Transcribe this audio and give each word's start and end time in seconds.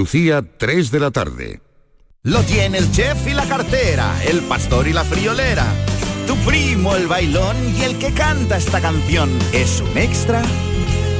Lucía, 0.00 0.42
3 0.56 0.90
de 0.92 0.98
la 0.98 1.10
tarde. 1.10 1.60
Lo 2.22 2.40
tiene 2.44 2.78
el 2.78 2.90
chef 2.90 3.26
y 3.26 3.34
la 3.34 3.44
cartera, 3.44 4.18
el 4.24 4.40
pastor 4.40 4.88
y 4.88 4.94
la 4.94 5.04
friolera. 5.04 5.66
Tu 6.26 6.34
primo, 6.36 6.96
el 6.96 7.06
bailón 7.06 7.54
y 7.76 7.82
el 7.82 7.98
que 7.98 8.10
canta 8.14 8.56
esta 8.56 8.80
canción 8.80 9.28
es 9.52 9.82
un 9.82 9.98
extra 9.98 10.40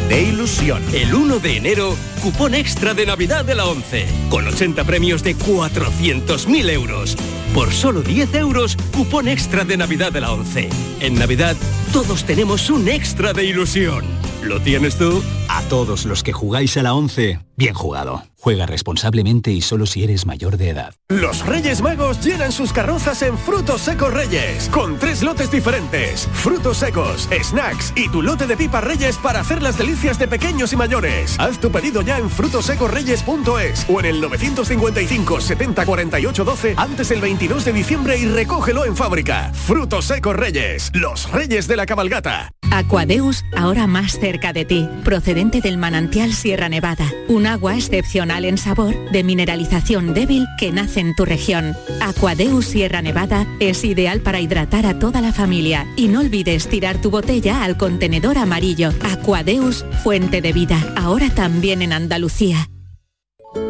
de 0.09 0.23
ilusión. 0.23 0.83
El 0.95 1.15
1 1.15 1.41
de 1.41 1.59
enero, 1.59 1.95
cupón 2.23 2.55
extra 2.55 2.95
de 2.95 3.05
Navidad 3.05 3.45
de 3.45 3.55
la 3.55 3.67
11, 3.67 4.07
con 4.31 4.47
80 4.47 4.83
premios 4.85 5.23
de 5.23 5.37
400.000 5.37 6.71
euros. 6.71 7.19
Por 7.53 7.73
solo 7.73 8.01
10 8.01 8.35
euros, 8.37 8.79
cupón 8.97 9.29
extra 9.29 9.67
de 9.67 9.77
Navidad 9.77 10.11
de 10.11 10.23
la 10.23 10.33
11. 10.33 10.71
En 11.01 11.17
Navidad, 11.17 11.55
todos 11.93 12.25
tenemos 12.25 12.71
un 12.71 12.89
extra 12.89 13.35
de 13.35 13.45
ilusión. 13.45 14.07
¿Lo 14.43 14.59
tienes 14.63 14.97
tú? 14.97 15.23
A 15.51 15.61
todos 15.65 16.07
los 16.07 16.23
que 16.23 16.33
jugáis 16.33 16.79
a 16.79 16.83
la 16.83 16.95
11, 16.95 17.41
bien 17.57 17.75
jugado. 17.75 18.30
Juega 18.43 18.65
responsablemente 18.65 19.51
y 19.51 19.61
solo 19.61 19.85
si 19.85 20.03
eres 20.03 20.25
mayor 20.25 20.57
de 20.57 20.71
edad. 20.71 20.95
Los 21.11 21.45
Reyes 21.45 21.83
Magos 21.83 22.25
llenan 22.25 22.53
sus 22.53 22.73
carrozas 22.73 23.21
en 23.21 23.37
Frutos 23.37 23.83
Secos 23.83 24.15
Reyes, 24.15 24.71
con 24.71 24.99
tres 24.99 25.23
lotes 25.23 25.51
diferentes. 25.51 26.27
Frutos 26.33 26.79
secos, 26.79 27.29
snacks 27.43 27.93
y 27.97 28.09
tu 28.09 28.23
lote 28.23 28.47
de 28.47 28.57
pipas 28.57 28.83
Reyes 28.83 29.19
para 29.19 29.41
hacer 29.41 29.63
las 29.63 29.77
delicias 29.77 30.19
de 30.19 30.27
pequeños 30.27 30.73
y 30.73 30.77
mayores. 30.77 31.39
Haz 31.39 31.61
tu 31.61 31.71
pedido 31.71 32.01
ya 32.01 32.19
en 32.19 32.31
frutosecorreyes.es 32.31 33.87
o 33.91 34.01
en 34.01 34.07
el 34.07 34.21
955 34.23 35.41
70 35.43 35.85
48 35.85 36.45
12 36.45 36.75
antes 36.79 37.11
del 37.11 37.21
22 37.21 37.67
de 37.67 37.73
diciembre 37.75 38.17
y 38.17 38.25
recógelo 38.25 38.87
en 38.87 38.97
fábrica. 38.97 39.53
Frutos 39.53 40.07
Secos 40.07 40.35
Reyes, 40.35 40.91
los 40.95 41.31
Reyes 41.31 41.69
de 41.69 41.77
la 41.77 41.85
Cabalgata. 41.85 42.53
Aquadeus, 42.73 43.45
ahora 43.57 43.89
más 43.89 44.13
cerca 44.13 44.53
de 44.53 44.65
ti, 44.65 44.89
procedente 45.05 45.61
del 45.61 45.77
manantial 45.77 46.33
Sierra 46.33 46.69
Nevada, 46.69 47.05
un 47.27 47.47
agua 47.47 47.75
excepcional 47.75 48.30
en 48.39 48.59
sabor, 48.59 48.95
de 49.11 49.25
mineralización 49.25 50.15
débil 50.15 50.47
que 50.57 50.71
nace 50.73 51.01
en 51.01 51.15
tu 51.15 51.25
región. 51.25 51.75
Aquadeus 52.01 52.67
Sierra 52.67 53.03
Nevada 53.03 53.47
es 53.59 53.85
ideal 53.85 54.21
para 54.21 54.41
hidratar 54.41 54.87
a 54.87 54.99
toda 54.99 55.21
la 55.21 55.33
familia 55.33 55.87
y 55.97 56.09
no 56.09 56.21
olvides 56.21 56.69
tirar 56.69 57.01
tu 57.01 57.11
botella 57.11 57.65
al 57.65 57.77
contenedor 57.77 58.39
amarillo. 58.39 58.91
Aquadeus, 59.03 59.85
fuente 60.05 60.41
de 60.41 60.53
vida, 60.53 60.95
ahora 60.97 61.29
también 61.35 61.83
en 61.83 61.93
Andalucía. 61.93 62.71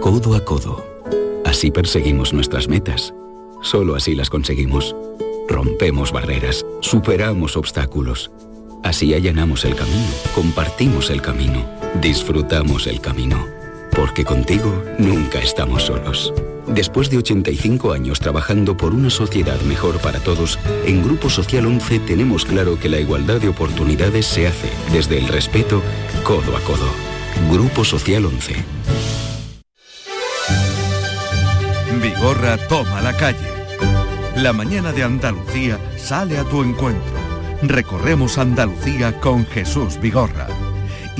Codo 0.00 0.34
a 0.34 0.44
codo. 0.44 0.86
Así 1.44 1.70
perseguimos 1.70 2.32
nuestras 2.32 2.68
metas. 2.68 3.14
Solo 3.62 3.96
así 3.96 4.14
las 4.14 4.30
conseguimos. 4.30 4.94
Rompemos 5.48 6.12
barreras, 6.12 6.64
superamos 6.80 7.56
obstáculos. 7.56 8.30
Así 8.84 9.14
allanamos 9.14 9.64
el 9.64 9.74
camino, 9.74 10.08
compartimos 10.34 11.10
el 11.10 11.20
camino, 11.20 11.64
disfrutamos 12.00 12.86
el 12.86 13.00
camino. 13.00 13.59
Porque 13.94 14.24
contigo 14.24 14.82
nunca 14.98 15.38
estamos 15.40 15.84
solos. 15.84 16.32
Después 16.66 17.10
de 17.10 17.18
85 17.18 17.92
años 17.92 18.20
trabajando 18.20 18.76
por 18.76 18.94
una 18.94 19.10
sociedad 19.10 19.60
mejor 19.62 19.98
para 19.98 20.20
todos, 20.20 20.58
en 20.86 21.02
Grupo 21.02 21.28
Social 21.28 21.66
11 21.66 21.98
tenemos 22.00 22.44
claro 22.44 22.78
que 22.78 22.88
la 22.88 23.00
igualdad 23.00 23.40
de 23.40 23.48
oportunidades 23.48 24.26
se 24.26 24.46
hace 24.46 24.70
desde 24.92 25.18
el 25.18 25.26
respeto 25.26 25.82
codo 26.22 26.56
a 26.56 26.60
codo. 26.60 26.88
Grupo 27.50 27.84
Social 27.84 28.24
11. 28.26 28.54
Vigorra 32.00 32.56
toma 32.68 33.00
la 33.02 33.16
calle. 33.16 33.50
La 34.36 34.52
mañana 34.52 34.92
de 34.92 35.02
Andalucía 35.02 35.78
sale 35.96 36.38
a 36.38 36.44
tu 36.44 36.62
encuentro. 36.62 37.20
Recorremos 37.62 38.38
Andalucía 38.38 39.20
con 39.20 39.44
Jesús 39.46 40.00
Vigorra. 40.00 40.46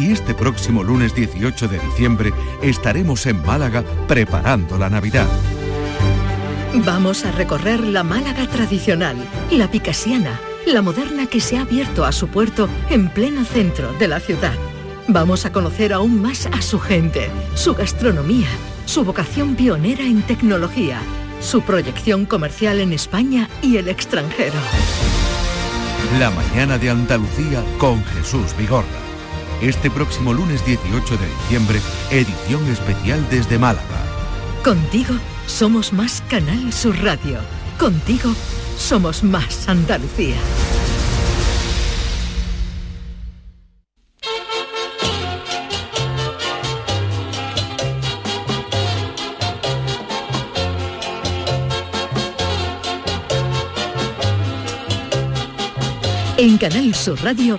Y 0.01 0.13
este 0.13 0.33
próximo 0.33 0.83
lunes 0.83 1.15
18 1.15 1.69
de 1.69 1.79
diciembre 1.79 2.33
estaremos 2.63 3.27
en 3.27 3.45
Málaga 3.45 3.85
preparando 4.09 4.79
la 4.79 4.89
Navidad. 4.89 5.27
Vamos 6.87 7.27
a 7.27 7.33
recorrer 7.33 7.87
la 7.87 8.03
Málaga 8.03 8.47
tradicional, 8.47 9.17
la 9.51 9.71
picasiana, 9.71 10.41
la 10.67 10.81
moderna 10.81 11.27
que 11.27 11.43
se 11.43 11.59
ha 11.59 11.63
abierto 11.63 12.07
a 12.07 12.13
su 12.13 12.29
puerto 12.29 12.67
en 12.89 13.11
pleno 13.11 13.45
centro 13.45 13.93
de 13.93 14.09
la 14.09 14.21
ciudad. 14.21 14.55
Vamos 15.07 15.45
a 15.45 15.53
conocer 15.53 15.93
aún 15.93 16.23
más 16.23 16.47
a 16.47 16.63
su 16.63 16.81
gente, 16.81 17.29
su 17.55 17.75
gastronomía, 17.75 18.49
su 18.87 19.05
vocación 19.05 19.55
pionera 19.55 20.05
en 20.05 20.23
tecnología, 20.23 21.03
su 21.43 21.61
proyección 21.61 22.25
comercial 22.25 22.81
en 22.81 22.95
España 22.95 23.51
y 23.61 23.77
el 23.77 23.89
extranjero. 23.89 24.57
La 26.19 26.31
mañana 26.31 26.79
de 26.79 26.89
Andalucía 26.89 27.63
con 27.77 28.03
Jesús 28.03 28.57
Vigorra. 28.57 29.10
Este 29.61 29.91
próximo 29.91 30.33
lunes 30.33 30.65
18 30.65 31.19
de 31.19 31.27
diciembre, 31.27 31.81
edición 32.11 32.67
especial 32.69 33.27
desde 33.29 33.59
Málaga. 33.59 33.85
Contigo 34.65 35.15
somos 35.47 35.93
más 35.93 36.23
Canal 36.31 36.73
Sur 36.73 36.97
Radio. 37.03 37.41
Contigo 37.79 38.33
somos 38.79 39.23
más 39.23 39.69
Andalucía. 39.69 40.37
En 56.39 56.57
Canal 56.57 56.95
Sur 56.95 57.23
Radio, 57.23 57.59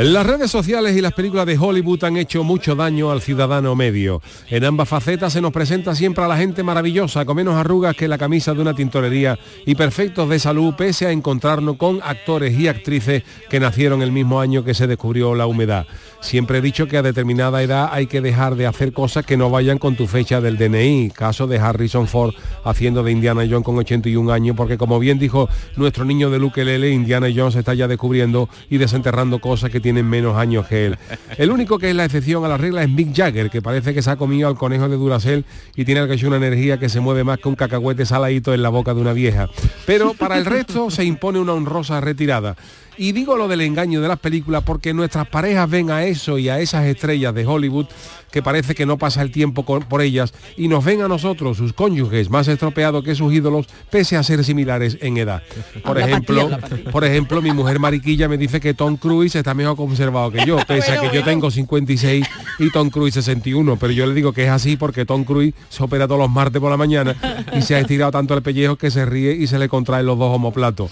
Las 0.00 0.24
redes 0.24 0.48
sociales 0.48 0.96
y 0.96 1.00
las 1.00 1.12
películas 1.12 1.44
de 1.44 1.58
Hollywood 1.58 2.04
han 2.04 2.16
hecho 2.16 2.44
mucho 2.44 2.76
daño 2.76 3.10
al 3.10 3.20
ciudadano 3.20 3.74
medio. 3.74 4.22
En 4.46 4.62
ambas 4.62 4.88
facetas 4.88 5.32
se 5.32 5.40
nos 5.40 5.50
presenta 5.50 5.92
siempre 5.96 6.22
a 6.22 6.28
la 6.28 6.36
gente 6.36 6.62
maravillosa, 6.62 7.24
con 7.24 7.34
menos 7.34 7.56
arrugas 7.56 7.96
que 7.96 8.06
la 8.06 8.16
camisa 8.16 8.54
de 8.54 8.60
una 8.60 8.76
tintorería 8.76 9.40
y 9.66 9.74
perfectos 9.74 10.28
de 10.28 10.38
salud, 10.38 10.74
pese 10.76 11.06
a 11.08 11.10
encontrarnos 11.10 11.78
con 11.78 11.98
actores 12.04 12.56
y 12.56 12.68
actrices 12.68 13.24
que 13.50 13.58
nacieron 13.58 14.00
el 14.00 14.12
mismo 14.12 14.40
año 14.40 14.62
que 14.62 14.72
se 14.72 14.86
descubrió 14.86 15.34
la 15.34 15.48
humedad. 15.48 15.84
Siempre 16.20 16.58
he 16.58 16.60
dicho 16.60 16.86
que 16.86 16.98
a 16.98 17.02
determinada 17.02 17.60
edad 17.60 17.90
hay 17.90 18.06
que 18.06 18.20
dejar 18.20 18.54
de 18.54 18.66
hacer 18.66 18.92
cosas 18.92 19.26
que 19.26 19.36
no 19.36 19.50
vayan 19.50 19.78
con 19.78 19.96
tu 19.96 20.06
fecha 20.06 20.40
del 20.40 20.58
DNI. 20.58 21.10
Caso 21.10 21.48
de 21.48 21.58
Harrison 21.58 22.06
Ford 22.06 22.34
haciendo 22.64 23.02
de 23.02 23.10
Indiana 23.10 23.42
Jones 23.48 23.64
con 23.64 23.76
81 23.78 24.32
años, 24.32 24.56
porque 24.56 24.78
como 24.78 25.00
bien 25.00 25.18
dijo 25.18 25.48
nuestro 25.76 26.04
niño 26.04 26.30
de 26.30 26.38
Luke 26.38 26.64
Lele, 26.64 26.90
Indiana 26.90 27.26
Jones 27.34 27.56
está 27.56 27.74
ya 27.74 27.88
descubriendo 27.88 28.48
y 28.70 28.78
desenterrando 28.78 29.40
cosas 29.40 29.70
que 29.70 29.80
tienen 29.88 30.06
menos 30.06 30.36
años 30.36 30.66
que 30.66 30.84
él. 30.84 30.98
El 31.38 31.50
único 31.50 31.78
que 31.78 31.88
es 31.88 31.96
la 31.96 32.04
excepción 32.04 32.44
a 32.44 32.48
la 32.48 32.58
regla 32.58 32.82
es 32.82 32.90
Mick 32.90 33.16
Jagger, 33.16 33.48
que 33.48 33.62
parece 33.62 33.94
que 33.94 34.02
se 34.02 34.10
ha 34.10 34.16
comido 34.16 34.46
al 34.46 34.54
conejo 34.54 34.86
de 34.86 34.96
Duracell 34.96 35.46
y 35.76 35.86
tiene 35.86 36.02
al 36.02 36.08
una 36.26 36.36
energía 36.36 36.78
que 36.78 36.90
se 36.90 37.00
mueve 37.00 37.24
más 37.24 37.38
que 37.38 37.48
un 37.48 37.54
cacahuete 37.54 38.04
saladito 38.04 38.52
en 38.52 38.60
la 38.60 38.68
boca 38.68 38.92
de 38.92 39.00
una 39.00 39.14
vieja. 39.14 39.48
Pero 39.86 40.12
para 40.12 40.36
el 40.36 40.44
resto 40.44 40.90
se 40.90 41.06
impone 41.06 41.38
una 41.38 41.54
honrosa 41.54 42.02
retirada. 42.02 42.54
Y 42.98 43.12
digo 43.12 43.36
lo 43.36 43.46
del 43.46 43.60
engaño 43.60 44.00
de 44.00 44.08
las 44.08 44.18
películas 44.18 44.64
porque 44.64 44.92
nuestras 44.92 45.28
parejas 45.28 45.70
ven 45.70 45.90
a 45.90 46.04
eso 46.04 46.36
y 46.36 46.48
a 46.48 46.58
esas 46.58 46.84
estrellas 46.84 47.32
de 47.32 47.46
Hollywood 47.46 47.86
que 48.30 48.42
parece 48.42 48.74
que 48.74 48.86
no 48.86 48.98
pasa 48.98 49.22
el 49.22 49.30
tiempo 49.30 49.64
por 49.64 50.02
ellas 50.02 50.34
y 50.56 50.68
nos 50.68 50.84
ven 50.84 51.02
a 51.02 51.08
nosotros, 51.08 51.56
sus 51.56 51.72
cónyuges, 51.72 52.30
más 52.30 52.48
estropeados 52.48 53.04
que 53.04 53.14
sus 53.14 53.32
ídolos, 53.32 53.66
pese 53.90 54.16
a 54.16 54.22
ser 54.22 54.44
similares 54.44 54.98
en 55.00 55.16
edad. 55.16 55.42
Por 55.82 55.98
ejemplo, 55.98 56.50
por 56.92 57.04
ejemplo, 57.04 57.40
mi 57.40 57.52
mujer 57.52 57.78
Mariquilla 57.78 58.28
me 58.28 58.36
dice 58.36 58.60
que 58.60 58.74
Tom 58.74 58.96
Cruise 58.96 59.34
está 59.34 59.54
mejor 59.54 59.76
conservado 59.76 60.30
que 60.30 60.44
yo, 60.44 60.58
pese 60.68 60.92
a 60.92 61.00
que 61.00 61.14
yo 61.14 61.24
tengo 61.24 61.50
56 61.50 62.26
y 62.58 62.70
Tom 62.70 62.90
Cruise 62.90 63.14
61, 63.14 63.76
pero 63.76 63.92
yo 63.92 64.06
le 64.06 64.14
digo 64.14 64.32
que 64.32 64.44
es 64.44 64.50
así 64.50 64.76
porque 64.76 65.04
Tom 65.04 65.24
Cruise 65.24 65.54
se 65.68 65.82
opera 65.82 66.06
todos 66.06 66.20
los 66.20 66.30
martes 66.30 66.60
por 66.60 66.70
la 66.70 66.76
mañana 66.76 67.16
y 67.56 67.62
se 67.62 67.74
ha 67.74 67.78
estirado 67.78 68.12
tanto 68.12 68.34
el 68.34 68.42
pellejo 68.42 68.76
que 68.76 68.90
se 68.90 69.04
ríe 69.04 69.32
y 69.32 69.46
se 69.46 69.58
le 69.58 69.68
contraen 69.68 70.06
los 70.06 70.18
dos 70.18 70.34
homoplatos. 70.34 70.90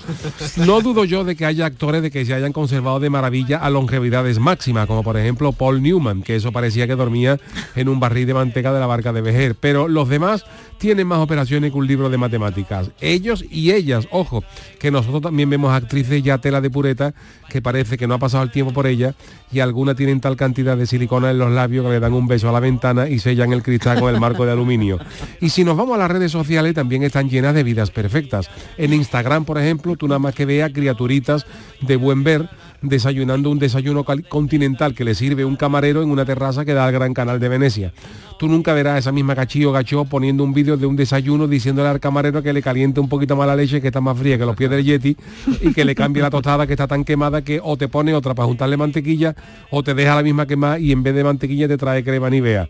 No 0.56 0.80
dudo 0.80 1.04
yo 1.04 1.24
de 1.24 1.36
que 1.36 1.44
haya 1.44 1.66
actores 1.66 1.95
de 2.02 2.10
que 2.10 2.24
se 2.24 2.34
hayan 2.34 2.52
conservado 2.52 3.00
de 3.00 3.10
maravilla 3.10 3.58
a 3.58 3.70
longevidades 3.70 4.38
máximas, 4.38 4.86
como 4.86 5.02
por 5.02 5.16
ejemplo 5.16 5.52
Paul 5.52 5.82
Newman, 5.82 6.22
que 6.22 6.36
eso 6.36 6.52
parecía 6.52 6.86
que 6.86 6.96
dormía 6.96 7.38
en 7.74 7.88
un 7.88 8.00
barril 8.00 8.26
de 8.26 8.34
manteca 8.34 8.72
de 8.72 8.80
la 8.80 8.86
barca 8.86 9.12
de 9.12 9.20
Vejer. 9.20 9.54
Pero 9.54 9.88
los 9.88 10.08
demás 10.08 10.44
tienen 10.78 11.06
más 11.06 11.18
operaciones 11.18 11.72
que 11.72 11.78
un 11.78 11.86
libro 11.86 12.10
de 12.10 12.18
matemáticas. 12.18 12.90
Ellos 13.00 13.44
y 13.50 13.72
ellas, 13.72 14.06
ojo, 14.10 14.44
que 14.78 14.90
nosotros 14.90 15.22
también 15.22 15.50
vemos 15.50 15.72
actrices 15.72 16.22
ya 16.22 16.38
tela 16.38 16.60
de 16.60 16.70
pureta 16.70 17.14
que 17.48 17.62
parece 17.62 17.96
que 17.96 18.06
no 18.06 18.14
ha 18.14 18.18
pasado 18.18 18.42
el 18.42 18.50
tiempo 18.50 18.72
por 18.72 18.86
ella 18.86 19.14
y 19.52 19.60
algunas 19.60 19.96
tienen 19.96 20.20
tal 20.20 20.36
cantidad 20.36 20.76
de 20.76 20.86
silicona 20.86 21.30
en 21.30 21.38
los 21.38 21.50
labios 21.50 21.84
que 21.84 21.92
le 21.92 22.00
dan 22.00 22.12
un 22.12 22.26
beso 22.26 22.48
a 22.48 22.52
la 22.52 22.60
ventana 22.60 23.08
y 23.08 23.18
sellan 23.18 23.52
el 23.52 23.62
cristal 23.62 24.00
con 24.00 24.12
el 24.12 24.20
marco 24.20 24.44
de 24.44 24.52
aluminio. 24.52 24.98
Y 25.40 25.50
si 25.50 25.64
nos 25.64 25.76
vamos 25.76 25.94
a 25.94 25.98
las 25.98 26.10
redes 26.10 26.32
sociales 26.32 26.74
también 26.74 27.02
están 27.02 27.28
llenas 27.28 27.54
de 27.54 27.62
vidas 27.62 27.90
perfectas. 27.90 28.50
En 28.76 28.92
Instagram, 28.92 29.44
por 29.44 29.58
ejemplo, 29.58 29.96
tú 29.96 30.08
nada 30.08 30.18
más 30.18 30.34
que 30.34 30.44
veas 30.44 30.72
criaturitas 30.72 31.46
de 31.80 31.96
buen 31.96 32.24
ver 32.24 32.48
desayunando 32.82 33.50
un 33.50 33.58
desayuno 33.58 34.04
continental 34.04 34.94
que 34.94 35.04
le 35.04 35.14
sirve 35.14 35.44
un 35.44 35.56
camarero 35.56 36.02
en 36.02 36.10
una 36.10 36.24
terraza 36.24 36.64
que 36.64 36.74
da 36.74 36.86
al 36.86 36.92
Gran 36.92 37.14
Canal 37.14 37.40
de 37.40 37.48
Venecia. 37.48 37.92
Tú 38.38 38.48
nunca 38.48 38.74
verás 38.74 38.94
a 38.94 38.98
esa 38.98 39.12
misma 39.12 39.34
cachillo 39.34 39.72
gacho 39.72 40.04
poniendo 40.04 40.44
un 40.44 40.52
vídeo 40.52 40.76
de 40.76 40.84
un 40.84 40.94
desayuno 40.94 41.48
diciéndole 41.48 41.88
al 41.88 42.00
camarero 42.00 42.42
que 42.42 42.52
le 42.52 42.60
caliente 42.60 43.00
un 43.00 43.08
poquito 43.08 43.34
más 43.34 43.46
la 43.46 43.56
leche 43.56 43.80
que 43.80 43.86
está 43.86 44.00
más 44.00 44.18
fría 44.18 44.36
que 44.36 44.44
los 44.44 44.56
pies 44.56 44.68
del 44.68 44.84
Yeti 44.84 45.16
y 45.62 45.72
que 45.72 45.84
le 45.84 45.94
cambie 45.94 46.22
la 46.22 46.30
tostada 46.30 46.66
que 46.66 46.74
está 46.74 46.86
tan 46.86 47.04
quemada 47.04 47.42
que 47.42 47.60
o 47.62 47.76
te 47.76 47.88
pone 47.88 48.12
otra 48.14 48.34
para 48.34 48.46
juntarle 48.46 48.76
mantequilla 48.76 49.34
o 49.70 49.82
te 49.82 49.94
deja 49.94 50.14
la 50.14 50.22
misma 50.22 50.46
quemada 50.46 50.78
y 50.78 50.92
en 50.92 51.02
vez 51.02 51.14
de 51.14 51.24
mantequilla 51.24 51.66
te 51.66 51.78
trae 51.78 52.04
crema 52.04 52.28
vea 52.28 52.68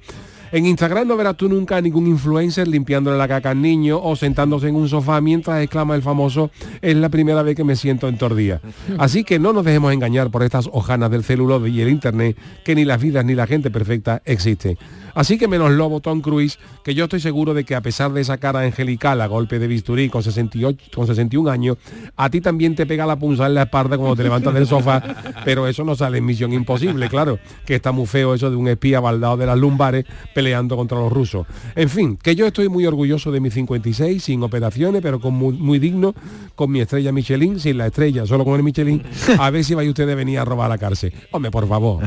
en 0.53 0.67
Instagram 0.67 1.09
no 1.09 1.17
verás 1.17 1.37
tú 1.37 1.49
nunca 1.49 1.77
a 1.77 1.81
ningún 1.81 2.07
influencer 2.07 2.69
limpiándole 2.69 3.19
la 3.19 3.29
caca 3.29 3.51
al 3.51 3.61
niño 3.61 4.01
o 4.03 4.17
sentándose 4.17 4.69
en 4.69 4.77
un 4.77 4.89
sofá 4.89 5.21
mientras 5.21 5.63
exclama 5.63 5.95
el 5.95 6.03
famoso 6.03 6.51
es 6.83 6.97
la 6.97 7.09
primera 7.09 7.43
vez 7.43 7.57
que 7.57 7.65
me 7.65 7.77
siento 7.77 8.09
en 8.09 8.19
tordía. 8.19 8.61
Así 8.99 9.25
que 9.25 9.39
no 9.39 9.53
nos 9.53 9.65
dejemos 9.65 9.93
engañar 9.93 10.31
por 10.31 10.43
estas 10.43 10.69
hojanas 10.73 11.11
del 11.11 11.25
celular 11.25 11.67
y 11.69 11.81
el 11.81 11.89
internet 11.89 12.37
que 12.65 12.75
ni 12.75 12.85
las 12.85 13.01
vidas 13.01 13.25
ni 13.25 13.35
la 13.35 13.47
gente 13.47 13.71
perfecta 13.71 14.23
existen. 14.25 14.77
Así 15.17 15.39
que 15.39 15.49
menos 15.49 15.73
lobo 15.73 16.01
Tom 16.01 16.21
Cruise, 16.21 16.59
que 16.85 16.95
yo 16.95 17.05
estoy 17.05 17.21
seguro 17.21 17.55
de 17.55 17.65
que 17.65 17.75
a 17.75 17.81
pesar 17.81 18.13
de 18.13 18.21
esa 18.21 18.37
cara 18.37 18.61
angelical 18.61 19.19
a 19.23 19.27
golpe 19.27 19.59
de 19.59 19.67
bisturí 19.67 20.11
con, 20.11 20.23
68, 20.23 20.91
con 20.95 21.07
61 21.07 21.51
años, 21.51 21.79
a 22.17 22.29
ti 22.29 22.43
también 22.43 22.75
te 22.75 22.85
pega 22.85 23.07
la 23.07 23.19
punza 23.19 23.47
en 23.47 23.55
la 23.55 23.63
espalda 23.63 23.97
cuando 23.97 24.15
te 24.15 24.25
levantas 24.25 24.53
del 24.53 24.67
sofá, 24.67 25.03
pero 25.43 25.67
eso 25.67 25.85
no 25.85 25.97
sale 25.97 26.19
en 26.19 26.27
Misión 26.27 26.53
Imposible, 26.53 27.09
claro, 27.09 27.39
que 27.65 27.77
está 27.77 27.93
muy 27.93 28.05
feo 28.05 28.35
eso 28.35 28.51
de 28.51 28.57
un 28.57 28.69
espía 28.69 29.01
baldado 29.01 29.39
de 29.39 29.47
las 29.47 29.57
lumbares 29.57 30.05
peleando 30.35 30.77
contra 30.77 30.99
los 30.99 31.11
rusos. 31.11 31.47
En 31.75 31.89
fin, 31.89 32.19
que 32.23 32.37
yo 32.37 32.47
estoy 32.47 32.69
muy 32.69 32.85
orgulloso 32.85 33.33
de 33.33 33.41
mi 33.41 33.51
56, 33.51 34.23
sin 34.23 34.43
operaciones, 34.43 35.01
pero 35.01 35.19
con 35.19 35.33
muy, 35.33 35.79
digno, 35.79 36.15
con 36.55 36.71
mi 36.71 36.81
estrella 36.81 37.11
Michelin, 37.11 37.59
sin 37.59 37.79
la 37.79 37.87
estrella, 37.87 38.27
solo 38.27 38.45
con 38.45 38.57
el 38.57 38.63
Michelin, 38.63 39.03
a 39.39 39.49
ver 39.49 39.65
si 39.65 39.75
vais 39.75 39.89
ustedes 39.89 40.13
a 40.13 40.15
venir 40.15 40.39
a 40.41 40.45
robar 40.45 40.69
la 40.69 40.77
cárcel. 40.77 41.11
Hombre, 41.31 41.51
por 41.51 41.67
favor. 41.67 42.05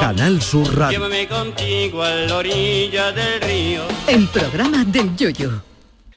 Canal 0.00 0.42
Sur 0.42 0.76
Radio. 0.76 0.98
Llévame 0.98 1.28
contigo 1.28 2.02
a 2.02 2.10
la 2.10 2.36
orilla 2.36 3.12
del 3.12 3.40
río. 3.40 3.82
El 4.08 4.26
programa 4.26 4.84
del 4.84 5.14
yoyo. 5.16 5.62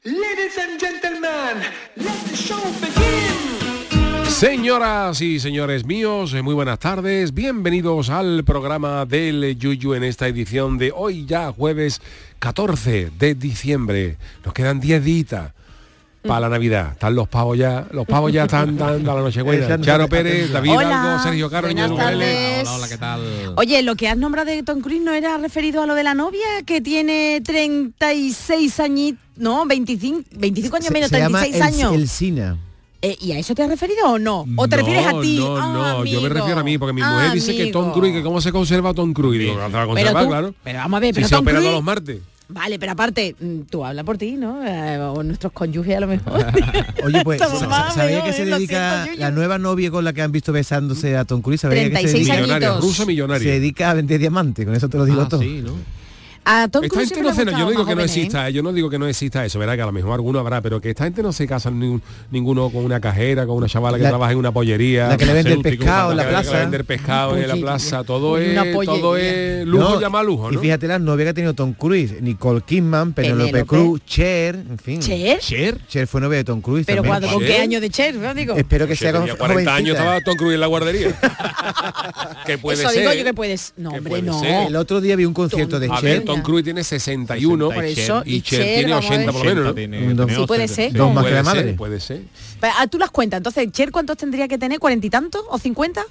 Ladies 0.04 0.58
and 0.58 0.80
gentlemen, 0.80 1.64
let 1.96 2.10
the 2.28 2.36
show 2.36 2.60
begin. 2.81 4.30
Señoras 4.31 5.22
y 5.22 5.40
señores 5.40 5.86
míos, 5.86 6.34
eh, 6.34 6.42
muy 6.42 6.56
buenas 6.56 6.80
tardes. 6.80 7.31
Bienvenidos 7.31 8.10
al 8.10 8.44
programa 8.44 9.06
del 9.06 9.56
Yuyu 9.56 9.94
en 9.94 10.04
esta 10.06 10.28
edición 10.28 10.80
de 10.80 10.92
hoy 10.96 11.28
ya 11.28 11.52
jueves 11.52 12.02
14 12.40 13.12
de 13.20 13.36
diciembre. 13.36 14.18
Nos 14.44 14.56
quedan 14.56 14.80
10 14.80 15.04
días 15.04 15.52
para 16.21 16.42
la 16.42 16.50
Navidad. 16.50 16.92
Están 16.94 17.16
los 17.16 17.27
pavos 17.27 17.57
ya, 17.57 17.88
los 17.92 18.06
pavos 18.06 18.31
ya 18.31 18.44
están 18.44 18.77
dando 18.77 19.12
a 19.12 19.16
la 19.16 19.21
Nochebuena. 19.21 19.80
Charo 19.81 20.07
Pérez, 20.07 20.51
David 20.51 20.71
Algo, 20.71 21.24
Sergio 21.24 21.50
Caro, 21.50 21.68
Hola, 21.69 22.63
hola, 22.68 22.88
¿qué 22.88 22.98
tal? 22.98 23.21
Oye, 23.56 23.81
lo 23.83 23.95
que 23.95 24.07
has 24.07 24.18
nombrado 24.18 24.50
de 24.50 24.63
Tom 24.63 24.81
Cruise 24.81 25.01
no 25.01 25.13
era 25.13 25.38
referido 25.38 25.81
a 25.81 25.86
lo 25.86 25.95
de 25.95 26.04
la 26.04 26.13
novia 26.13 26.48
que 26.66 26.81
tiene 26.81 27.42
36 27.44 28.80
añitos, 28.80 29.21
no, 29.38 29.66
25, 29.66 30.30
25 30.31 30.75
años 30.75 30.92
menos, 30.92 31.10
36 31.10 31.62
años. 31.62 31.94
El, 31.94 32.07
Sina. 32.07 32.57
Eh, 33.01 33.18
¿Y 33.22 33.31
a 33.31 33.39
eso 33.39 33.56
te 33.56 33.63
has 33.63 33.69
referido 33.69 34.12
o 34.12 34.19
no? 34.19 34.45
¿O 34.57 34.68
te 34.68 34.75
refieres 34.75 35.06
a 35.07 35.22
ti? 35.22 35.38
No, 35.38 35.57
ah, 35.57 35.94
no, 36.00 36.06
yo 36.06 36.22
me 36.22 36.27
refiero 36.27 36.60
a 36.60 36.63
mí, 36.63 36.77
porque 36.77 36.92
mi 36.92 37.01
mujer 37.01 37.31
dice 37.31 37.56
que 37.56 37.72
Tom 37.72 37.94
Cruise, 37.94 38.13
que 38.13 38.24
cómo 38.24 38.42
se 38.42 38.51
conserva 38.51 38.94
Tom 38.94 39.13
Cruise. 39.13 39.39
Digo, 39.39 39.54
se 39.54 39.69
va 39.69 39.83
a 39.83 39.86
conservar, 39.86 40.27
claro. 40.27 40.56
Pero 40.63 40.80
vamos 40.80 40.98
a 40.98 41.00
ver, 41.00 41.13
pero 41.13 41.27
si 41.27 41.33
Tom 41.33 41.45
se 41.45 41.51
Cruise... 41.51 41.72
los 41.72 41.83
martes. 41.83 42.19
Vale, 42.51 42.80
pero 42.80 42.94
aparte, 42.94 43.36
mm, 43.40 43.62
tú 43.69 43.86
habla 43.86 44.04
por 44.04 44.18
ti, 44.18 44.31
¿no? 44.31 44.66
Eh, 44.66 44.98
o 44.98 45.22
nuestros 45.22 45.54
cónyuges 45.54 45.96
a 45.96 46.00
lo 46.00 46.07
mejor. 46.07 46.46
Oye, 47.04 47.24
pues, 47.24 47.40
¿sabía 47.94 48.24
que 48.24 48.34
se 48.34 48.46
dedica 48.46 49.07
la 49.18 49.30
nueva 49.30 49.60
novia 49.60 49.92
con 49.92 50.04
la 50.04 50.13
que 50.13 50.24
han 50.24 50.31
visto 50.31 50.51
besándose 50.51 51.16
a 51.16 51.25
Tom 51.25 51.44
Cruise? 51.44 51.62
¿Sabía 51.62 51.92
que 51.92 52.07
se 52.07 52.18
dedica, 52.18 52.34
millonario, 52.38 52.81
ruso 52.81 53.06
millonario. 53.06 53.48
Se 53.48 53.60
dedica 53.60 53.92
a 53.92 53.94
vender 53.94 54.19
diamantes, 54.19 54.66
con 54.66 54.74
eso 54.75 54.90
te 54.90 54.98
lo 54.98 55.06
digo 55.06 55.22
ah, 55.22 55.30
todo. 55.30 55.42
Sí, 55.42 55.62
¿no? 55.63 55.74
Esta 56.81 57.00
gente 57.00 57.22
no, 57.22 57.51
yo 57.51 57.66
no 57.66 57.69
digo 57.69 57.86
que 57.86 57.96
no 57.96 58.01
exista, 58.01 58.50
¿eh? 58.50 58.54
yo 58.54 58.63
no 58.63 58.74
digo 58.74 58.90
que 58.90 59.00
no 59.00 59.07
exista 59.07 59.46
eso, 59.46 59.60
verá 59.60 59.75
que 59.75 59.81
a 59.81 59.86
lo 59.86 59.92
mejor 59.92 60.13
alguno 60.13 60.40
habrá, 60.40 60.62
pero 60.62 60.81
que 60.81 60.90
esta 60.90 61.04
gente 61.04 61.22
no 61.22 61.31
se 61.31 61.48
casa 61.48 61.72
ninguno 61.72 62.69
con 62.69 62.86
una 62.86 63.00
cajera, 63.00 63.46
con 63.46 63.57
una 63.57 63.68
chavala 63.68 63.98
que 63.98 64.04
trabaja 64.06 64.31
en 64.31 64.38
una 64.38 64.51
pollería, 64.51 65.10
la 65.10 65.18
que 65.18 65.25
le 65.25 65.34
vende 65.34 65.54
el 65.54 65.62
pescado 65.62 66.12
en 66.12 66.18
la 66.18 66.28
plaza, 66.28 66.51
que 66.51 66.57
le 66.57 66.62
vende 66.62 66.84
pescado 66.84 67.38
en 67.38 67.48
la 67.48 67.56
plaza, 67.56 68.04
todo 68.04 68.38
es, 68.38 68.57
todo 68.86 69.18
es 69.18 69.66
lujo 69.66 69.96
no, 69.96 70.01
llama 70.01 70.24
lujo, 70.24 70.51
¿no? 70.51 70.60
Y 70.60 70.62
fíjate 70.62 70.88
la 70.88 71.00
novia 71.00 71.25
que 71.25 71.30
ha 71.30 71.34
tenido 71.34 71.54
Tom 71.54 71.74
Cruise, 71.74 72.22
Nicole 72.22 72.62
Kidman, 72.62 73.13
Penelope 73.13 73.66
Cruz, 73.66 74.01
Cher, 74.06 74.56
en 74.56 74.78
fin. 74.78 75.01
Cher, 75.01 75.40
Cher, 75.40 75.78
Cher 75.88 76.07
fue 76.07 76.22
novia 76.22 76.38
de 76.38 76.44
Tom 76.44 76.62
Cruise. 76.62 76.86
Pero 76.86 77.04
cuando 77.04 77.28
con 77.30 77.44
qué 77.44 77.57
año 77.57 77.80
de 77.80 77.90
Cher, 77.90 78.16
digo. 78.36 78.56
Espero 78.56 78.88
que 78.88 78.96
sea 78.96 79.12
con 79.13 79.28
40 79.28 79.75
años 79.75 79.98
estaba 79.98 80.19
Tom 80.22 80.36
Cruise 80.36 80.56
en 80.56 80.62
la 80.62 80.68
guardería. 80.68 81.10
que 82.46 82.57
puede 82.57 82.81
Eso 82.81 82.90
ser. 82.90 83.01
digo 83.01 83.13
yo 83.13 83.24
que 83.24 83.34
puedes. 83.34 83.74
No, 83.78 83.92
hombre, 83.92 84.22
no. 84.22 84.44
El 84.44 84.75
otro 84.75 85.01
día 85.01 85.16
vi 85.16 85.25
un 85.25 85.34
concierto 85.34 85.80
de 85.80 85.90
Cher. 86.01 86.24
Tom 86.41 86.51
Cruise 86.51 86.63
tiene 86.63 86.83
60 86.83 87.33
61 87.33 87.69
por 87.69 87.83
eso, 87.83 88.24
y, 88.25 88.41
Cher, 88.41 88.63
tiene 88.63 88.94
80 88.94 89.31
por 89.31 89.45
lo 89.45 89.50
menos, 89.50 89.65
¿no? 89.65 89.74
Tiene, 89.74 90.13
dos, 90.13 90.31
sí, 90.31 90.45
puede 90.47 90.68
ser. 90.68 90.94
Dos 90.94 91.13
más 91.13 91.25
que 91.25 91.31
la 91.31 91.44
madre. 91.44 91.74
Puede 91.74 92.00
ser. 92.00 92.21
Ah, 92.62 92.88
tú 92.88 92.97
las 92.97 93.12
cuentas, 93.12 93.38
entonces, 93.38 93.71
¿Cher 93.71 93.91
cuántos 93.91 94.18
tendría 94.18 94.47
que 94.47 94.57
tener? 94.57 94.80
¿40 94.80 95.03
y 95.06 95.09
tantos? 95.09 95.44
¿O 95.50 95.57
50? 95.57 96.06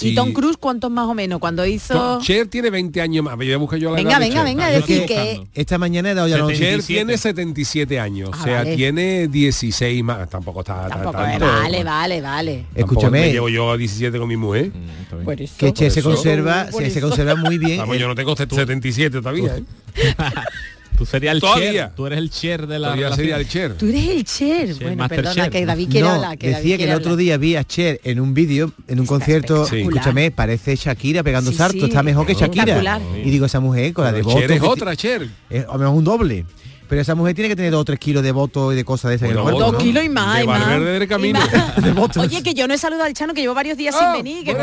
¿Y 0.00 0.14
Tom 0.14 0.32
Cruise 0.32 0.56
cuántos 0.56 0.90
más 0.90 1.06
o 1.06 1.14
menos? 1.14 1.38
Cuando 1.38 1.66
hizo... 1.66 2.20
Cher 2.22 2.46
tiene 2.46 2.70
20 2.70 3.00
años 3.00 3.24
más. 3.24 3.36
Voy 3.36 3.52
a 3.52 3.56
buscar 3.56 3.78
yo 3.78 3.90
la 3.90 3.96
venga, 3.96 4.18
venga, 4.18 4.42
venga, 4.42 4.68
decir 4.68 5.04
que... 5.06 5.42
Esta 5.54 5.78
mañana 5.78 6.10
he 6.10 6.14
dado 6.14 6.28
ya 6.28 6.38
los 6.38 6.52
Cher 6.52 6.82
tiene 6.82 7.18
77 7.18 8.00
años. 8.00 8.30
Ah, 8.32 8.38
o 8.40 8.44
sea, 8.44 8.64
tiene 8.64 9.28
16 9.28 10.02
más. 10.02 10.28
Tampoco 10.30 10.60
está 10.60 10.88
Tampoco, 10.88 11.18
tanto. 11.18 11.46
Vale, 11.46 11.84
vale, 11.84 12.20
vale. 12.20 12.66
Escúchame. 12.74 13.20
Me 13.20 13.32
llevo 13.32 13.48
yo 13.48 13.70
a 13.70 13.76
17 13.76 14.18
con 14.18 14.28
mi 14.28 14.36
mujer. 14.36 14.72
Mm, 14.72 15.26
que 15.58 15.72
Cher 15.72 15.90
se 15.90 16.02
conserva, 16.02 16.70
se, 16.72 16.90
se, 16.90 17.00
conserva 17.00 17.34
muy 17.34 17.58
bien. 17.58 17.78
Vamos, 17.78 17.98
yo 17.98 18.08
no 18.08 18.14
tengo 18.14 18.34
77 18.34 19.18
todavía. 19.18 19.56
¿eh? 19.56 19.64
Tú 20.96 21.06
serías 21.06 21.34
el 21.34 21.40
Cher. 21.40 21.92
Tú 21.94 22.06
eres 22.06 22.18
el 22.18 22.30
Cher 22.30 22.66
de 22.66 22.78
la 22.78 23.14
sería 23.14 23.36
el 23.36 23.48
Cher. 23.48 23.74
Tú 23.74 23.86
eres 23.86 24.08
el 24.08 24.24
Cher. 24.24 24.74
bueno, 24.80 25.08
perdona, 25.08 25.50
que 25.50 25.66
David 25.66 25.88
quiera 25.90 26.18
no, 26.18 26.36
decía 26.36 26.76
que 26.76 26.84
el 26.84 26.94
otro 26.94 27.16
día 27.16 27.36
vi 27.36 27.56
a 27.56 27.64
Cher 27.64 28.00
en 28.04 28.20
un 28.20 28.34
vídeo, 28.34 28.72
en 28.88 29.00
un 29.00 29.06
concierto, 29.06 29.66
escúchame, 29.66 30.30
parece 30.30 30.76
Shakira 30.76 31.22
pegando 31.22 31.52
sarto, 31.52 31.86
está 31.86 32.02
mejor 32.02 32.26
que 32.26 32.34
Shakira. 32.34 33.00
Y 33.24 33.30
digo, 33.30 33.46
esa 33.46 33.60
mujer 33.60 33.92
con 33.92 34.04
la 34.04 34.12
de. 34.12 34.24
Cher 34.24 34.50
es 34.52 34.62
otra 34.62 34.96
Cher. 34.96 35.28
Es, 35.50 35.66
o 35.68 35.78
menos 35.78 35.94
un 35.94 36.04
doble. 36.04 36.44
Pero 36.88 37.00
esa 37.00 37.14
mujer 37.14 37.34
tiene 37.34 37.48
que 37.48 37.56
tener 37.56 37.70
dos 37.70 37.80
o 37.80 37.84
tres 37.84 37.98
kilos 37.98 38.22
de 38.22 38.32
voto 38.32 38.72
y 38.72 38.76
de 38.76 38.84
cosas 38.84 39.10
de 39.10 39.16
esas 39.16 39.30
en 39.30 39.36
el 39.36 39.42
cuerpo. 39.42 39.60
Dos 39.60 39.82
kilos 39.82 40.04
y 40.04 40.08
más. 40.08 40.38
De 40.38 40.80
del 40.80 41.08
camino. 41.08 41.40
de 41.82 42.20
Oye, 42.20 42.42
que 42.42 42.54
yo 42.54 42.68
no 42.68 42.74
he 42.74 42.78
saludado 42.78 43.06
al 43.06 43.14
Chano, 43.14 43.34
que 43.34 43.40
llevo 43.40 43.54
varios 43.54 43.76
días 43.76 43.94
sin 43.96 44.08
oh, 44.08 44.12
venir. 44.12 44.44
Que 44.44 44.54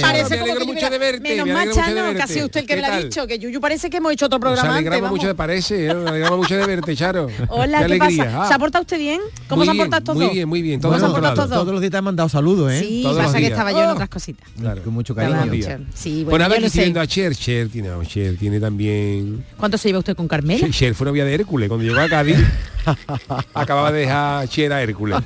parece 0.00 0.38
como 0.38 0.54
que 0.54 0.64
mucho 0.64 0.90
de 0.90 0.98
verte, 0.98 1.20
Menos 1.20 1.48
mal, 1.48 1.70
Chano, 1.72 2.14
que 2.14 2.22
ha 2.22 2.26
sido 2.26 2.46
usted 2.46 2.60
el 2.60 2.66
que 2.66 2.76
me 2.76 2.82
lo 2.82 2.88
ha 2.88 3.00
dicho. 3.00 3.26
Que 3.26 3.38
Yuyu 3.38 3.60
parece 3.60 3.90
que 3.90 3.96
hemos 3.98 4.12
hecho 4.12 4.26
otro 4.26 4.40
programa. 4.40 4.68
Nos 4.68 4.76
alegramos 4.76 5.10
mucho 5.10 5.26
de 5.26 5.34
parece, 5.34 5.86
¿eh? 5.86 5.94
nos 5.94 6.06
alegramos 6.06 6.38
mucho 6.38 6.56
de 6.56 6.66
verte, 6.66 6.96
Charo. 6.96 7.28
Hola, 7.48 7.86
¿qué, 7.86 7.96
pasa? 7.96 8.48
¿Se 8.48 8.54
ha 8.54 8.58
portado 8.58 8.82
usted 8.82 8.98
bien? 8.98 9.20
¿Cómo 9.48 9.64
se 9.64 9.70
ha 9.70 9.74
portado 9.74 10.04
todos? 10.04 10.18
Muy 10.18 10.34
bien, 10.34 10.48
muy 10.48 10.62
bien. 10.62 10.80
Todos, 10.80 11.00
todos 11.00 11.66
los 11.68 11.80
días 11.80 11.90
te 11.90 11.96
han 11.96 12.04
mandado 12.04 12.28
saludos, 12.28 12.72
¿eh? 12.72 12.80
Sí, 12.80 13.02
pasa 13.04 13.38
que 13.38 13.46
estaba 13.46 13.72
yo 13.72 13.82
en 13.82 13.90
otras 13.90 14.08
cositas. 14.08 14.48
Con 14.82 14.92
mucho 14.92 15.14
cariño. 15.14 15.78
Sí, 15.94 16.24
bueno, 16.24 16.44
a 16.44 16.48
ver, 16.48 16.62
diciendo 16.62 17.00
a 17.00 17.06
Cher, 17.06 17.34
Cher 17.34 17.68
tiene, 17.68 17.90
Cher 18.06 18.36
tiene 18.36 18.60
también... 18.60 19.44
¿Cuánto 19.56 19.78
se 19.78 19.88
lleva 19.88 19.98
usted 19.98 20.16
con 20.16 20.28
Carmela? 20.28 20.68
Cher 20.70 20.94
fue 20.94 21.06
novia 21.06 21.24
de 21.24 21.34
Hércules 21.34 21.63
cuando 21.68 21.84
llegó 21.84 22.00
a 22.00 22.08
Cádiz. 22.08 22.38
Acababa 23.54 23.90
de 23.92 24.00
dejar 24.00 24.48
Cher 24.48 24.72
a 24.72 24.82
Hércules. 24.82 25.18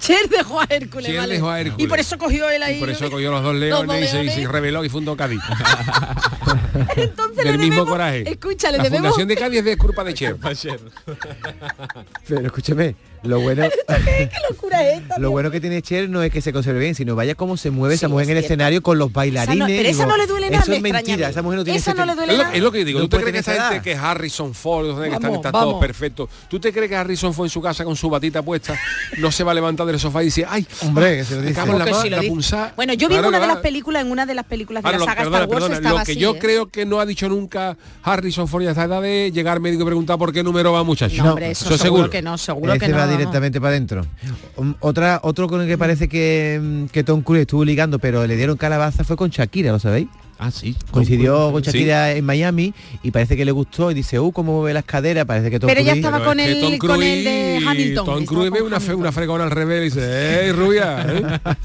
Cher 0.00 0.28
dejó 0.28 0.60
a 0.60 0.64
Hércules. 0.64 1.06
Cher 1.10 1.28
dejó 1.28 1.50
a 1.50 1.60
Hércules. 1.60 1.84
Y 1.84 1.88
por 1.88 2.00
eso 2.00 2.18
cogió 2.18 2.50
él 2.50 2.62
ahí. 2.62 2.76
Y 2.76 2.80
por 2.80 2.90
eso 2.90 3.10
cogió 3.10 3.30
los 3.30 3.42
dos 3.42 3.54
leones, 3.54 4.14
Y, 4.14 4.28
se, 4.28 4.48
reveló 4.48 4.84
y 4.84 4.88
fundó 4.88 5.16
Cádiz. 5.16 5.40
Entonces 6.96 7.44
Del 7.44 7.58
mismo 7.58 7.86
coraje. 7.86 8.28
Escúchale, 8.28 8.78
la 8.78 8.84
fundación 8.84 9.28
de 9.28 9.36
Cádiz 9.36 9.58
es 9.60 9.64
de 9.64 9.76
culpa 9.76 10.04
de 10.04 10.14
Cher. 10.14 10.36
Pero 12.28 12.46
escúchame, 12.46 12.96
lo 13.24 13.40
bueno, 13.40 13.64
qué, 13.88 14.30
locura 14.50 14.88
es 14.88 15.02
lo 15.18 15.30
bueno 15.30 15.50
que 15.50 15.60
tiene 15.60 15.82
Cher 15.82 16.08
no 16.08 16.22
es 16.22 16.30
que 16.30 16.40
se 16.40 16.52
conserve 16.52 16.80
bien, 16.80 16.94
sino 16.94 17.16
vaya 17.16 17.34
cómo 17.34 17.56
se 17.56 17.70
mueve 17.70 17.94
sí, 17.96 18.00
esa 18.00 18.08
mujer 18.08 18.24
es 18.24 18.30
en 18.30 18.36
el 18.36 18.44
escenario 18.44 18.82
con 18.82 18.98
los 18.98 19.12
bailarines. 19.12 19.56
Esa 19.56 19.58
no, 19.58 19.66
pero 19.66 19.88
esa 19.88 20.06
no 20.06 20.16
le 20.16 20.26
duele 20.26 20.50
nada. 20.50 20.74
Es 20.74 20.82
mentira. 20.82 21.28
Esa 21.28 21.42
mujer 21.42 21.58
no 21.58 21.64
tiene 21.64 21.78
esa 21.78 21.94
no 21.94 22.04
le 22.04 22.14
duele 22.14 22.32
es, 22.32 22.38
lo, 22.38 22.44
es 22.44 22.62
lo 22.62 22.72
que 22.72 22.84
digo. 22.84 23.00
¿Tú 23.00 23.08
te 23.08 23.16
crees 23.18 23.32
que 23.32 23.38
esa 23.38 23.70
gente 23.70 23.82
que 23.82 23.92
es 23.92 23.98
Harrison 23.98 24.54
Ford, 24.54 24.88
vamos, 24.88 25.02
que 25.02 25.14
está, 25.14 25.30
está 25.30 25.52
todo 25.52 25.80
perfecto? 25.80 26.28
¿Tú 26.48 26.60
te 26.60 26.72
crees 26.72 26.88
que 26.88 26.96
Harrison 26.96 27.32
Ford 27.32 27.46
en 27.46 27.50
su 27.50 27.62
casa 27.62 27.84
con 27.84 27.96
su 27.96 28.10
batita 28.10 28.42
puesta 28.42 28.78
no 29.18 29.32
se 29.32 29.44
va 29.44 29.52
a 29.52 29.54
levantar 29.54 29.86
del 29.86 29.98
sofá 29.98 30.22
y 30.22 30.26
dice, 30.26 30.44
ay, 30.48 30.66
hombre, 30.82 31.06
ah, 31.06 31.16
que 31.16 31.24
se 31.24 31.34
lo 31.36 31.42
dice. 31.42 31.54
La, 31.66 32.02
si 32.02 32.10
la. 32.10 32.72
Bueno, 32.76 32.92
yo 32.94 33.08
vi 33.08 33.14
claro, 33.14 33.28
una 33.28 33.40
de 33.40 33.46
las 33.46 33.56
películas, 33.58 34.04
en 34.04 34.10
una 34.10 34.26
de 34.26 34.34
las 34.34 34.44
películas 34.44 34.82
de 34.82 34.88
ah, 34.88 34.92
la 34.92 34.98
saga 34.98 35.14
perdona, 35.14 35.38
Star 35.38 35.48
Wars 35.48 35.64
perdona, 35.68 35.98
Lo 35.98 36.04
que 36.04 36.16
yo 36.16 36.34
¿eh? 36.34 36.38
creo 36.38 36.68
que 36.68 36.84
no 36.84 37.00
ha 37.00 37.06
dicho 37.06 37.28
nunca 37.28 37.76
Harrison 38.02 38.48
Ford 38.48 38.66
a 38.66 38.70
esta 38.70 38.84
edad 38.84 39.02
de 39.02 39.30
llegar 39.32 39.60
médico 39.60 39.82
y 39.82 39.86
preguntar 39.86 40.18
por 40.18 40.32
qué 40.32 40.42
número 40.42 40.72
va 40.72 40.82
muchacho. 40.82 41.22
No, 41.22 41.30
hombre, 41.30 41.50
eso 41.50 41.76
seguro 41.78 42.10
que 42.10 42.22
no, 42.22 42.36
seguro 42.38 42.74
que 42.78 42.88
no 42.88 43.13
directamente 43.16 43.60
para 43.60 43.70
adentro. 43.70 44.06
Um, 44.56 44.74
otra, 44.80 45.20
otro 45.22 45.48
con 45.48 45.60
el 45.60 45.68
que 45.68 45.78
parece 45.78 46.08
que, 46.08 46.60
mm, 46.62 46.84
que 46.86 47.04
Tom 47.04 47.22
Cruise 47.22 47.42
estuvo 47.42 47.64
ligando, 47.64 47.98
pero 47.98 48.26
le 48.26 48.36
dieron 48.36 48.56
calabaza 48.56 49.04
fue 49.04 49.16
con 49.16 49.30
Shakira, 49.30 49.72
¿lo 49.72 49.78
sabéis? 49.78 50.08
Ah, 50.38 50.50
sí. 50.50 50.76
Coincidió 50.90 51.52
con 51.52 51.62
Shakira 51.62 52.12
en 52.12 52.24
Miami 52.24 52.74
y 53.02 53.10
parece 53.10 53.36
que 53.36 53.44
le 53.44 53.52
gustó 53.52 53.90
y 53.90 53.94
dice, 53.94 54.18
uh, 54.18 54.32
cómo 54.32 54.54
mueve 54.54 54.74
las 54.74 54.84
caderas, 54.84 55.24
parece 55.24 55.50
que 55.50 55.60
Tom 55.60 55.68
Pero 55.68 55.80
ya 55.80 55.92
estaba 55.92 56.24
con, 56.24 56.40
el, 56.40 56.60
Tom 56.60 56.78
con 56.78 57.02
el 57.02 57.24
de 57.24 57.62
Hamilton. 57.64 58.04
Tom 58.04 58.24
Cruise 58.24 58.50
ve 58.50 58.62
una, 58.62 58.80
fe, 58.80 58.94
una 58.94 59.12
fregona 59.12 59.44
al 59.44 59.50
revés 59.50 59.80
y 59.80 59.84
dice, 59.84 60.44
¡Ey, 60.46 60.52
rubia! 60.52 61.06
¿eh?". 61.08 61.22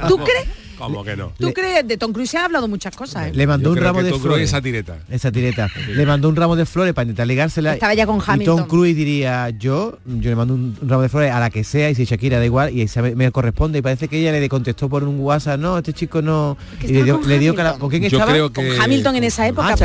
¿Tú 0.08 0.18
crees? 0.18 0.69
¿Cómo 0.80 1.04
que 1.04 1.16
no? 1.16 1.34
¿Tú 1.38 1.52
crees? 1.54 1.88
De 1.88 1.98
Tom 1.98 2.14
Cruise 2.14 2.30
se 2.30 2.38
ha 2.38 2.46
hablado 2.46 2.68
muchas 2.68 2.96
cosas. 2.96 3.28
¿eh? 3.28 3.32
Le 3.34 3.46
mandó 3.46 3.72
un 3.72 3.78
ramo 3.78 4.02
de 4.02 4.14
flores. 4.14 4.50
Esa 4.50 4.62
tireta. 4.62 4.98
Esa 5.10 5.32
tireta. 5.32 5.68
Le 5.90 6.06
mandó 6.06 6.30
un 6.30 6.36
ramo 6.36 6.56
de 6.56 6.66
flores 6.66 6.94
para 6.94 7.04
intentar 7.04 7.28
ligársela. 7.28 7.74
Estaba 7.74 7.94
ya 7.94 8.06
con 8.06 8.22
Hamilton. 8.26 8.42
Y 8.42 8.46
Tom 8.60 8.68
Cruise 8.68 8.96
diría, 8.96 9.50
yo, 9.50 10.00
yo 10.06 10.30
le 10.30 10.36
mando 10.36 10.54
un, 10.54 10.78
ramo 10.82 11.02
de 11.02 11.10
flores 11.10 11.32
a 11.32 11.40
la 11.40 11.50
que 11.50 11.64
sea 11.64 11.90
y 11.90 11.96
si 11.96 12.06
Shakira 12.06 12.40
da 12.40 12.46
igual 12.46 12.76
y 12.76 12.90
me, 13.16 13.32
corresponde. 13.32 13.80
Y 13.80 13.82
parece 13.82 14.08
que 14.08 14.20
ella 14.20 14.32
le 14.32 14.50
contestó 14.50 14.90
por 14.90 15.04
un 15.04 15.20
WhatsApp, 15.20 15.60
no, 15.60 15.78
este 15.78 15.94
chico 15.94 16.22
no. 16.22 16.58
Y 16.82 16.88
le 16.88 17.04
dio, 17.04 17.20
con 17.20 17.30
le 17.30 17.80
¿Con 17.80 17.92
yo? 17.92 18.26
Creo 18.26 18.52
que... 18.52 18.78
Hamilton 18.80 19.16
en 19.18 19.24
esa 19.26 19.44
ah, 19.44 19.48
época 19.48 19.76
ah, 19.76 19.78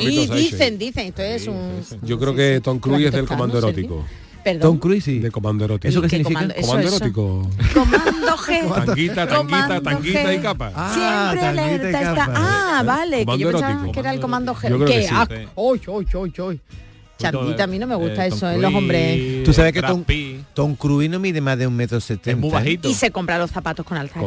sí, 0.00 0.28
dicen, 0.32 0.78
dicen. 0.78 1.12
Esto. 1.16 1.52
Yo 2.02 2.18
creo 2.18 2.34
que 2.34 2.60
Tom 2.62 2.78
Cruise 2.78 3.06
es 3.06 3.12
del 3.12 3.26
comando 3.26 3.58
erótico. 3.58 4.04
¿Perdón? 4.42 4.62
Tom 4.62 4.78
Cruise 4.78 5.08
y... 5.08 5.18
De 5.20 5.30
comando 5.30 5.64
erótico. 5.64 5.88
¿Eso 5.88 6.02
qué, 6.02 6.08
¿Qué 6.08 6.16
significa? 6.16 6.40
Comando, 6.40 6.54
comando 6.60 6.88
eso, 6.88 6.96
erótico. 6.96 7.50
Eso. 7.58 7.80
Comando 7.80 8.36
G. 8.36 8.74
tanguita, 8.86 9.28
tanguita, 9.28 9.80
tanguita 9.80 10.34
y 10.34 10.38
capa. 10.40 10.72
Ah, 10.74 11.30
Siempre 11.32 11.48
alerta 11.48 12.00
está... 12.00 12.26
Ah, 12.34 12.80
eh, 12.80 12.86
vale, 12.86 13.26
que 13.26 13.38
yo 13.38 13.50
pensaba 13.50 13.92
que 13.92 14.00
era 14.00 14.14
el 14.14 14.20
comando 14.20 14.54
G. 14.54 14.68
Yo 14.68 14.84
que 14.84 15.48
hoy, 15.54 15.80
hoy, 15.86 16.06
hoy, 16.14 16.32
hoy. 16.38 16.60
A 17.24 17.66
mí 17.66 17.78
no 17.78 17.86
me 17.86 17.94
eh, 17.94 17.98
gusta 17.98 18.26
eso 18.26 18.50
en 18.50 18.60
los 18.60 18.74
hombres. 18.74 19.44
Tú 19.44 19.52
sabes 19.52 19.72
que 19.72 19.82
Tom, 19.82 20.04
Tom 20.54 20.74
Cruise 20.74 21.10
no 21.10 21.18
mide 21.18 21.40
más 21.40 21.58
de 21.58 21.66
un 21.66 21.76
metro 21.76 22.00
setenta. 22.00 22.30
Es 22.30 22.36
muy 22.36 22.50
bajito. 22.50 22.88
Y 22.88 22.94
se 22.94 23.10
compra 23.10 23.38
los 23.38 23.50
zapatos 23.50 23.86
con 23.86 23.96
alta. 23.96 24.20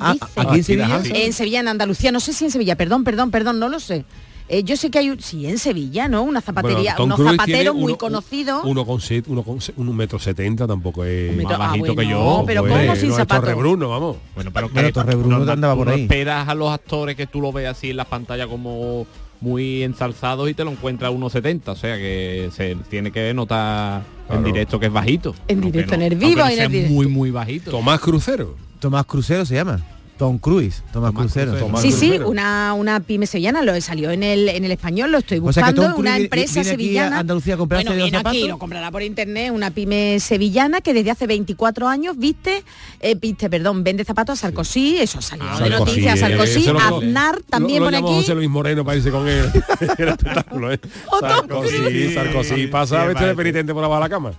Ah, 0.00 0.16
aquí 0.36 0.56
en 0.56 0.64
Sevilla, 0.64 0.96
¿eh? 1.04 1.26
En 1.26 1.32
Sevilla, 1.32 1.60
en 1.60 1.68
Andalucía. 1.68 2.10
No 2.12 2.20
sé 2.20 2.32
si 2.32 2.44
en 2.44 2.50
Sevilla. 2.50 2.76
Perdón, 2.76 3.04
perdón, 3.04 3.30
perdón. 3.30 3.58
No 3.58 3.68
lo 3.68 3.78
sé. 3.78 4.04
Eh, 4.48 4.62
yo 4.62 4.76
sé 4.76 4.90
que 4.90 4.98
hay, 4.98 5.08
un, 5.08 5.20
sí, 5.20 5.46
en 5.46 5.58
Sevilla, 5.58 6.06
¿no? 6.06 6.22
Una 6.22 6.42
zapatería, 6.42 6.96
bueno, 6.98 7.14
unos 7.16 7.30
zapateros 7.30 7.74
muy 7.74 7.96
conocidos. 7.96 8.62
Uno 8.64 8.84
con, 8.84 9.00
set, 9.00 9.26
uno 9.28 9.42
con 9.42 9.58
un 9.76 9.96
metro 9.96 10.18
setenta 10.18 10.66
tampoco 10.66 11.04
es 11.04 11.34
más 11.42 11.54
ah, 11.54 11.58
bajito 11.58 11.96
que 11.96 12.06
yo. 12.06 12.44
Pero 12.46 12.62
pues, 12.62 12.86
¿cómo 12.86 12.96
sin 12.96 13.78
no 13.78 13.88
vamos. 13.88 14.16
Bueno, 14.34 14.50
pero, 14.52 14.68
pero 14.68 14.92
Torrebruno 14.92 15.38
no, 15.38 15.44
te 15.46 15.52
andaba 15.52 15.74
por 15.74 15.88
ahí. 15.88 16.02
esperas 16.02 16.46
a 16.46 16.54
los 16.54 16.70
actores 16.70 17.16
que 17.16 17.26
tú 17.26 17.40
lo 17.40 17.52
veas 17.52 17.78
así 17.78 17.90
en 17.90 17.96
las 17.96 18.06
pantallas 18.06 18.46
como 18.46 19.06
muy 19.40 19.82
ensalzados 19.82 20.48
y 20.48 20.54
te 20.54 20.64
lo 20.64 20.70
encuentra 20.70 21.08
a 21.08 21.10
1,70, 21.10 21.68
o 21.68 21.76
sea 21.76 21.96
que 21.96 22.50
se 22.52 22.76
tiene 22.88 23.10
que 23.10 23.32
notar 23.34 24.02
en 24.30 24.44
directo 24.44 24.78
que 24.78 24.86
es 24.86 24.92
bajito. 24.92 25.34
En 25.48 25.60
directo, 25.60 25.94
en 25.94 26.02
el 26.02 26.16
vivo 26.16 26.42
y 26.48 26.52
en 26.54 26.60
el 26.60 26.70
directo. 26.70 26.94
Muy, 26.94 27.06
muy 27.06 27.30
bajito. 27.30 27.70
Tomás 27.70 28.00
Crucero. 28.00 28.56
Tomás 28.78 29.06
Crucero 29.06 29.44
se 29.44 29.54
llama. 29.54 29.80
Tom 30.16 30.38
Cruise, 30.38 30.82
Tomás, 30.92 31.12
Tomás 31.12 31.32
Crucero. 31.32 31.78
Sí, 31.78 31.90
sí, 31.90 32.18
una, 32.18 32.72
una 32.74 33.00
pyme 33.00 33.26
sevillana, 33.26 33.62
lo 33.62 33.78
salió 33.80 34.10
en 34.10 34.22
el, 34.22 34.48
en 34.48 34.64
el 34.64 34.70
español, 34.70 35.10
lo 35.10 35.18
estoy 35.18 35.40
buscando, 35.40 35.96
una 35.96 36.16
empresa 36.16 36.62
sevillana. 36.62 37.20
Andalucía 37.20 37.56
a 37.56 38.20
aquí, 38.20 38.46
lo 38.46 38.58
comprará 38.58 38.90
por 38.90 39.02
internet, 39.02 39.50
una 39.52 39.70
pyme 39.70 40.20
sevillana 40.20 40.80
que 40.80 40.94
desde 40.94 41.10
hace 41.10 41.26
24 41.26 41.88
años 41.88 42.16
viste, 42.16 42.62
eh, 43.00 43.16
viste, 43.16 43.50
perdón, 43.50 43.82
vende 43.82 44.04
zapatos 44.04 44.38
a 44.38 44.42
Sarkozy, 44.42 44.98
eso 44.98 45.20
salió 45.20 45.46
ah, 45.48 45.60
de 45.60 45.70
noticias, 45.70 46.22
a 46.22 46.28
Sarkozy, 46.28 46.66
lo, 46.66 46.78
Aznar 46.78 47.40
también 47.42 47.80
lo, 47.80 47.86
por 47.86 47.94
aquí. 47.94 48.04
José 48.04 48.34
Luis 48.34 48.48
Moreno 48.48 48.84
para 48.84 49.00
con 49.10 49.28
él. 49.28 49.50
el 49.98 50.08
espectáculo, 50.08 50.72
¿eh? 50.72 50.80
Sarkozy, 51.20 52.14
Sarkozy, 52.14 52.66
pasa 52.68 53.02
a 53.02 53.08
de 53.08 53.34
penitente 53.34 53.74
por 53.74 53.82
abajo 53.82 54.02
de 54.02 54.08
la 54.08 54.08
cama. 54.08 54.32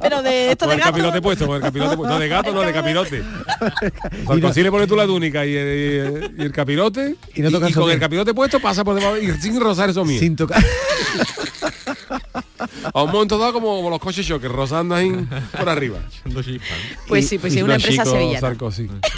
Pero 0.00 0.22
de 0.22 0.52
esto 0.52 0.66
de 0.66 0.76
gato. 0.76 0.88
el 0.88 0.92
capirote 0.92 1.22
puesto, 1.22 1.46
con 1.46 1.56
el 1.56 1.62
capirote 1.62 1.96
puesto. 1.96 2.14
No, 2.14 2.20
de 2.20 2.28
gato, 2.28 2.52
no, 2.52 2.60
de 2.60 2.72
capirote. 2.72 3.22
Con 4.24 4.40
Concilio 4.40 4.70
pone 4.70 4.86
tú 4.86 4.96
la 4.96 5.06
túnica 5.06 5.44
y 5.46 5.54
eh, 5.54 5.62
eh, 5.62 6.30
el, 6.38 6.46
y 6.46 6.50
capirote. 6.50 7.16
Y, 7.34 7.42
con 7.72 7.90
el 7.90 7.98
capirote 7.98 8.34
puesto 8.34 8.60
pasa 8.60 8.84
por 8.84 8.94
debajo 8.94 9.16
sin 9.40 9.60
rozar 9.60 9.90
eso 9.90 10.04
mío. 10.04 10.18
Sin 10.18 10.36
tocar. 10.36 10.62
a 12.92 13.02
un 13.02 13.10
momento 13.10 13.38
dado 13.38 13.52
como, 13.52 13.88
los 13.90 13.98
coches 13.98 14.26
choques, 14.26 14.50
rozando 14.50 14.94
ahí 14.94 15.10
por 15.56 15.68
arriba. 15.68 15.98
Pues 17.08 17.28
sí, 17.28 17.38
pues 17.38 17.52
sí, 17.52 17.62
una 17.62 17.76
empresa 17.76 18.04
sevillana. 18.04 18.56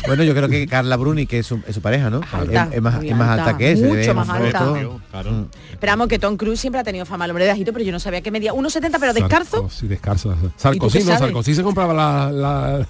Bueno, 0.06 0.24
yo 0.24 0.34
creo 0.34 0.48
que 0.48 0.66
Carla 0.66 0.96
Bruni, 0.96 1.26
que 1.26 1.40
es 1.40 1.46
su, 1.46 1.60
pareja, 1.82 2.10
¿no? 2.10 2.20
Alta, 2.32 2.68
es, 2.72 2.82
más, 2.82 2.94
alta, 2.94 3.56
que 3.56 3.72
ese. 3.72 3.86
Mucho 3.86 4.14
más 4.14 4.28
alta. 4.28 4.74
Claro. 5.10 5.48
Esperamos 5.70 6.08
que 6.08 6.18
Tom 6.18 6.36
Cruise 6.36 6.60
siempre 6.60 6.80
ha 6.80 6.84
tenido 6.84 7.06
fama 7.06 7.24
el 7.24 7.30
hombre 7.30 7.44
de 7.44 7.50
ajito, 7.50 7.72
pero 7.72 7.84
yo 7.84 7.92
no 7.92 8.00
sabía 8.00 8.20
que 8.20 8.30
medía 8.30 8.52
1,70, 8.52 8.96
pero 8.98 9.12
descarzo. 9.12 9.68
Sí, 9.70 9.86
descarzo. 9.86 10.36
Sarkozy, 10.56 11.04
no, 11.04 11.18
Sarkozy 11.18 11.54
se 11.54 11.62
compraba 11.62 11.94
la... 11.94 12.30
la 12.32 12.86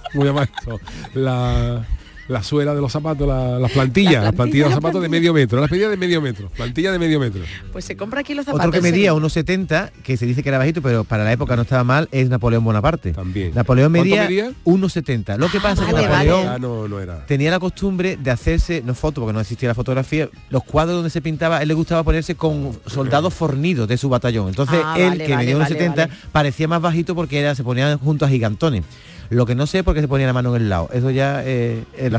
la 1.15 1.87
la 2.29 2.43
suela 2.43 2.75
de 2.75 2.81
los 2.81 2.93
zapatos, 2.93 3.27
la, 3.27 3.59
las 3.59 3.71
plantillas, 3.73 4.25
las 4.25 4.33
plantillas 4.33 4.35
plantilla 4.35 4.65
de 4.65 4.71
los 4.71 4.75
zapatos 4.75 5.03
de 5.03 5.09
medio 5.09 5.35
metro, 5.35 5.61
las 5.61 5.71
medidas 5.71 5.91
de 5.91 5.97
medio 5.97 6.21
metro, 6.21 6.49
plantilla 6.51 6.93
de 6.93 6.99
medio 6.99 7.21
metro. 7.21 7.43
Pues 7.73 7.85
se 7.85 7.97
compra 7.97 8.21
aquí 8.21 8.35
los 8.35 8.45
zapatos. 8.45 8.69
Otro 8.69 8.81
que 8.81 8.91
medía 8.91 9.13
1,70, 9.13 9.91
que 10.03 10.17
se 10.17 10.27
dice 10.27 10.43
que 10.43 10.49
era 10.49 10.59
bajito, 10.59 10.83
pero 10.83 11.05
para 11.05 11.25
la 11.25 11.33
época 11.33 11.57
no 11.57 11.63
estaba 11.63 11.85
mal, 11.85 12.09
es 12.13 12.29
Napoleón 12.29 12.65
Bonaparte. 12.65 13.13
También. 13.13 13.53
Napoleón 13.55 13.93
medía, 13.93 14.25
medía? 14.25 14.53
1,70. 14.65 15.39
Lo 15.39 15.49
que 15.49 15.59
ah, 15.59 15.63
pasa 15.63 15.83
es 15.83 15.95
que 15.95 16.03
Napoleón 16.03 16.47
ah, 16.49 16.59
no, 16.59 16.89
no 16.89 17.01
era. 17.01 17.27
tenía 17.27 17.51
la 17.51 17.59
costumbre 17.59 18.17
de 18.17 18.31
hacerse, 18.31 18.83
no 18.85 18.95
foto, 18.95 19.21
porque 19.21 19.33
no 19.33 19.41
existía 19.41 19.69
la 19.69 19.75
fotografía, 19.75 20.29
los 20.51 20.65
cuadros 20.65 20.97
donde 20.97 21.11
se 21.11 21.21
pintaba, 21.21 21.63
él 21.63 21.69
le 21.69 21.75
gustaba 21.75 22.03
ponerse 22.03 22.35
con 22.35 22.73
soldados 22.87 23.35
fornidos 23.35 23.89
de 23.89 23.97
su 23.97 24.09
batallón. 24.09 24.49
Entonces 24.49 24.81
ah, 24.83 24.97
él, 24.99 25.19
que 25.19 25.37
medía 25.37 25.57
1,70, 25.59 26.09
parecía 26.33 26.69
más 26.69 26.81
bajito 26.81 27.15
porque 27.15 27.41
era, 27.41 27.55
se 27.55 27.65
ponía 27.65 27.97
junto 27.99 28.25
a 28.25 28.29
gigantones. 28.29 28.85
Lo 29.31 29.47
que 29.47 29.55
no 29.55 29.67
sé 29.67 29.79
es 29.79 29.85
por 29.85 29.95
qué 29.95 30.01
se 30.01 30.09
ponía 30.09 30.27
la 30.27 30.33
mano 30.33 30.55
en 30.55 30.63
el 30.63 30.69
lado. 30.69 30.89
Eso 30.93 31.11
ya. 31.11 31.43
Eh, 31.45 31.85
eh, 31.97 32.11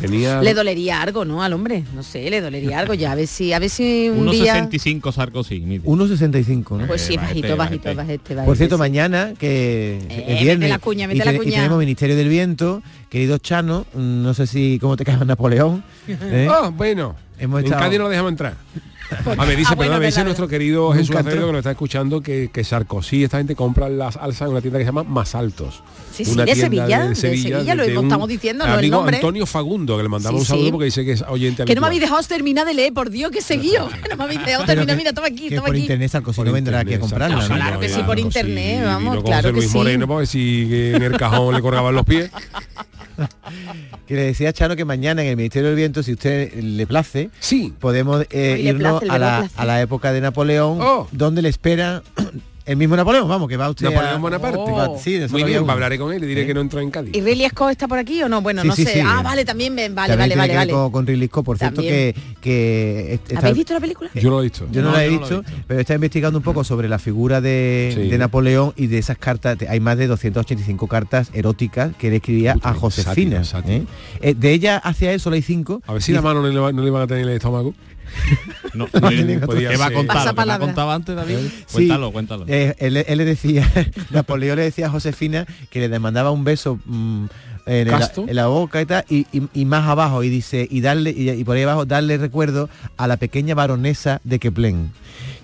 le 0.42 0.54
dolería 0.54 1.02
algo, 1.02 1.26
¿no? 1.26 1.44
Al 1.44 1.54
hombre, 1.54 1.84
no 1.94 2.04
sé, 2.04 2.30
le 2.30 2.42
dolería 2.42 2.80
algo 2.80 2.94
ya. 2.94 3.12
A 3.12 3.16
ver 3.16 3.28
si, 3.28 3.54
a 3.54 3.60
ver 3.60 3.70
si 3.70 4.10
un 4.10 4.28
1,65 4.28 5.02
1,65, 5.84 6.78
¿no? 6.78 6.88
Pues 6.88 7.02
sí, 7.02 7.18
bajito, 7.18 7.56
bajito, 7.56 7.90
Por 8.46 8.58
cierto, 8.58 8.78
mañana, 8.78 9.34
que 9.38 10.00
eh, 10.10 10.26
es 10.28 10.42
viernes, 10.42 10.70
la 10.70 10.80
cuña, 10.80 11.12
y, 11.12 11.18
la 11.18 11.26
cuña. 11.38 11.50
y 11.50 11.52
tenemos 11.52 11.80
Ministerio 11.80 12.16
del 12.16 12.30
Viento, 12.30 12.82
querido 13.10 13.38
Chano, 13.38 13.86
mm, 13.94 14.24
no 14.24 14.34
sé 14.34 14.48
si 14.48 14.80
cómo 14.80 14.98
te 14.98 15.06
cae 15.06 15.18
Napoleón. 15.26 15.84
Oh, 16.48 16.72
bueno. 16.72 17.16
Cádiz 17.70 18.00
no 18.00 18.10
dejamos 18.10 18.32
entrar. 18.32 18.56
Ah, 19.38 19.46
me 19.46 19.56
dice, 19.56 19.70
ah, 19.72 19.76
bueno, 19.76 20.00
me 20.00 20.08
dice 20.08 20.24
nuestro 20.24 20.48
querido 20.48 20.92
Jesús 20.92 21.16
Acevedo 21.16 21.48
que 21.48 21.52
nos 21.52 21.60
está 21.60 21.72
escuchando 21.72 22.22
que, 22.22 22.50
que 22.52 22.64
Sarkozy, 22.64 23.24
esta 23.24 23.38
gente 23.38 23.56
compra 23.56 23.90
las 23.90 24.18
alzas 24.18 24.48
en 24.48 24.52
una 24.52 24.62
tienda 24.62 24.80
que 24.80 24.86
se 24.86 24.90
llama 24.90 25.04
Más 25.04 25.36
Altos. 25.36 25.84
Sí, 26.12 26.26
sí, 26.26 26.32
una 26.32 26.46
de, 26.46 26.54
tienda 26.54 26.66
Sevilla, 26.66 27.08
de 27.08 27.16
Sevilla, 27.16 27.76
lo 27.76 27.84
estamos 27.84 28.28
diciendo, 28.28 28.66
no 28.66 28.80
el 28.80 28.90
nombre. 28.90 29.18
Antonio 29.18 29.46
Fagundo, 29.46 29.98
que 29.98 30.04
le 30.04 30.10
mandaba 30.10 30.36
sí, 30.38 30.40
un 30.40 30.46
saludo 30.46 30.72
porque 30.72 30.86
dice 30.86 31.04
que 31.04 31.12
es 31.12 31.22
oyente 31.24 31.62
habitual. 31.62 31.68
Que 31.68 31.76
no 31.76 31.82
me 31.82 31.88
habéis 31.88 32.02
dejado 32.02 32.24
terminar 32.24 32.66
de 32.66 32.74
leer, 32.74 32.94
por 32.94 33.10
Dios, 33.10 33.32
que 33.32 33.42
seguío. 33.42 33.90
no 34.10 34.16
me 34.16 34.24
habéis 34.24 34.46
dejado 34.46 34.66
terminar, 34.66 34.96
mira, 34.98 35.14
toma 35.14 35.28
aquí, 35.28 35.50
toma 35.50 35.62
aquí. 35.62 35.68
por 35.68 35.76
internet 35.76 36.12
Sarkozy 36.12 36.42
no 36.42 36.52
vendrá 36.52 36.80
aquí 36.80 36.94
a 36.94 37.00
comprarlo. 37.00 37.46
Claro 37.46 37.80
que 37.80 37.90
sí, 37.90 38.02
por 38.04 38.20
internet, 38.20 38.84
vamos, 38.86 39.24
claro 39.24 39.54
que 39.54 39.62
sí. 39.62 39.76
Moreno, 39.76 40.08
pues, 40.08 40.30
si 40.30 40.70
en 40.72 41.04
el 41.04 41.18
cajón 41.18 41.56
le 41.56 41.62
colgaban 41.62 41.94
los 41.94 42.06
pies. 42.06 42.32
Que 44.08 44.14
le 44.14 44.22
decía 44.22 44.50
a 44.50 44.54
Chano 44.54 44.76
que 44.76 44.86
mañana 44.86 45.24
en 45.24 45.30
el 45.30 45.36
Ministerio 45.36 45.70
del 45.70 45.78
Viento, 45.78 46.04
si 46.04 46.14
usted 46.14 46.54
le 46.54 46.86
place, 46.86 47.30
sí. 47.40 47.74
podemos 47.80 48.26
eh, 48.30 48.60
irnos 48.64 48.95
a, 49.10 49.18
la, 49.18 49.50
a, 49.56 49.66
la, 49.66 49.82
época 49.82 50.12
de 50.12 50.22
Napoleón, 50.22 50.80
oh. 50.82 51.08
donde 51.12 51.42
le 51.42 51.50
espera 51.50 52.02
el 52.66 52.78
mismo 52.78 52.96
Napoleón, 52.96 53.30
vamos, 53.30 53.48
que 53.48 53.58
va 53.58 53.70
usted 53.70 53.86
Napoleón 53.86 54.16
a... 54.16 54.18
Bonaparte. 54.18 54.60
Oh. 54.60 55.00
Sí, 55.02 55.22
hablaré 55.68 56.00
con 56.00 56.12
él 56.12 56.24
y 56.24 56.28
diré 56.28 56.48
que 56.48 56.54
no 56.54 56.62
entra 56.62 56.82
en 56.82 56.90
Cádiz. 56.90 57.16
¿Y 57.16 57.22
Ridley 57.22 57.48
Scott 57.50 57.72
está 57.72 57.88
por 57.88 58.00
aquí 58.00 58.24
o 58.24 58.30
no? 58.30 58.42
Bueno, 58.42 58.64
no 58.64 58.76
sí, 58.76 58.86
sé. 58.86 59.04
Ah, 59.06 59.22
vale, 59.24 59.46
también 59.46 59.76
ven, 59.76 59.94
vale, 59.94 60.16
vale, 60.16 60.36
vale, 60.36 60.56
vale. 60.56 60.72
Con, 60.72 60.92
con, 60.92 61.06
Ridley 61.08 61.28
Scott, 61.28 61.46
por 61.46 61.58
cierto, 61.60 61.82
que... 61.82 62.16
que 62.42 63.20
¿Habéis 63.36 63.56
visto 63.56 63.74
la 63.74 63.80
película? 63.80 64.10
Yo 64.16 64.32
lo 64.32 64.40
he 64.40 64.44
visto. 64.44 64.68
Yo 64.72 64.82
no, 64.82 64.92
la 64.92 65.06
he, 65.06 65.10
visto, 65.10 65.44
pero 65.68 65.80
está 65.80 65.94
investigando 65.94 66.40
un 66.40 66.44
poco 66.44 66.64
sobre 66.64 66.90
la 66.90 66.98
figura 66.98 67.40
de, 67.40 68.16
Napoleón 68.18 68.74
y 68.76 68.88
de 68.88 68.98
esas 68.98 69.18
cartas. 69.18 69.58
Hay 69.70 69.80
más 69.80 69.98
de 69.98 70.08
285 70.08 70.88
cartas 70.88 71.30
eróticas 71.34 71.96
que 71.98 72.10
le 72.10 72.18
escribía 72.18 72.58
a 72.64 72.74
Josefina. 72.74 73.44
¿eh? 73.68 73.84
Eh, 74.22 74.34
de 74.34 74.52
ella 74.52 74.78
hacia 74.78 75.12
él 75.14 75.20
solo 75.20 75.36
hay 75.36 75.44
cinco. 75.44 75.82
A 75.86 75.94
ver 75.94 76.02
si 76.02 76.14
la 76.14 76.22
mano 76.22 76.42
no 76.42 76.72
le 76.72 76.90
van 76.90 77.02
a 77.04 77.08
tener 77.08 77.24
el 77.24 77.36
estómago. 77.36 77.76
No, 78.74 78.88
no, 79.02 79.10
¿Qué 79.10 79.78
va 79.78 79.86
a 79.88 79.92
contar? 79.92 80.36
¿Qué 80.36 80.60
contado 80.60 80.92
antes, 80.92 81.16
David? 81.16 81.38
cuéntalo, 81.72 82.12
cuéntalo. 82.12 82.46
Eh, 82.48 82.76
él, 82.80 82.98
él, 82.98 83.18
le 83.18 83.26
decía, 83.26 83.70
Napoleón 84.12 84.58
le 84.58 84.64
decía 84.64 84.88
a 84.88 84.90
Josefina 84.90 85.46
que 85.70 85.80
le 85.80 85.90
demandaba 85.90 86.32
un 86.32 86.44
beso 86.44 86.80
mmm, 86.86 87.26
en, 87.66 87.88
el, 87.88 88.04
en, 88.28 88.36
la 88.36 88.48
boca 88.48 88.82
y 88.82 88.86
tal, 88.86 89.06
y, 89.10 89.26
y, 89.32 89.48
y, 89.54 89.66
más 89.66 89.88
abajo, 89.88 90.24
y 90.24 90.30
dice, 90.30 90.68
y 90.70 90.82
darle, 90.82 91.12
y, 91.12 91.30
y, 91.30 91.44
por 91.44 91.58
ahí 91.58 91.64
abajo, 91.64 91.86
darle 91.86 92.18
recuerdo 92.18 92.70
a 92.98 93.08
la 93.08 93.18
pequeña 93.18 93.56
baronesa 93.56 94.22
de 94.24 94.40
Keplen 94.40 94.92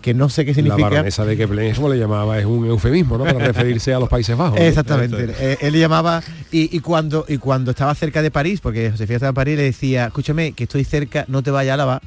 que 0.01 0.13
no 0.13 0.29
sé 0.29 0.45
qué 0.45 0.53
significa. 0.53 0.81
La 0.81 0.89
baronesa 0.89 1.25
de 1.25 1.37
Keplen, 1.37 1.67
es 1.67 1.75
como 1.75 1.89
le 1.89 1.97
llamaba, 1.97 2.39
es 2.39 2.45
un 2.45 2.65
eufemismo, 2.65 3.17
¿no? 3.17 3.23
Para 3.23 3.39
referirse 3.47 3.93
a 3.93 3.99
los 3.99 4.09
Países 4.09 4.35
Bajos. 4.35 4.59
¿no? 4.59 4.65
Exactamente. 4.65 5.27
Eh, 5.39 5.57
él 5.61 5.73
le 5.73 5.79
llamaba, 5.79 6.23
y, 6.51 6.75
y, 6.75 6.79
cuando 6.79 7.25
y 7.27 7.37
cuando 7.37 7.71
estaba 7.71 7.93
cerca 7.95 8.21
de 8.21 8.31
París, 8.31 8.59
porque 8.61 8.91
Josefina 8.91 9.17
estaba 9.17 9.29
en 9.29 9.35
París, 9.35 9.57
le 9.57 9.63
decía, 9.63 10.07
escúchame, 10.07 10.53
que 10.53 10.63
estoy 10.63 10.83
cerca, 10.83 11.25
no 11.27 11.43
te 11.43 11.51
vayas 11.51 11.75
a 11.75 11.77
lavar, 11.77 12.01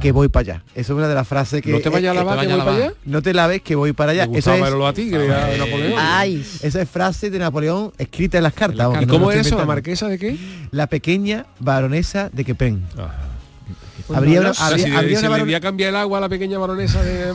que 0.00 0.12
voy 0.12 0.28
para 0.28 0.54
allá. 0.54 0.64
Eso 0.74 0.92
es 0.92 0.98
una 0.98 1.08
de 1.08 1.14
las 1.14 1.26
frases 1.26 1.62
que... 1.62 1.70
¿No 1.70 1.80
te 1.80 1.88
vayas 1.88 2.12
a 2.12 2.14
lavar, 2.14 2.40
que, 2.40 2.52
voy 2.52 2.58
para 2.58 2.76
allá? 2.76 2.92
No 3.04 3.22
te 3.22 3.34
laves, 3.34 3.62
que 3.62 3.74
voy 3.74 3.92
para 3.92 4.12
allá. 4.12 4.28
Eso 4.32 4.54
es... 4.54 4.62
a 4.62 4.92
ti, 4.92 5.10
que 5.10 5.16
ah, 5.16 5.50
Napoleón. 5.58 5.94
Ay. 5.98 6.44
Esa 6.62 6.82
es 6.82 6.88
frase 6.88 7.30
de 7.30 7.38
Napoleón 7.38 7.92
escrita 7.98 8.38
en 8.38 8.44
las 8.44 8.54
cartas. 8.54 8.88
¿Y 9.02 9.06
cómo 9.06 9.26
no 9.26 9.32
es 9.32 9.46
eso? 9.46 9.58
¿La 9.58 9.66
marquesa 9.66 10.08
de 10.08 10.18
qué? 10.18 10.36
La 10.70 10.86
pequeña 10.86 11.46
baronesa 11.58 12.30
de 12.32 12.44
Quepen. 12.44 12.84
Ah. 12.98 13.29
Pues 14.10 14.18
habría, 14.18 14.40
no, 14.40 14.50
una, 14.50 14.58
habría, 14.58 14.84
si, 14.84 14.90
habría 14.90 15.20
si 15.20 15.26
una 15.26 15.38
le 15.38 15.60
cambiar 15.60 15.90
el 15.90 15.96
agua 15.96 16.18
a 16.18 16.20
la 16.22 16.28
pequeña 16.28 16.58
baronesa 16.58 17.00
de. 17.00 17.30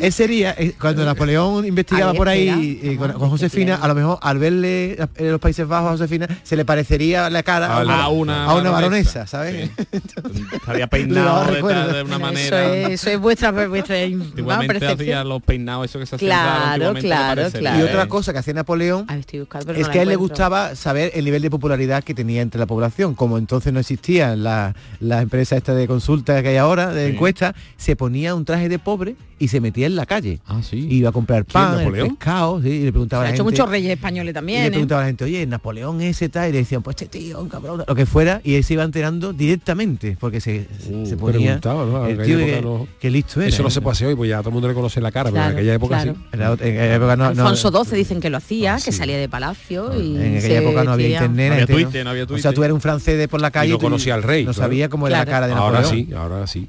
Ese 0.00 0.10
sería, 0.10 0.52
eh, 0.58 0.74
cuando 0.80 1.04
Napoleón 1.04 1.64
investigaba 1.64 2.12
por 2.12 2.28
ahí 2.28 2.80
eh, 2.82 2.96
con, 2.96 3.12
con, 3.12 3.30
Josefina, 3.30 3.76
a 3.76 3.86
lo 3.86 3.94
mejor 3.94 4.18
al 4.20 4.36
verle 4.38 4.98
en 5.14 5.30
los 5.30 5.40
Países 5.40 5.68
Bajos 5.68 5.90
a 5.90 5.92
Josefina, 5.92 6.26
se 6.42 6.56
le 6.56 6.64
parecería 6.64 7.30
la 7.30 7.44
cara 7.44 7.72
a, 7.72 7.82
una, 7.84 8.02
a 8.02 8.08
una, 8.08 8.44
a 8.46 8.54
una 8.56 8.70
baronesa, 8.70 9.28
¿sabes? 9.28 9.70
Sí. 9.76 9.86
Estaría 10.54 10.88
peinado 10.88 11.44
de, 11.44 11.92
de, 11.92 12.02
una 12.02 12.18
manera. 12.18 12.64
Eso 12.64 12.88
es, 12.88 13.00
eso 13.00 13.10
es 13.10 13.20
vuestra, 13.20 13.52
vuestra 13.68 14.02
Antiguamente 14.02 14.86
hacía 14.88 15.22
los 15.22 15.40
peinados, 15.40 15.84
eso 15.88 16.00
que 16.00 16.06
se 16.06 16.16
hacía 16.16 16.28
Claro, 16.28 16.94
claro, 16.94 17.48
claro. 17.52 17.78
Y 17.78 17.82
otra 17.82 18.08
cosa 18.08 18.32
que 18.32 18.40
hacía 18.40 18.54
Napoleón 18.54 19.06
buscando, 19.34 19.72
es 19.72 19.88
que 19.88 20.00
a 20.00 20.02
él 20.02 20.08
le 20.08 20.16
gustaba 20.16 20.74
saber 20.74 21.12
el 21.14 21.24
nivel 21.24 21.42
de 21.42 21.50
popularidad 21.50 22.02
que 22.02 22.12
tenía 22.12 22.42
entre 22.42 22.58
la 22.58 22.66
población. 22.66 23.14
Como 23.14 23.38
entonces 23.38 23.72
no 23.72 23.78
existían 23.78 24.42
las 24.42 24.74
la 24.98 25.22
empresas 25.22 25.58
estas 25.58 25.76
de 25.76 25.86
consulta 26.08 26.42
que 26.42 26.48
hay 26.48 26.56
ahora, 26.56 26.94
de 26.94 27.06
sí. 27.06 27.12
encuesta, 27.12 27.54
se 27.76 27.94
ponía 27.94 28.34
un 28.34 28.44
traje 28.46 28.70
de 28.70 28.78
pobre 28.78 29.14
y 29.38 29.48
se 29.48 29.60
metía 29.60 29.86
en 29.86 29.94
la 29.94 30.06
calle. 30.06 30.40
Ah, 30.46 30.60
sí. 30.62 30.88
Iba 30.90 31.10
a 31.10 31.12
comprar 31.12 31.44
pan, 31.44 31.80
el 31.80 31.92
pescado, 31.92 32.60
¿sí? 32.62 32.68
y 32.68 32.84
le 32.84 32.92
preguntaba 32.92 33.22
se 33.22 33.24
a 33.24 33.28
la 33.28 33.30
ha 33.30 33.34
hecho 33.34 33.44
gente, 33.44 33.60
muchos 33.60 33.70
reyes 33.70 33.92
españoles 33.92 34.34
también. 34.34 34.58
Y 34.58 34.62
le 34.62 34.66
¿eh? 34.66 34.70
preguntaba 34.70 35.02
a 35.02 35.04
la 35.04 35.08
gente, 35.08 35.24
oye, 35.24 35.46
Napoleón 35.46 36.00
ese 36.00 36.28
tal, 36.28 36.48
y 36.48 36.52
le 36.52 36.58
decían, 36.58 36.82
pues 36.82 36.96
este 36.96 37.18
tío, 37.18 37.40
un 37.40 37.48
cabrón, 37.48 37.84
lo 37.86 37.94
que 37.94 38.06
fuera, 38.06 38.40
y 38.42 38.54
él 38.54 38.64
se 38.64 38.74
iba 38.74 38.82
enterando 38.82 39.32
directamente, 39.32 40.16
porque 40.18 40.40
se, 40.40 40.66
uh, 40.90 41.06
se 41.06 41.16
ponía 41.16 41.60
¿no? 41.62 42.06
el 42.06 42.22
tío 42.22 42.38
que, 42.38 42.60
no, 42.62 42.88
que, 42.98 43.10
listo 43.10 43.40
era. 43.40 43.48
Eso 43.48 43.62
no 43.62 43.70
se 43.70 43.80
puede 43.80 43.92
hacer 43.92 44.08
hoy, 44.08 44.16
pues 44.16 44.30
ya 44.30 44.38
todo 44.38 44.48
el 44.48 44.54
mundo 44.54 44.68
le 44.68 44.74
conoce 44.74 45.00
la 45.00 45.12
cara, 45.12 45.30
claro, 45.30 45.46
pero 45.46 45.50
en 45.50 45.58
aquella 45.58 45.74
época 45.74 46.02
claro. 46.02 46.14
sí. 46.14 46.28
En, 46.32 46.40
la, 46.40 46.46
en 46.46 46.52
aquella 46.54 46.94
época 46.94 47.16
no, 47.16 47.24
Alfonso 47.26 47.84
XII 47.84 47.96
dicen 47.96 48.20
que 48.20 48.30
lo 48.30 48.38
hacía, 48.38 48.74
ah, 48.74 48.80
que 48.84 48.92
salía 48.92 49.18
de 49.18 49.28
palacio 49.28 49.94
y 50.00 50.16
En 50.16 50.38
aquella 50.38 50.60
época 50.60 50.84
no 50.84 50.92
había 50.92 51.08
internet. 51.08 51.48
No 51.48 51.54
había 51.54 51.66
Twitter, 51.66 52.04
no 52.04 52.10
había 52.10 52.26
Twitter. 52.26 52.40
O 52.40 52.42
sea, 52.42 52.52
tú 52.52 52.64
eres 52.64 52.74
un 52.74 52.80
francés 52.80 53.18
de 53.18 53.28
por 53.28 53.40
la 53.40 53.50
calle 53.50 53.68
y 53.68 53.72
no 53.72 53.78
conocía 53.78 54.14
al 54.14 54.22
rey. 54.22 54.44
No 54.44 54.52
sabía 54.52 54.88
cómo 54.88 55.06
era 55.06 55.18
la 55.18 55.26
cara 55.26 55.46
de 55.46 55.54
Napoleón. 55.54 55.87
Ahora 55.88 56.06
sí, 56.06 56.14
ahora 56.14 56.46
sí. 56.46 56.68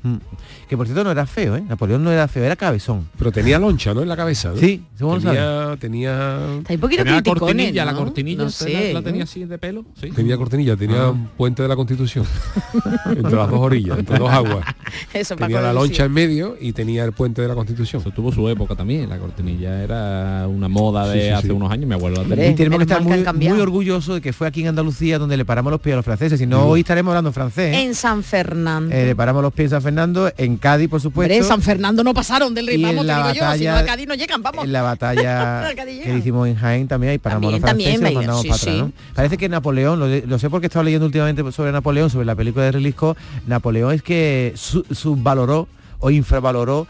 Que 0.67 0.77
por 0.77 0.85
cierto 0.85 1.03
no 1.03 1.11
era 1.11 1.25
feo, 1.25 1.55
¿eh? 1.55 1.63
Napoleón 1.67 2.03
no 2.03 2.11
era 2.11 2.27
feo, 2.27 2.43
era 2.43 2.55
cabezón. 2.55 3.09
Pero 3.17 3.31
tenía 3.31 3.59
loncha, 3.59 3.93
¿no? 3.93 4.01
En 4.01 4.07
la 4.07 4.15
cabeza, 4.15 4.49
¿no? 4.49 4.57
Sí, 4.57 4.83
tenía, 4.97 5.77
tenía... 5.79 6.37
Está 6.59 6.73
un 6.73 6.79
poquito 6.79 7.03
tenía 7.03 7.21
la 7.21 7.21
¿no? 7.21 7.39
cortinilla, 7.39 7.85
la 7.85 7.93
cortinilla, 7.93 8.43
no 8.43 8.49
sé, 8.49 8.93
la, 8.93 8.99
la, 8.99 9.01
tenía 9.01 9.23
así 9.23 9.45
de 9.45 9.57
pelo. 9.57 9.85
¿Sí? 9.99 10.11
Tenía 10.11 10.37
cortinilla, 10.37 10.75
tenía 10.75 11.03
ah. 11.03 11.11
un 11.11 11.27
puente 11.37 11.61
de 11.61 11.67
la 11.67 11.75
Constitución 11.75 12.25
entre 13.05 13.35
las 13.35 13.49
dos 13.49 13.59
orillas, 13.59 13.99
entre 13.99 14.17
dos 14.19 14.29
aguas. 14.29 14.65
Eso, 15.13 15.35
tenía 15.35 15.61
la 15.61 15.73
loncha 15.73 16.05
en 16.05 16.11
medio 16.11 16.55
y 16.59 16.73
tenía 16.73 17.03
el 17.03 17.13
puente 17.13 17.41
de 17.41 17.47
la 17.47 17.55
Constitución. 17.55 18.01
Eso 18.01 18.11
tuvo 18.11 18.31
su 18.31 18.47
época 18.49 18.75
también, 18.75 19.09
la 19.09 19.17
cortinilla 19.17 19.83
era 19.83 20.47
una 20.47 20.67
moda 20.67 21.07
de 21.07 21.19
sí, 21.19 21.27
sí, 21.27 21.33
hace 21.33 21.47
sí. 21.47 21.53
unos 21.53 21.71
años, 21.71 21.87
mi 21.87 21.95
abuelo 21.95 22.23
la 22.23 22.29
tenía. 22.29 22.49
Y 22.49 22.55
tenemos 22.55 22.77
que 22.77 22.83
estar 22.83 23.01
muy, 23.01 23.49
muy 23.49 23.59
orgullosos 23.59 24.15
de 24.15 24.21
que 24.21 24.33
fue 24.33 24.47
aquí 24.47 24.61
en 24.61 24.69
Andalucía 24.69 25.19
donde 25.19 25.37
le 25.37 25.45
paramos 25.45 25.71
los 25.71 25.81
pies 25.81 25.93
a 25.93 25.95
los 25.97 26.05
franceses, 26.05 26.39
si 26.39 26.45
no 26.45 26.65
hoy 26.65 26.81
estaremos 26.81 27.11
hablando 27.11 27.31
francés. 27.31 27.75
¿eh? 27.75 27.83
En 27.83 27.95
San 27.95 28.23
Fernando. 28.23 28.93
Le 29.09 29.15
paramos 29.15 29.41
los 29.41 29.51
pies 29.51 29.71
San 29.71 29.81
Fernando, 29.81 30.31
en 30.37 30.57
Cádiz, 30.57 30.87
por 30.87 31.01
supuesto. 31.01 31.33
Hombre, 31.33 31.47
San 31.47 31.63
Fernando 31.63 32.03
no 32.03 32.13
pasaron 32.13 32.53
del 32.53 32.67
río, 32.67 32.79
vamos, 32.89 33.07
te 33.07 33.11
digo 33.11 33.23
batalla, 33.23 33.53
yo, 33.53 33.57
si 33.57 33.65
no 33.65 33.75
a 33.75 33.83
Cádiz 33.83 34.07
no 34.07 34.13
llegan, 34.13 34.43
vamos. 34.43 34.65
En 34.65 34.71
la 34.71 34.83
batalla 34.83 35.73
que 35.73 36.15
hicimos 36.15 36.47
en 36.47 36.55
Jaén 36.55 36.87
también, 36.87 37.09
ahí 37.09 37.17
paramos 37.17 37.59
también, 37.59 37.59
los 37.59 37.71
franceses 37.71 37.93
también, 37.93 38.13
mandamos 38.13 38.45
para 38.45 38.61
atrás, 38.61 38.75
¿no? 38.75 38.91
Parece 39.15 39.37
que 39.37 39.49
Napoleón, 39.49 40.29
lo, 40.29 40.37
sé 40.37 40.51
porque 40.51 40.67
he 40.67 40.69
estado 40.69 40.83
leyendo 40.83 41.07
últimamente 41.07 41.51
sobre 41.51 41.71
Napoleón, 41.71 42.11
sobre 42.11 42.27
la 42.27 42.35
película 42.35 42.65
de 42.65 42.73
Relisco, 42.73 43.17
Napoleón 43.47 43.95
es 43.95 44.03
que 44.03 44.53
subvaloró 44.55 45.67
o 45.99 46.09
infravaloró 46.09 46.87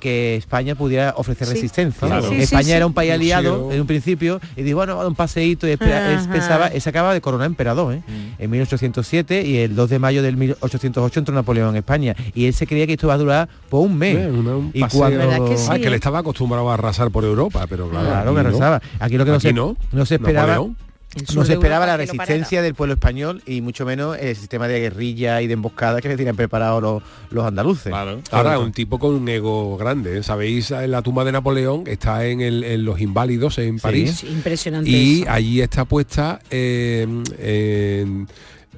que 0.00 0.36
España 0.36 0.74
pudiera 0.74 1.14
ofrecer 1.16 1.46
sí. 1.46 1.54
resistencia. 1.54 2.08
Claro. 2.08 2.28
Sí, 2.28 2.36
España 2.36 2.64
sí, 2.64 2.72
era 2.72 2.86
un 2.86 2.94
país 2.94 3.12
aliado 3.12 3.70
en 3.70 3.80
un 3.80 3.86
principio 3.86 4.40
y 4.56 4.62
dijo, 4.62 4.76
bueno, 4.76 5.06
un 5.06 5.14
paseíto 5.14 5.68
y 5.68 5.72
espera, 5.72 6.20
pensaba, 6.30 6.70
se 6.70 6.88
acaba 6.88 7.12
de 7.12 7.20
coronar 7.20 7.46
emperador 7.46 7.94
¿eh? 7.94 8.02
mm. 8.06 8.42
en 8.42 8.50
1807 8.50 9.46
y 9.46 9.58
el 9.58 9.74
2 9.74 9.90
de 9.90 9.98
mayo 9.98 10.22
del 10.22 10.36
1808 10.36 11.20
entró 11.20 11.34
Napoleón 11.34 11.70
en 11.70 11.76
España 11.76 12.16
y 12.34 12.46
él 12.46 12.54
se 12.54 12.66
creía 12.66 12.86
que 12.86 12.94
esto 12.94 13.08
va 13.08 13.14
a 13.14 13.18
durar 13.18 13.48
por 13.68 13.84
un 13.84 13.98
mes. 13.98 14.16
Bien, 14.16 14.34
una, 14.34 14.56
un 14.56 14.70
y 14.72 14.80
cuando 14.80 15.44
que, 15.44 15.56
ah, 15.68 15.78
que, 15.78 15.90
le 15.90 15.96
estaba 15.96 16.20
acostumbrado 16.20 16.70
a 16.70 16.74
arrasar 16.74 17.10
por 17.10 17.24
Europa, 17.24 17.66
pero 17.68 17.90
claro, 17.90 18.06
claro 18.08 18.34
que 18.34 18.40
arrasaba. 18.40 18.82
Aquí 18.98 19.18
lo 19.18 19.24
que 19.24 19.32
no 19.32 19.40
se, 19.40 19.52
no, 19.52 19.76
no 19.92 20.06
se 20.06 20.14
esperaba 20.14 20.54
Napoleón. 20.54 20.87
No 21.34 21.44
se 21.44 21.54
esperaba 21.54 21.86
la 21.86 21.96
resistencia 21.96 22.60
del 22.60 22.74
pueblo 22.74 22.94
español 22.94 23.42
y 23.46 23.62
mucho 23.62 23.86
menos 23.86 24.16
el 24.18 24.36
sistema 24.36 24.68
de 24.68 24.78
guerrilla 24.78 25.40
y 25.40 25.46
de 25.46 25.54
emboscada 25.54 26.00
que 26.00 26.08
se 26.08 26.16
tenían 26.16 26.36
preparado 26.36 26.80
los, 26.80 27.02
los 27.30 27.46
andaluces. 27.46 27.90
Claro. 27.90 28.20
Ahora, 28.30 28.58
un 28.58 28.72
tipo 28.72 28.98
con 28.98 29.14
un 29.14 29.28
ego 29.28 29.76
grande. 29.78 30.18
¿eh? 30.18 30.22
Sabéis, 30.22 30.70
en 30.70 30.90
la 30.90 31.02
tumba 31.02 31.24
de 31.24 31.32
Napoleón 31.32 31.84
está 31.86 32.26
en, 32.26 32.40
el, 32.40 32.62
en 32.62 32.84
los 32.84 33.00
inválidos 33.00 33.58
en 33.58 33.78
París. 33.78 34.18
Sí, 34.20 34.28
impresionante. 34.28 34.90
Y 34.90 35.22
eso. 35.22 35.30
allí 35.30 35.60
está 35.62 35.86
puesta 35.86 36.40
eh, 36.50 37.06
en, 37.38 38.28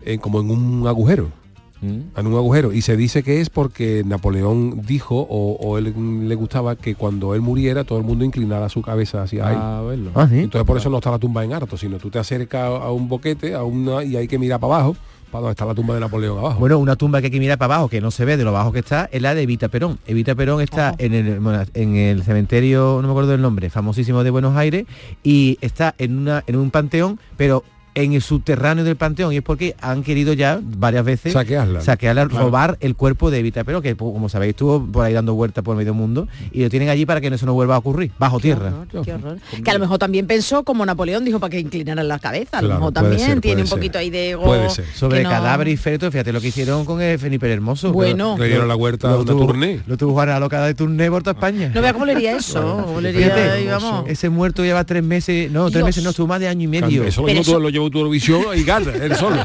en, 0.04 0.18
como 0.18 0.40
en 0.40 0.50
un 0.50 0.86
agujero 0.86 1.39
en 1.82 2.26
un 2.26 2.34
agujero 2.34 2.72
y 2.72 2.82
se 2.82 2.96
dice 2.96 3.22
que 3.22 3.40
es 3.40 3.48
porque 3.48 4.02
Napoleón 4.04 4.82
dijo 4.86 5.26
o, 5.28 5.56
o, 5.60 5.78
él 5.78 5.94
le 6.28 6.34
gustaba 6.34 6.76
que 6.76 6.94
cuando 6.94 7.34
él 7.34 7.40
muriera 7.40 7.84
todo 7.84 7.98
el 7.98 8.04
mundo 8.04 8.24
inclinara 8.24 8.68
su 8.68 8.82
cabeza 8.82 9.22
hacia 9.22 9.80
verlo. 9.80 10.10
Ah, 10.14 10.28
¿sí? 10.28 10.40
entonces 10.40 10.66
por 10.66 10.76
eso 10.76 10.90
no 10.90 10.98
está 10.98 11.10
la 11.10 11.18
tumba 11.18 11.42
en 11.42 11.54
harto 11.54 11.76
sino 11.76 11.98
tú 11.98 12.10
te 12.10 12.18
acercas 12.18 12.64
a 12.64 12.90
un 12.90 13.08
boquete 13.08 13.54
a 13.54 13.64
una 13.64 14.04
y 14.04 14.16
hay 14.16 14.28
que 14.28 14.38
mirar 14.38 14.60
para 14.60 14.74
abajo 14.74 14.96
para 15.30 15.42
donde 15.42 15.52
está 15.52 15.64
la 15.64 15.74
tumba 15.74 15.94
de 15.94 16.00
Napoleón 16.00 16.38
abajo. 16.38 16.58
Bueno, 16.58 16.78
una 16.78 16.96
tumba 16.96 17.20
que 17.20 17.26
hay 17.26 17.30
que 17.30 17.38
mirar 17.38 17.56
para 17.56 17.74
abajo, 17.74 17.88
que 17.88 18.00
no 18.00 18.10
se 18.10 18.24
ve 18.24 18.36
de 18.36 18.44
lo 18.44 18.52
bajo 18.52 18.72
que 18.72 18.80
está, 18.80 19.08
es 19.12 19.22
la 19.22 19.34
de 19.34 19.42
Evita 19.42 19.68
Perón. 19.68 19.98
Evita 20.06 20.34
Perón 20.34 20.60
está 20.60 20.94
en 20.98 21.14
el, 21.14 21.40
en 21.74 21.96
el 21.96 22.22
cementerio, 22.22 22.98
no 23.00 23.02
me 23.02 23.12
acuerdo 23.12 23.30
del 23.30 23.40
nombre, 23.40 23.70
famosísimo 23.70 24.24
de 24.24 24.30
Buenos 24.30 24.56
Aires, 24.56 24.86
y 25.22 25.56
está 25.60 25.94
en, 25.98 26.18
una, 26.18 26.42
en 26.46 26.56
un 26.56 26.70
panteón, 26.70 27.20
pero 27.36 27.64
en 27.94 28.12
el 28.12 28.22
subterráneo 28.22 28.84
del 28.84 28.96
panteón 28.96 29.32
y 29.32 29.38
es 29.38 29.42
porque 29.42 29.74
han 29.80 30.02
querido 30.02 30.32
ya 30.32 30.60
varias 30.62 31.04
veces 31.04 31.32
saquearla, 31.32 31.80
saquearla 31.80 32.26
claro. 32.28 32.44
robar 32.46 32.78
el 32.80 32.94
cuerpo 32.94 33.30
de 33.30 33.38
Evita 33.40 33.64
Perón 33.64 33.82
que 33.82 33.96
como 33.96 34.28
sabéis 34.28 34.50
estuvo 34.50 34.84
por 34.86 35.04
ahí 35.04 35.12
dando 35.12 35.34
vueltas 35.34 35.64
por 35.64 35.76
medio 35.76 35.94
mundo 35.94 36.28
y 36.52 36.62
lo 36.62 36.70
tienen 36.70 36.88
allí 36.88 37.06
para 37.06 37.20
que 37.20 37.30
no 37.30 37.38
se 37.38 37.46
nos 37.46 37.54
vuelva 37.54 37.74
a 37.74 37.78
ocurrir 37.78 38.12
bajo 38.18 38.38
qué 38.38 38.42
tierra 38.42 38.68
horror, 38.68 39.04
qué 39.04 39.12
horror. 39.12 39.38
que 39.64 39.70
a 39.70 39.74
lo 39.74 39.80
mejor 39.80 39.98
también 39.98 40.26
pensó 40.26 40.62
como 40.62 40.86
Napoleón 40.86 41.24
dijo 41.24 41.40
para 41.40 41.50
que 41.50 41.60
inclinaran 41.60 42.06
la 42.06 42.18
cabeza 42.18 42.58
a 42.58 42.62
lo 42.62 42.68
mejor 42.68 42.92
también 42.92 43.20
ser, 43.20 43.40
tiene 43.40 43.62
un 43.62 43.66
ser. 43.68 43.78
poquito 43.78 43.98
ahí 43.98 44.10
de 44.10 44.30
ego 44.30 44.44
puede 44.44 44.70
ser. 44.70 44.84
sobre 44.94 45.22
no... 45.22 45.30
cadáver 45.30 45.68
y 45.68 45.76
feto 45.76 46.10
fíjate 46.10 46.32
lo 46.32 46.40
que 46.40 46.48
hicieron 46.48 46.84
con 46.84 47.00
el 47.02 47.18
Felipe 47.18 47.50
Hermoso 47.52 47.92
bueno 47.92 48.36
le 48.38 48.46
dieron 48.48 48.68
la 48.68 48.76
huerta 48.76 49.10
a 49.10 49.16
una 49.16 49.32
tuvo, 49.32 49.46
turné 49.46 49.80
lo 49.86 49.96
tuvo 49.96 50.12
Juana 50.12 50.38
Loca 50.38 50.64
de 50.64 50.74
turné 50.74 51.10
por 51.10 51.22
toda 51.22 51.32
España 51.32 51.72
no 51.74 51.82
vea 51.82 51.92
cómo 51.92 52.04
le 52.04 52.12
iría 52.12 52.36
eso 52.36 52.84
¿Cómo 52.86 53.00
le 53.00 53.10
iría, 53.10 53.34
Fíjate, 53.34 53.66
vamos. 53.66 54.04
ese 54.08 54.28
muerto 54.28 54.64
lleva 54.64 54.84
tres 54.84 55.02
meses 55.02 55.50
no 55.50 55.62
Dios. 55.62 55.72
tres 55.72 55.84
meses 55.84 56.04
no 56.04 56.10
estuvo 56.10 56.26
más 56.26 56.40
de 56.40 56.48
año 56.48 56.64
y 56.64 56.68
medio 56.68 57.04
eso, 57.04 57.26
eso... 57.26 57.58
lo 57.58 57.79
llevó 57.80 57.90
tu 57.90 57.98
Eurovisión 57.98 58.44
y 58.54 58.62
gana 58.62 58.92
él 58.92 59.16
solo. 59.16 59.36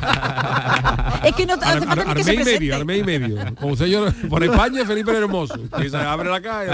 Es 1.23 1.33
que 1.33 1.45
no 1.45 1.53
hace 1.53 1.81
falta 1.81 2.11
ar, 2.11 2.17
que 2.17 2.23
se 2.23 2.33
y 2.35 2.43
medio 2.43 2.75
armé 2.75 2.97
y 2.97 3.03
medio. 3.03 3.37
Como 3.59 3.75
por 4.29 4.43
España 4.43 4.85
Felipe 4.85 5.11
el 5.11 5.17
Hermoso. 5.17 5.59
Se 5.89 5.97
abre 5.97 6.29
la 6.29 6.41
calle 6.41 6.73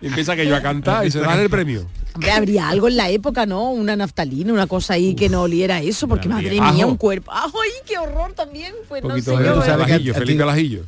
y 0.00 0.06
empieza 0.06 0.32
aquello 0.32 0.56
a 0.56 0.60
cantar 0.60 1.06
y 1.06 1.10
se 1.10 1.20
dan 1.20 1.40
el 1.40 1.48
premio 1.48 1.86
Hombre, 2.16 2.32
habría 2.32 2.68
algo 2.68 2.88
en 2.88 2.96
la 2.96 3.10
época, 3.10 3.46
¿no? 3.46 3.70
Una 3.70 3.94
naftalina, 3.94 4.52
una 4.52 4.66
cosa 4.66 4.94
ahí 4.94 5.10
Uf, 5.10 5.18
que 5.18 5.28
no 5.28 5.42
oliera 5.42 5.80
eso, 5.80 6.08
porque 6.08 6.28
madre 6.28 6.50
mía, 6.50 6.68
ajo. 6.68 6.86
un 6.86 6.96
cuerpo. 6.96 7.30
¡Ay, 7.32 7.70
qué 7.86 7.98
horror 7.98 8.32
también! 8.32 8.72
Pues 8.88 9.04
no 9.04 9.14
sé 9.16 9.24
yo. 9.24 9.62
Alajillo, 9.62 10.14
Felipe 10.14 10.42
Alajillo. 10.42 10.82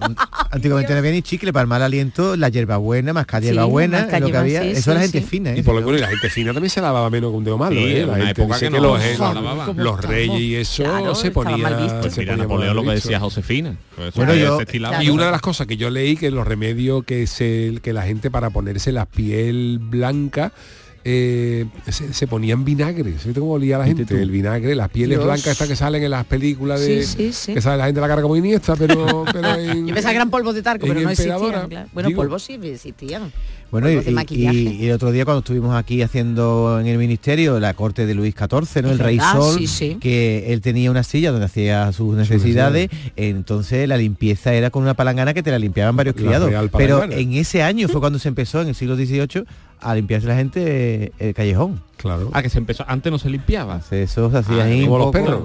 Antiguamente 0.50 0.92
no 0.92 0.98
había 0.98 1.12
ni 1.12 1.22
chicle 1.22 1.52
para 1.52 1.62
el 1.62 1.68
mal 1.68 1.82
aliento, 1.82 2.36
la 2.36 2.48
hierbabuena, 2.48 3.12
más 3.12 3.26
que 3.26 3.40
hierbabuena, 3.40 4.08
sí, 4.10 4.20
lo 4.20 4.30
que 4.30 4.36
había. 4.36 4.62
Sí, 4.62 4.68
eso 4.70 4.82
sí, 4.82 4.90
era 4.90 5.00
gente 5.00 5.22
fina, 5.22 5.52
¿eh? 5.52 5.58
Y 5.58 5.62
por 5.62 5.80
lo 5.80 5.86
que 5.86 5.98
la 5.98 6.08
gente 6.08 6.30
fina 6.30 6.52
también 6.52 6.70
se 6.70 6.80
lavaba 6.80 7.10
menos 7.10 7.30
que 7.30 7.36
un 7.36 7.44
dedo 7.44 7.58
malo, 7.58 7.78
¿eh? 7.78 8.06
La 8.06 8.16
gente 8.26 8.46
dice 8.46 8.70
que 8.70 8.80
los, 8.80 9.00
los 9.76 10.00
reyes 10.04 10.40
y 10.40 10.56
eso 10.56 11.14
se 11.14 11.30
ponía... 11.30 11.56
Mira, 12.16 12.36
Napoleón 12.36 12.76
lo 12.76 12.82
que 12.82 12.90
decía 12.90 13.20
Josefina. 13.20 13.76
Bueno, 14.14 14.34
yo... 14.34 14.58
Y 15.00 15.10
una 15.10 15.26
de 15.26 15.32
las 15.32 15.40
cosas 15.40 15.66
que 15.66 15.76
yo 15.76 15.90
leí, 15.90 16.16
que 16.16 16.30
los 16.30 16.46
remedios 16.46 17.04
que, 17.04 17.26
se, 17.26 17.78
que 17.82 17.92
la 17.92 18.02
gente 18.02 18.30
para 18.30 18.50
ponerse 18.50 18.92
la 18.92 19.06
piel 19.06 19.78
blanca 19.80 20.52
eh, 21.10 21.66
se, 21.88 22.26
ponían 22.26 22.64
vinagre. 22.64 23.14
¿sí? 23.18 23.32
cómo 23.32 23.52
olía 23.52 23.78
la 23.78 23.86
gente? 23.86 24.20
El 24.20 24.30
vinagre, 24.30 24.74
las 24.74 24.90
pieles 24.90 25.18
blancas 25.18 25.46
estas 25.46 25.66
que 25.66 25.76
salen 25.76 26.02
en 26.02 26.10
las 26.10 26.26
películas 26.26 26.80
de 26.80 27.06
que 27.16 27.62
sale 27.62 27.78
la 27.78 27.86
gente 27.86 28.00
la 28.00 28.08
cara 28.08 28.20
como 28.20 28.36
Iniesta, 28.36 28.76
pero, 28.76 29.24
pero 29.32 29.54
en, 29.54 29.86
Yo 29.86 29.94
pensaba 29.94 30.12
que 30.12 30.16
eran 30.16 30.30
polvos 30.30 30.54
de 30.54 30.62
tarco, 30.62 30.86
pero 30.86 31.00
no 31.00 31.08
existían. 31.08 31.88
Bueno, 31.94 32.10
polvos 32.14 32.42
sí 32.42 32.58
existían. 32.62 33.32
Bueno, 33.70 33.90
y, 33.90 34.86
el 34.86 34.92
otro 34.92 35.12
día 35.12 35.26
cuando 35.26 35.40
estuvimos 35.40 35.76
aquí 35.76 36.00
haciendo 36.00 36.78
en 36.80 36.86
el 36.86 36.96
ministerio 36.96 37.60
la 37.60 37.74
corte 37.74 38.06
de 38.06 38.14
Luis 38.14 38.34
XIV, 38.34 38.82
¿no? 38.82 38.90
el 38.90 38.98
rey 38.98 39.18
Sol, 39.18 39.58
que 40.00 40.52
él 40.52 40.62
tenía 40.62 40.90
una 40.90 41.02
silla 41.02 41.30
donde 41.30 41.46
hacía 41.46 41.92
sus 41.92 42.16
necesidades, 42.16 42.88
entonces 43.16 43.86
la 43.88 43.98
limpieza 43.98 44.54
era 44.54 44.70
con 44.70 44.82
una 44.82 44.94
palangana 44.94 45.34
que 45.34 45.42
te 45.42 45.50
la 45.50 45.58
limpiaban 45.58 45.96
varios 45.96 46.16
criados. 46.16 46.50
Pero 46.76 47.04
en 47.04 47.34
ese 47.34 47.62
año 47.62 47.88
fue 47.88 48.00
cuando 48.00 48.18
se 48.18 48.28
empezó, 48.28 48.62
en 48.62 48.68
el 48.68 48.74
siglo 48.74 48.96
XVIII, 48.96 49.44
a 49.80 49.94
limpiarse 49.94 50.26
la 50.26 50.36
gente 50.36 51.12
el 51.18 51.34
callejón. 51.34 51.80
Claro. 51.98 52.30
Ah, 52.32 52.42
que 52.42 52.48
se 52.48 52.58
empezó. 52.58 52.84
Antes 52.86 53.10
no 53.10 53.18
se 53.18 53.28
limpiaba. 53.28 53.82
Eso 53.90 54.30
se 54.30 54.38
hacía 54.38 54.62
ah, 54.62 54.66
ahí. 54.66 54.84
Como 54.84 54.98
los 54.98 55.12
perros. 55.12 55.42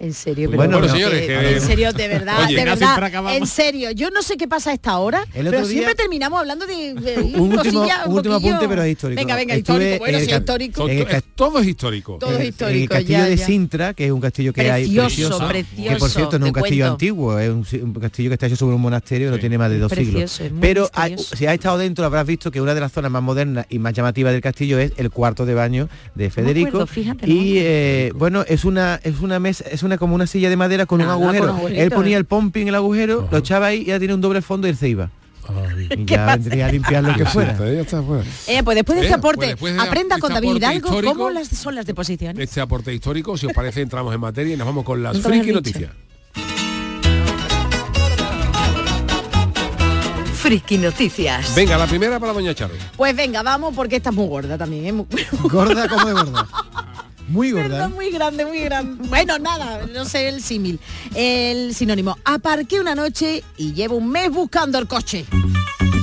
en 0.00 0.12
serio, 0.12 0.50
pero 0.50 0.68
bueno, 0.68 0.88
señores, 0.88 1.28
en 1.28 1.60
serio, 1.60 1.92
de 1.92 2.08
verdad, 2.08 2.48
de 2.48 2.64
verdad. 2.64 3.36
En 3.36 3.46
serio, 3.46 3.92
yo 3.92 4.10
no 4.10 4.22
sé 4.22 4.36
qué 4.36 4.48
pasa 4.48 4.70
a 4.70 4.74
esta 4.74 4.98
hora, 4.98 5.24
pero 5.32 5.64
siempre 5.64 5.94
terminamos 5.94 6.40
hablando 6.40 6.66
de, 6.66 6.94
un, 7.36 7.52
último, 7.56 7.86
último 8.06 8.34
apunte, 8.34 8.68
pero 8.68 8.82
es 8.82 8.92
histórico. 8.92 9.20
Venga, 9.20 9.36
venga, 9.36 9.56
histórico. 9.56 9.98
Bueno, 9.98 10.18
sí, 10.18 10.30
histórico. 10.30 10.86
todo 11.34 11.60
es 11.60 11.66
histórico. 11.66 12.18
Todo 12.18 12.38
es 12.38 12.48
histórico. 12.48 12.82
el 12.82 12.88
castillo 12.88 13.24
de 13.24 13.36
Sintra, 13.38 13.94
que 13.94 14.06
es 14.06 14.10
un 14.10 14.20
castillo 14.20 14.52
que 14.52 14.70
hay 14.70 14.96
precioso, 14.96 15.46
precioso, 15.46 15.90
que 15.90 15.96
por 15.96 16.10
cierto 16.10 16.38
no 16.40 16.46
es 16.46 16.50
un 16.50 16.54
castillo 16.54 16.90
antiguo, 16.90 17.38
es 17.38 17.50
un, 17.50 17.94
castillo 17.94 18.30
que 18.30 18.34
está 18.34 18.46
hecho 18.46 18.56
sobre 18.56 18.74
un 18.74 18.82
monasterio, 18.82 19.30
no 19.30 19.38
tiene 19.38 19.58
más 19.58 19.70
de 19.70 19.78
dos 19.78 19.92
siglos. 19.92 20.42
Pero 20.60 20.90
si 21.16 21.46
has 21.46 21.54
estado 21.54 21.78
dentro 21.78 22.04
habrás 22.04 22.26
visto 22.26 22.50
que 22.50 22.60
una 22.60 22.74
de 22.74 22.80
las 22.80 22.90
zonas 22.90 23.10
más 23.12 23.22
modernas 23.22 23.66
y 23.68 23.78
más 23.78 23.92
llamativas 23.92 24.32
del 24.32 24.42
castillo 24.42 24.78
es 24.78 24.92
el 24.96 25.10
cuarto 25.10 25.35
de 25.44 25.54
baño 25.54 25.88
de 26.14 26.30
Federico. 26.30 26.86
y 27.24 27.58
eh, 27.58 28.12
bueno, 28.14 28.44
es 28.46 28.64
una 28.64 29.00
es 29.02 29.20
una 29.20 29.38
mesa, 29.38 29.64
es 29.70 29.82
una 29.82 29.98
como 29.98 30.14
una 30.14 30.26
silla 30.26 30.48
de 30.48 30.56
madera 30.56 30.86
con 30.86 31.00
un 31.00 31.08
agujero. 31.08 31.68
Él 31.68 31.90
ponía 31.90 32.16
el 32.16 32.24
pompi 32.24 32.62
en 32.62 32.68
el 32.68 32.74
agujero, 32.74 33.28
lo 33.30 33.38
echaba 33.38 33.66
ahí 33.66 33.82
y 33.82 33.84
ya 33.86 33.98
tiene 33.98 34.14
un 34.14 34.20
doble 34.20 34.42
fondo 34.42 34.66
y 34.66 34.70
él 34.70 34.76
se 34.76 34.88
iba. 34.88 35.10
y 35.96 36.04
ya 36.06 36.36
vendría 36.36 36.66
a 36.66 36.72
limpiar 36.72 37.04
lo 37.04 37.14
que 37.14 37.26
fuera. 37.26 37.56
Eh, 37.60 37.84
pues 38.64 38.74
después 38.74 38.96
de 38.96 39.02
este 39.02 39.12
¿Eh? 39.12 39.14
aporte, 39.14 39.56
pues 39.56 39.78
aprenda 39.78 40.18
con 40.18 40.32
David 40.32 40.56
Hidalgo 40.56 41.02
cómo 41.02 41.30
las, 41.30 41.48
son 41.48 41.74
las 41.74 41.86
deposiciones. 41.86 42.42
Este 42.42 42.60
aporte 42.60 42.94
histórico, 42.94 43.36
si 43.36 43.46
os 43.46 43.52
parece, 43.52 43.82
entramos 43.82 44.14
en 44.14 44.20
materia 44.20 44.54
y 44.54 44.56
nos 44.56 44.66
vamos 44.66 44.84
con 44.84 45.02
las 45.02 45.20
friki 45.20 45.52
noticias. 45.52 45.90
Friki 50.46 50.78
Noticias. 50.78 51.56
Venga, 51.56 51.76
la 51.76 51.88
primera 51.88 52.20
para 52.20 52.32
Doña 52.32 52.54
Charo. 52.54 52.72
Pues 52.96 53.16
venga, 53.16 53.42
vamos 53.42 53.74
porque 53.74 53.96
está 53.96 54.12
muy 54.12 54.28
gorda 54.28 54.56
también. 54.56 54.86
¿eh? 54.86 54.92
Muy... 54.92 55.06
¿Gorda? 55.42 55.88
¿Cómo 55.88 56.06
de 56.06 56.12
gorda? 56.12 56.46
Muy 57.26 57.50
gorda. 57.50 57.86
¿eh? 57.86 57.88
Muy 57.88 58.10
grande, 58.12 58.46
muy 58.46 58.60
grande. 58.60 59.08
Bueno, 59.08 59.40
nada, 59.40 59.84
no 59.92 60.04
sé 60.04 60.28
el 60.28 60.40
símil. 60.40 60.78
El 61.16 61.74
sinónimo. 61.74 62.16
Aparqué 62.24 62.78
una 62.78 62.94
noche 62.94 63.42
y 63.56 63.72
llevo 63.72 63.96
un 63.96 64.08
mes 64.08 64.30
buscando 64.30 64.78
el 64.78 64.86
coche. 64.86 65.26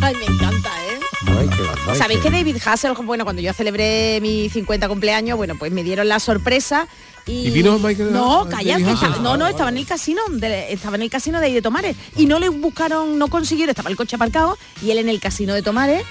Ay, 0.02 0.14
me 0.16 0.26
encanta, 0.26 0.70
¿eh? 0.90 1.96
¿Sabéis 1.96 2.20
que 2.20 2.30
David 2.30 2.58
Hasselhoff, 2.66 3.06
bueno, 3.06 3.24
cuando 3.24 3.42
yo 3.42 3.54
celebré 3.54 4.20
mi 4.22 4.50
50 4.50 4.90
cumpleaños, 4.90 5.38
bueno, 5.38 5.56
pues 5.58 5.72
me 5.72 5.84
dieron 5.84 6.10
la 6.10 6.20
sorpresa 6.20 6.90
y, 7.26 7.50
vino 7.52 7.80
Michael 7.80 8.12
No, 8.12 8.48
calla, 8.50 8.78
no, 9.22 9.38
no, 9.38 9.48
estaba 9.48 9.70
en 9.70 9.78
el 9.78 9.86
casino, 9.86 10.22
estaba 10.70 10.96
en 10.96 11.04
el 11.04 11.10
casino 11.10 11.40
de 11.40 11.48
ahí 11.48 11.54
de 11.54 11.62
Tomares. 11.62 11.96
Y 12.18 12.26
no 12.26 12.40
le 12.40 12.50
buscaron, 12.50 13.18
no 13.18 13.28
consiguieron, 13.28 13.72
estaba 13.72 13.90
el 13.90 13.96
coche 13.96 14.16
aparcado 14.16 14.58
y 14.82 14.92
él 14.92 14.98
en 14.98 15.10
el 15.10 15.20
casino 15.20 15.54
de 15.54 15.62
Tomares 15.62 16.04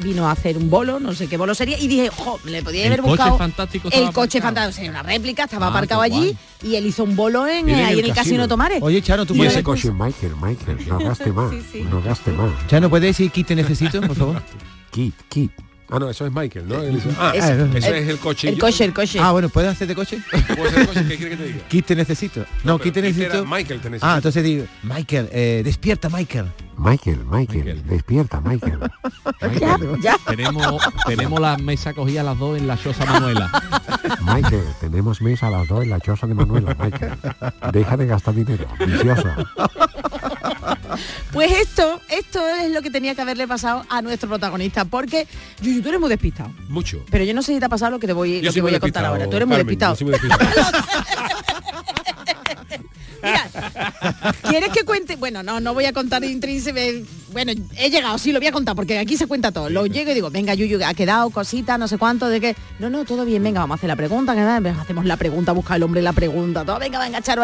vino 0.00 0.28
a 0.28 0.32
hacer 0.32 0.56
un 0.56 0.70
bolo, 0.70 0.98
no 1.00 1.14
sé 1.14 1.28
qué 1.28 1.36
bolo 1.36 1.54
sería, 1.54 1.78
y 1.78 1.86
dije, 1.86 2.10
jo, 2.10 2.40
le 2.44 2.62
podía 2.62 2.86
haber 2.86 3.02
buscado. 3.02 3.38
fantástico 3.38 3.88
el 3.92 4.12
coche 4.12 4.40
fantástico, 4.40 4.88
una 4.88 5.02
réplica, 5.02 5.44
estaba 5.44 5.66
ah, 5.66 5.70
aparcado 5.70 6.02
allí 6.02 6.36
y 6.62 6.74
él 6.74 6.86
hizo 6.86 7.04
un 7.04 7.14
bolo 7.14 7.46
en, 7.46 7.68
ahí 7.70 7.98
en 7.98 8.04
el, 8.04 8.14
casino. 8.14 8.42
de 8.42 8.48
Tomares. 8.48 8.82
Oye, 8.82 9.00
Charo, 9.02 9.26
tú 9.26 9.34
y 9.34 9.46
ese 9.46 9.62
coche, 9.62 9.90
Michael, 9.92 10.34
Michael, 10.40 10.88
no 10.88 10.98
gaste 11.08 11.32
más, 11.32 11.52
no 11.90 12.02
gaste 12.02 12.32
más. 12.32 12.50
Charo, 12.66 12.90
¿puedes 12.90 13.16
decir 13.16 13.30
kit 13.30 13.46
te 13.46 13.54
necesito, 13.54 14.00
por 14.00 14.16
favor? 14.16 14.42
kit, 14.90 15.14
kit. 15.28 15.52
Ah, 15.90 15.98
no, 15.98 16.10
eso 16.10 16.26
es 16.26 16.32
Michael, 16.32 16.68
¿no? 16.68 16.76
ah, 17.18 17.32
es, 17.34 17.44
eso 17.44 17.94
es 17.94 18.08
el 18.08 18.18
coche. 18.18 18.48
El 18.50 18.58
coche, 18.58 18.84
el 18.84 18.92
coche. 18.92 19.18
Ah, 19.20 19.32
bueno, 19.32 19.48
¿puedes 19.48 19.70
hacer 19.70 19.88
de 19.88 19.94
coche? 19.94 20.18
¿Puedes 20.30 20.74
hacer 20.74 20.86
coche? 20.86 21.04
¿Qué 21.08 21.16
quiere 21.16 21.30
que 21.30 21.36
te 21.36 21.44
diga? 21.44 21.58
Kit 21.68 21.86
te 21.86 21.96
necesito. 21.96 22.40
No, 22.62 22.72
no 22.72 22.78
Kit 22.78 22.92
te 22.92 23.00
necesito. 23.00 23.46
Michael 23.46 23.80
te 23.80 23.88
necesito. 23.88 24.06
Ah, 24.06 24.16
entonces 24.16 24.44
digo, 24.44 24.66
Michael, 24.82 25.30
eh, 25.32 25.62
despierta, 25.64 26.10
Michael. 26.10 26.46
Michael, 26.76 27.24
Michael, 27.24 27.82
despierta, 27.86 28.40
Michael. 28.40 28.78
ya, 29.60 29.78
ya. 30.00 30.16
Tenemos, 30.26 30.82
tenemos 31.06 31.40
la 31.40 31.56
mesa 31.56 31.94
cogida 31.94 32.22
las 32.22 32.38
dos 32.38 32.58
en 32.58 32.66
la 32.66 32.76
choza 32.76 33.04
Manuela. 33.06 33.50
Michael, 34.22 34.64
tenemos 34.80 35.22
mesa 35.22 35.48
a 35.48 35.50
las 35.50 35.68
dos 35.68 35.82
en 35.82 35.90
la 35.90 36.00
choza 36.00 36.26
de 36.26 36.34
Manuela, 36.34 36.76
Michael. 36.78 37.14
Deja 37.72 37.96
de 37.96 38.06
gastar 38.06 38.34
dinero, 38.34 38.66
vicioso. 38.78 39.28
Pues 41.32 41.52
esto, 41.52 42.00
esto 42.08 42.46
es 42.46 42.72
lo 42.72 42.82
que 42.82 42.90
tenía 42.90 43.14
que 43.14 43.20
haberle 43.20 43.46
pasado 43.46 43.84
a 43.88 44.02
nuestro 44.02 44.28
protagonista, 44.28 44.84
porque 44.84 45.26
Yuyu, 45.60 45.82
tú 45.82 45.88
eres 45.88 46.00
muy 46.00 46.08
despistado. 46.08 46.50
Mucho. 46.68 47.04
Pero 47.10 47.24
yo 47.24 47.34
no 47.34 47.42
sé 47.42 47.52
si 47.54 47.58
te 47.58 47.66
ha 47.66 47.68
pasado 47.68 47.92
lo 47.92 47.98
que 47.98 48.06
te 48.06 48.12
voy, 48.12 48.40
lo 48.42 48.52
que 48.52 48.60
voy 48.60 48.74
a 48.74 48.80
contar 48.80 49.04
ahora. 49.04 49.28
Tú 49.28 49.36
eres 49.36 49.46
muy 49.46 49.56
despistado. 49.56 49.96
Mira, 53.20 53.50
¿quieres 54.48 54.70
que 54.70 54.84
cuente? 54.84 55.16
Bueno, 55.16 55.42
no, 55.42 55.60
no 55.60 55.74
voy 55.74 55.84
a 55.86 55.92
contar 55.92 56.22
intrínseco. 56.24 56.78
Bueno, 57.32 57.52
he 57.76 57.90
llegado, 57.90 58.16
sí, 58.16 58.32
lo 58.32 58.38
voy 58.38 58.46
a 58.46 58.52
contar, 58.52 58.76
porque 58.76 58.98
aquí 58.98 59.16
se 59.16 59.26
cuenta 59.26 59.50
todo. 59.52 59.68
Lo 59.68 59.86
llego 59.86 60.12
y 60.12 60.14
digo, 60.14 60.30
venga, 60.30 60.54
Yuyu, 60.54 60.78
ha 60.84 60.94
quedado 60.94 61.28
cosita, 61.30 61.78
no 61.78 61.88
sé 61.88 61.98
cuánto, 61.98 62.28
de 62.28 62.40
que. 62.40 62.56
No, 62.78 62.90
no, 62.90 63.04
todo 63.04 63.24
bien, 63.24 63.42
venga, 63.42 63.60
vamos 63.60 63.74
a 63.74 63.78
hacer 63.78 63.88
la 63.88 63.96
pregunta, 63.96 64.34
que 64.34 64.68
hacemos 64.70 65.04
la 65.04 65.16
pregunta, 65.16 65.52
busca 65.52 65.76
el 65.76 65.82
hombre 65.82 66.00
la 66.00 66.12
pregunta, 66.12 66.64
todo, 66.64 66.78
venga, 66.78 66.98
venga, 67.00 67.20
Charo. 67.20 67.42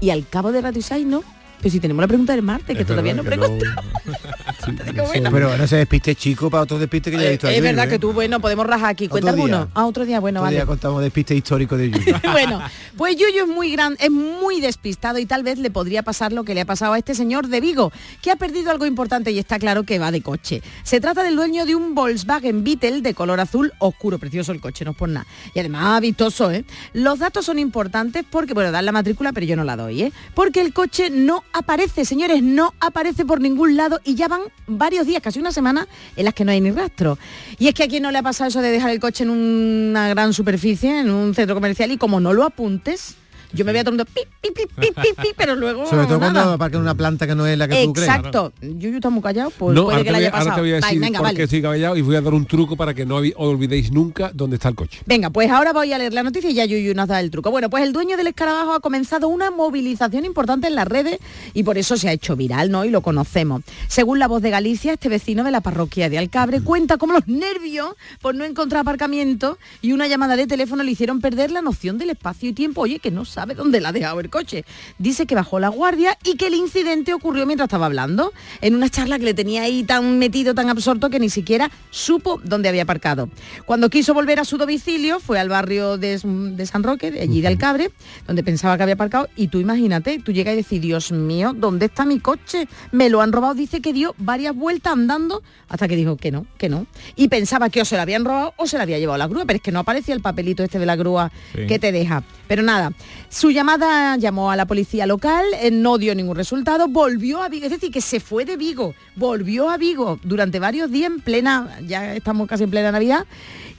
Y 0.00 0.10
al 0.10 0.26
cabo 0.28 0.50
de 0.50 0.60
Radio 0.60 0.82
6, 0.82 1.06
¿no? 1.06 1.22
Pero 1.62 1.70
si 1.70 1.78
tenemos 1.78 2.02
la 2.02 2.08
pregunta 2.08 2.32
del 2.32 2.42
martes, 2.42 2.76
que 2.76 2.84
todavía 2.84 3.14
no 3.14 3.22
preguntamos. 3.22 3.84
Pero 5.32 5.56
no 5.56 5.66
se 5.66 5.76
despiste 5.76 6.14
chico 6.14 6.50
para 6.50 6.62
otro 6.64 6.78
despiste 6.78 7.10
que 7.10 7.16
ya 7.16 7.24
he 7.24 7.30
visto 7.30 7.48
Es 7.48 7.62
verdad 7.62 7.88
que 7.88 7.98
tú, 7.98 8.12
bueno, 8.12 8.40
podemos 8.40 8.66
rajar 8.66 8.90
aquí. 8.90 9.08
Cuenta 9.08 9.30
alguno. 9.30 9.68
Ah, 9.74 9.86
otro 9.86 10.04
día, 10.04 10.20
bueno, 10.20 10.40
otro 10.40 10.46
vale. 10.46 10.56
día 10.56 10.66
contamos 10.66 11.02
despiste 11.02 11.34
histórico 11.34 11.76
de 11.76 11.90
Yuyu. 11.90 12.14
bueno, 12.32 12.60
pues 12.96 13.16
Yuyu 13.16 13.44
es 13.44 13.48
muy 13.48 13.72
gran, 13.72 13.96
es 14.00 14.10
muy 14.10 14.60
despistado 14.60 15.18
y 15.18 15.26
tal 15.26 15.42
vez 15.42 15.58
le 15.58 15.70
podría 15.70 16.02
pasar 16.02 16.32
lo 16.32 16.44
que 16.44 16.54
le 16.54 16.62
ha 16.62 16.64
pasado 16.64 16.92
a 16.92 16.98
este 16.98 17.14
señor 17.14 17.48
de 17.48 17.60
Vigo, 17.60 17.92
que 18.20 18.30
ha 18.30 18.36
perdido 18.36 18.70
algo 18.70 18.86
importante 18.86 19.30
y 19.30 19.38
está 19.38 19.58
claro 19.58 19.84
que 19.84 19.98
va 19.98 20.10
de 20.10 20.22
coche. 20.22 20.62
Se 20.82 21.00
trata 21.00 21.22
del 21.22 21.36
dueño 21.36 21.66
de 21.66 21.74
un 21.74 21.94
Volkswagen 21.94 22.64
Beetle 22.64 23.02
de 23.02 23.14
color 23.14 23.40
azul 23.40 23.72
oscuro, 23.78 24.18
precioso 24.18 24.52
el 24.52 24.60
coche, 24.60 24.84
no 24.84 24.92
es 24.92 24.96
por 24.96 25.08
nada. 25.08 25.26
Y 25.54 25.60
además 25.60 26.00
vistoso, 26.00 26.50
¿eh? 26.50 26.64
Los 26.92 27.18
datos 27.18 27.44
son 27.44 27.58
importantes 27.58 28.24
porque, 28.28 28.54
bueno, 28.54 28.70
dan 28.70 28.86
la 28.86 28.92
matrícula, 28.92 29.32
pero 29.32 29.46
yo 29.46 29.56
no 29.56 29.64
la 29.64 29.76
doy, 29.76 30.02
¿eh? 30.02 30.12
Porque 30.34 30.60
el 30.60 30.72
coche 30.72 31.10
no 31.10 31.44
aparece, 31.52 32.04
señores, 32.04 32.42
no 32.42 32.74
aparece 32.80 33.24
por 33.24 33.40
ningún 33.40 33.76
lado 33.76 34.00
y 34.04 34.14
ya 34.14 34.28
van 34.28 34.42
varios 34.66 35.06
días, 35.06 35.22
casi 35.22 35.38
una 35.38 35.52
semana, 35.52 35.86
en 36.16 36.24
las 36.24 36.34
que 36.34 36.44
no 36.44 36.52
hay 36.52 36.60
ni 36.60 36.70
rastro. 36.70 37.18
Y 37.58 37.68
es 37.68 37.74
que 37.74 37.84
a 37.84 37.88
quien 37.88 38.02
no 38.02 38.10
le 38.10 38.18
ha 38.18 38.22
pasado 38.22 38.48
eso 38.48 38.60
de 38.60 38.70
dejar 38.70 38.90
el 38.90 39.00
coche 39.00 39.24
en 39.24 39.30
una 39.30 40.08
gran 40.08 40.32
superficie, 40.32 41.00
en 41.00 41.10
un 41.10 41.34
centro 41.34 41.54
comercial, 41.54 41.92
y 41.92 41.98
como 41.98 42.20
no 42.20 42.32
lo 42.32 42.44
apuntes, 42.44 43.16
yo 43.52 43.64
me 43.64 43.72
voy 43.72 43.80
a 43.80 43.84
tomar 43.84 44.06
pi, 44.06 44.22
pi, 44.40 44.50
pi, 44.50 44.66
pi, 44.76 45.08
pi, 45.16 45.28
pero 45.36 45.54
luego 45.56 45.86
Sobre 45.90 46.06
todo 46.06 46.18
cuando 46.18 46.40
aparca 46.40 46.78
una 46.78 46.94
planta 46.94 47.26
que 47.26 47.34
no 47.34 47.46
es 47.46 47.56
la 47.58 47.68
que 47.68 47.84
tú 47.84 47.92
crees. 47.92 48.08
Exacto. 48.08 48.52
Yo 48.60 48.88
está 48.90 49.10
muy 49.10 49.22
callado, 49.22 49.50
pues 49.50 49.74
no, 49.74 49.84
puede 49.84 50.04
que 50.04 50.12
le 50.12 50.18
haya 50.18 50.30
pasado. 50.30 50.50
Ahora 50.50 50.54
te 50.56 50.60
voy 50.60 50.72
a 50.72 50.76
decir 50.76 51.00
venga, 51.00 51.20
por 51.20 51.34
qué 51.34 51.42
estoy 51.42 51.62
callado 51.62 51.96
y 51.96 52.02
voy 52.02 52.16
a 52.16 52.20
dar 52.20 52.34
un 52.34 52.46
truco 52.46 52.76
para 52.76 52.94
que 52.94 53.04
no 53.04 53.16
olvidéis 53.36 53.92
nunca 53.92 54.30
dónde 54.32 54.56
está 54.56 54.68
el 54.68 54.74
coche. 54.74 55.00
Venga, 55.06 55.30
pues 55.30 55.50
ahora 55.50 55.72
voy 55.72 55.92
a 55.92 55.98
leer 55.98 56.12
la 56.12 56.22
noticia 56.22 56.50
y 56.50 56.54
ya 56.54 56.64
Yuyu 56.64 56.94
nos 56.94 57.08
da 57.08 57.20
el 57.20 57.30
truco. 57.30 57.50
Bueno, 57.50 57.70
pues 57.70 57.82
el 57.84 57.92
dueño 57.92 58.16
del 58.16 58.28
escarabajo 58.28 58.74
ha 58.74 58.80
comenzado 58.80 59.28
una 59.28 59.50
movilización 59.50 60.24
importante 60.24 60.66
en 60.68 60.74
las 60.74 60.88
redes 60.88 61.18
y 61.54 61.62
por 61.62 61.78
eso 61.78 61.96
se 61.96 62.08
ha 62.08 62.12
hecho 62.12 62.36
viral, 62.36 62.70
¿no? 62.70 62.84
Y 62.84 62.90
lo 62.90 63.02
conocemos. 63.02 63.62
Según 63.88 64.18
la 64.18 64.28
voz 64.28 64.42
de 64.42 64.50
Galicia, 64.50 64.92
este 64.92 65.08
vecino 65.08 65.44
de 65.44 65.50
la 65.50 65.60
parroquia 65.60 66.08
de 66.08 66.18
Alcabre 66.18 66.60
cuenta 66.62 66.96
cómo 66.96 67.12
los 67.12 67.26
nervios 67.26 67.94
por 68.20 68.34
no 68.34 68.44
encontrar 68.44 68.80
aparcamiento 68.80 69.58
y 69.80 69.92
una 69.92 70.06
llamada 70.06 70.36
de 70.36 70.46
teléfono 70.46 70.82
le 70.82 70.90
hicieron 70.90 71.20
perder 71.20 71.50
la 71.50 71.62
noción 71.62 71.98
del 71.98 72.10
espacio 72.10 72.48
y 72.48 72.52
tiempo. 72.52 72.82
Oye, 72.82 72.98
que 72.98 73.10
no 73.10 73.24
sabe 73.24 73.41
dónde 73.46 73.80
la 73.80 73.90
ha 73.90 73.92
dejado 73.92 74.20
el 74.20 74.30
coche. 74.30 74.64
Dice 74.98 75.26
que 75.26 75.34
bajó 75.34 75.60
la 75.60 75.68
guardia 75.68 76.18
y 76.24 76.36
que 76.36 76.46
el 76.46 76.54
incidente 76.54 77.14
ocurrió 77.14 77.46
mientras 77.46 77.66
estaba 77.66 77.86
hablando, 77.86 78.32
en 78.60 78.74
una 78.74 78.88
charla 78.88 79.18
que 79.18 79.24
le 79.24 79.34
tenía 79.34 79.62
ahí 79.62 79.84
tan 79.84 80.18
metido, 80.18 80.54
tan 80.54 80.68
absorto, 80.68 81.10
que 81.10 81.18
ni 81.18 81.28
siquiera 81.28 81.70
supo 81.90 82.40
dónde 82.44 82.68
había 82.68 82.82
aparcado. 82.82 83.28
Cuando 83.66 83.90
quiso 83.90 84.14
volver 84.14 84.40
a 84.40 84.44
su 84.44 84.58
domicilio, 84.58 85.20
fue 85.20 85.38
al 85.38 85.48
barrio 85.48 85.98
de, 85.98 86.18
San 86.18 86.82
Roque, 86.82 87.10
de 87.10 87.20
allí 87.20 87.40
de 87.40 87.48
Alcabre, 87.48 87.92
donde 88.26 88.42
pensaba 88.42 88.76
que 88.76 88.82
había 88.82 88.94
aparcado, 88.94 89.28
y 89.36 89.48
tú 89.48 89.58
imagínate, 89.58 90.18
tú 90.18 90.32
llegas 90.32 90.54
y 90.54 90.56
decís, 90.58 90.80
Dios 90.80 91.12
mío, 91.12 91.52
¿dónde 91.54 91.86
está 91.86 92.04
mi 92.04 92.18
coche? 92.18 92.68
Me 92.90 93.08
lo 93.08 93.20
han 93.20 93.32
robado, 93.32 93.54
dice 93.54 93.80
que 93.80 93.92
dio 93.92 94.14
varias 94.18 94.54
vueltas 94.54 94.92
andando 94.92 95.42
hasta 95.68 95.88
que 95.88 95.96
dijo 95.96 96.16
que 96.16 96.30
no, 96.30 96.46
que 96.58 96.68
no. 96.68 96.86
Y 97.16 97.28
pensaba 97.28 97.70
que 97.70 97.80
o 97.80 97.84
se 97.84 97.96
lo 97.96 98.02
habían 98.02 98.24
robado 98.24 98.54
o 98.56 98.66
se 98.66 98.76
lo 98.76 98.82
había 98.82 98.98
llevado 98.98 99.18
la 99.18 99.26
grúa, 99.26 99.44
pero 99.46 99.56
es 99.56 99.62
que 99.62 99.72
no 99.72 99.80
aparecía 99.80 100.14
el 100.14 100.20
papelito 100.20 100.62
este 100.62 100.78
de 100.78 100.86
la 100.86 100.96
grúa 100.96 101.32
que 101.52 101.78
te 101.78 101.92
deja. 101.92 102.22
Pero 102.46 102.62
nada, 102.62 102.92
su 103.32 103.50
llamada 103.50 104.16
llamó 104.18 104.50
a 104.50 104.56
la 104.56 104.66
policía 104.66 105.06
local, 105.06 105.46
eh, 105.58 105.70
no 105.70 105.96
dio 105.96 106.14
ningún 106.14 106.36
resultado, 106.36 106.86
volvió 106.86 107.42
a 107.42 107.48
Vigo, 107.48 107.64
es 107.64 107.72
decir, 107.72 107.90
que 107.90 108.02
se 108.02 108.20
fue 108.20 108.44
de 108.44 108.58
Vigo, 108.58 108.94
volvió 109.16 109.70
a 109.70 109.78
Vigo 109.78 110.20
durante 110.22 110.58
varios 110.58 110.90
días 110.90 111.10
en 111.10 111.20
plena, 111.20 111.78
ya 111.86 112.14
estamos 112.14 112.46
casi 112.46 112.64
en 112.64 112.70
plena 112.70 112.92
Navidad, 112.92 113.24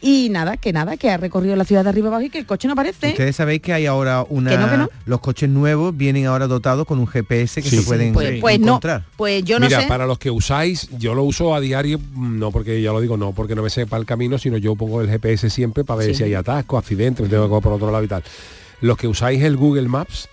Y 0.01 0.27
nada, 0.29 0.57
que 0.57 0.73
nada, 0.73 0.97
que 0.97 1.11
ha 1.11 1.17
recorrido 1.17 1.55
la 1.55 1.63
ciudad 1.63 1.83
de 1.83 1.89
arriba 1.89 2.07
abajo 2.07 2.23
y 2.23 2.29
que 2.29 2.39
el 2.39 2.45
coche 2.45 2.67
no 2.67 2.73
aparece. 2.73 3.11
Ustedes 3.11 3.37
sabéis 3.37 3.61
que 3.61 3.71
hay 3.71 3.85
ahora 3.85 4.25
una... 4.27 4.89
Los 5.05 5.21
coches 5.21 5.49
nuevos 5.49 5.95
vienen 5.95 6.25
ahora 6.25 6.47
dotados 6.47 6.85
con 6.85 6.99
un 6.99 7.07
GPS 7.07 7.61
que 7.61 7.69
se 7.69 7.83
pueden 7.83 8.11
pues, 8.11 8.41
pues 8.41 8.55
encontrar. 8.55 9.05
pues 9.15 9.45
yo 9.45 9.59
no 9.59 9.67
Mira, 9.67 9.87
para 9.87 10.05
los 10.05 10.17
que 10.17 10.29
usáis, 10.29 10.89
yo 10.97 11.13
lo 11.13 11.23
uso 11.23 11.55
a 11.55 11.61
diario, 11.61 12.01
no 12.17 12.51
porque 12.51 12.81
ya 12.81 12.91
lo 12.91 12.99
digo, 12.99 13.15
no 13.15 13.31
porque 13.31 13.55
no 13.55 13.61
me 13.61 13.69
sepa 13.69 13.95
el 13.95 14.05
camino, 14.05 14.37
sino 14.37 14.57
yo 14.57 14.75
pongo 14.75 14.99
el 14.99 15.07
GPS 15.07 15.49
siempre 15.49 15.85
para 15.85 15.99
ver 15.99 16.15
si 16.15 16.23
hay 16.23 16.33
atasco, 16.33 16.77
accidentes, 16.77 17.23
me 17.23 17.29
tengo 17.29 17.47
que 17.47 17.55
ir 17.55 17.61
por 17.61 17.71
otro 17.71 17.89
lado 17.89 18.03
y 18.03 18.07
tal. 18.07 18.23
Los 18.81 18.97
que 18.97 19.07
usáis 19.07 19.41
el 19.43 19.57
Google 19.57 19.87
Maps, 19.87 20.29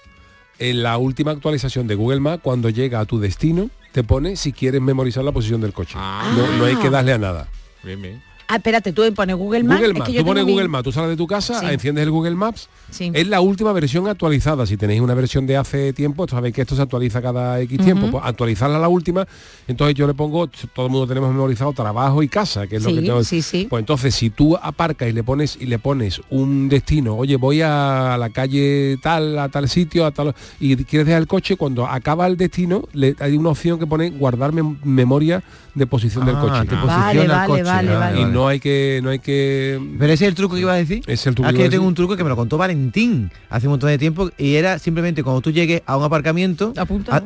en 0.58 0.82
la 0.82 0.98
última 0.98 1.30
actualización 1.30 1.86
de 1.86 1.94
Google 1.94 2.20
Maps, 2.20 2.42
cuando 2.42 2.68
llega 2.68 3.00
a 3.00 3.04
tu 3.04 3.18
destino, 3.18 3.70
te 3.92 4.04
pone 4.04 4.36
si 4.36 4.52
quieres 4.52 4.80
memorizar 4.80 5.24
la 5.24 5.32
posición 5.32 5.60
del 5.60 5.72
coche. 5.72 5.96
No, 5.96 6.64
hay 6.64 6.76
que 6.76 6.90
darle 6.90 7.12
a 7.12 7.18
nada. 7.18 7.48
Bien, 7.82 8.00
bien. 8.00 8.29
Ah, 8.52 8.56
espérate, 8.56 8.92
tú 8.92 9.02
pones 9.14 9.36
Google 9.36 9.62
Maps. 9.62 9.80
Google 9.80 9.94
Maps. 9.94 10.12
tú 10.12 10.24
pones 10.24 10.44
Google 10.44 10.66
Maps, 10.66 10.82
tú 10.82 10.90
sales 10.90 11.10
de 11.10 11.16
tu 11.16 11.28
casa, 11.28 11.72
enciendes 11.72 12.02
el 12.02 12.10
Google 12.10 12.34
Maps. 12.34 12.68
Es 12.98 13.28
la 13.28 13.40
última 13.40 13.72
versión 13.72 14.08
actualizada. 14.08 14.66
Si 14.66 14.76
tenéis 14.76 15.00
una 15.00 15.14
versión 15.14 15.46
de 15.46 15.56
hace 15.56 15.92
tiempo, 15.92 16.26
sabéis 16.26 16.56
que 16.56 16.62
esto 16.62 16.74
se 16.74 16.82
actualiza 16.82 17.22
cada 17.22 17.60
X 17.60 17.78
tiempo. 17.78 18.10
Pues 18.10 18.24
actualizarla 18.26 18.78
a 18.78 18.80
la 18.80 18.88
última, 18.88 19.24
entonces 19.68 19.94
yo 19.94 20.08
le 20.08 20.14
pongo, 20.14 20.48
todo 20.48 20.86
el 20.86 20.90
mundo 20.90 21.06
tenemos 21.06 21.32
memorizado 21.32 21.72
trabajo 21.72 22.24
y 22.24 22.28
casa, 22.28 22.66
que 22.66 22.76
es 22.76 22.82
lo 22.82 22.92
que 22.92 23.02
tengo. 23.02 23.22
Sí, 23.22 23.40
sí. 23.40 23.68
Pues 23.70 23.82
entonces 23.82 24.16
si 24.16 24.30
tú 24.30 24.56
aparcas 24.60 25.08
y 25.08 25.12
le 25.12 25.22
pones 25.22 25.56
y 25.60 25.66
le 25.66 25.78
pones 25.78 26.20
un 26.30 26.68
destino, 26.68 27.14
oye, 27.16 27.36
voy 27.36 27.62
a 27.62 28.16
la 28.18 28.30
calle 28.30 28.98
tal, 29.00 29.38
a 29.38 29.48
tal 29.48 29.68
sitio, 29.68 30.06
a 30.06 30.10
tal 30.10 30.34
y 30.58 30.74
quieres 30.76 31.06
dejar 31.06 31.22
el 31.22 31.28
coche, 31.28 31.54
cuando 31.54 31.86
acaba 31.86 32.26
el 32.26 32.36
destino, 32.36 32.82
le 32.94 33.14
hay 33.20 33.36
una 33.36 33.50
opción 33.50 33.78
que 33.78 33.86
pone 33.86 34.10
guardar 34.10 34.52
memoria 34.52 35.44
de 35.74 35.86
posición 35.86 36.26
del 36.26 36.36
ah, 36.36 36.40
coche. 36.40 36.76
Vale, 36.84 37.28
vale, 37.28 37.94
vale, 37.94 38.20
y 38.20 38.24
no 38.24 38.39
hay 38.48 38.60
que 38.60 39.00
no 39.02 39.10
hay 39.10 39.18
que 39.18 39.80
pero 39.98 40.12
ese 40.12 40.24
es 40.24 40.28
el 40.28 40.34
truco 40.34 40.54
que 40.54 40.60
iba 40.60 40.72
a 40.72 40.76
decir. 40.76 41.02
Es 41.06 41.26
el 41.26 41.34
truco 41.34 41.48
aquí 41.48 41.58
yo 41.58 41.70
tengo 41.70 41.86
un 41.86 41.94
truco 41.94 42.16
que 42.16 42.24
me 42.24 42.30
lo 42.30 42.36
contó 42.36 42.58
Valentín 42.58 43.30
hace 43.48 43.66
un 43.66 43.72
montón 43.72 43.90
de 43.90 43.98
tiempo 43.98 44.30
y 44.38 44.54
era 44.54 44.78
simplemente 44.78 45.22
cuando 45.22 45.40
tú 45.40 45.50
llegues 45.50 45.82
a 45.86 45.96
un 45.96 46.04
aparcamiento 46.04 46.72
apunta 46.76 47.22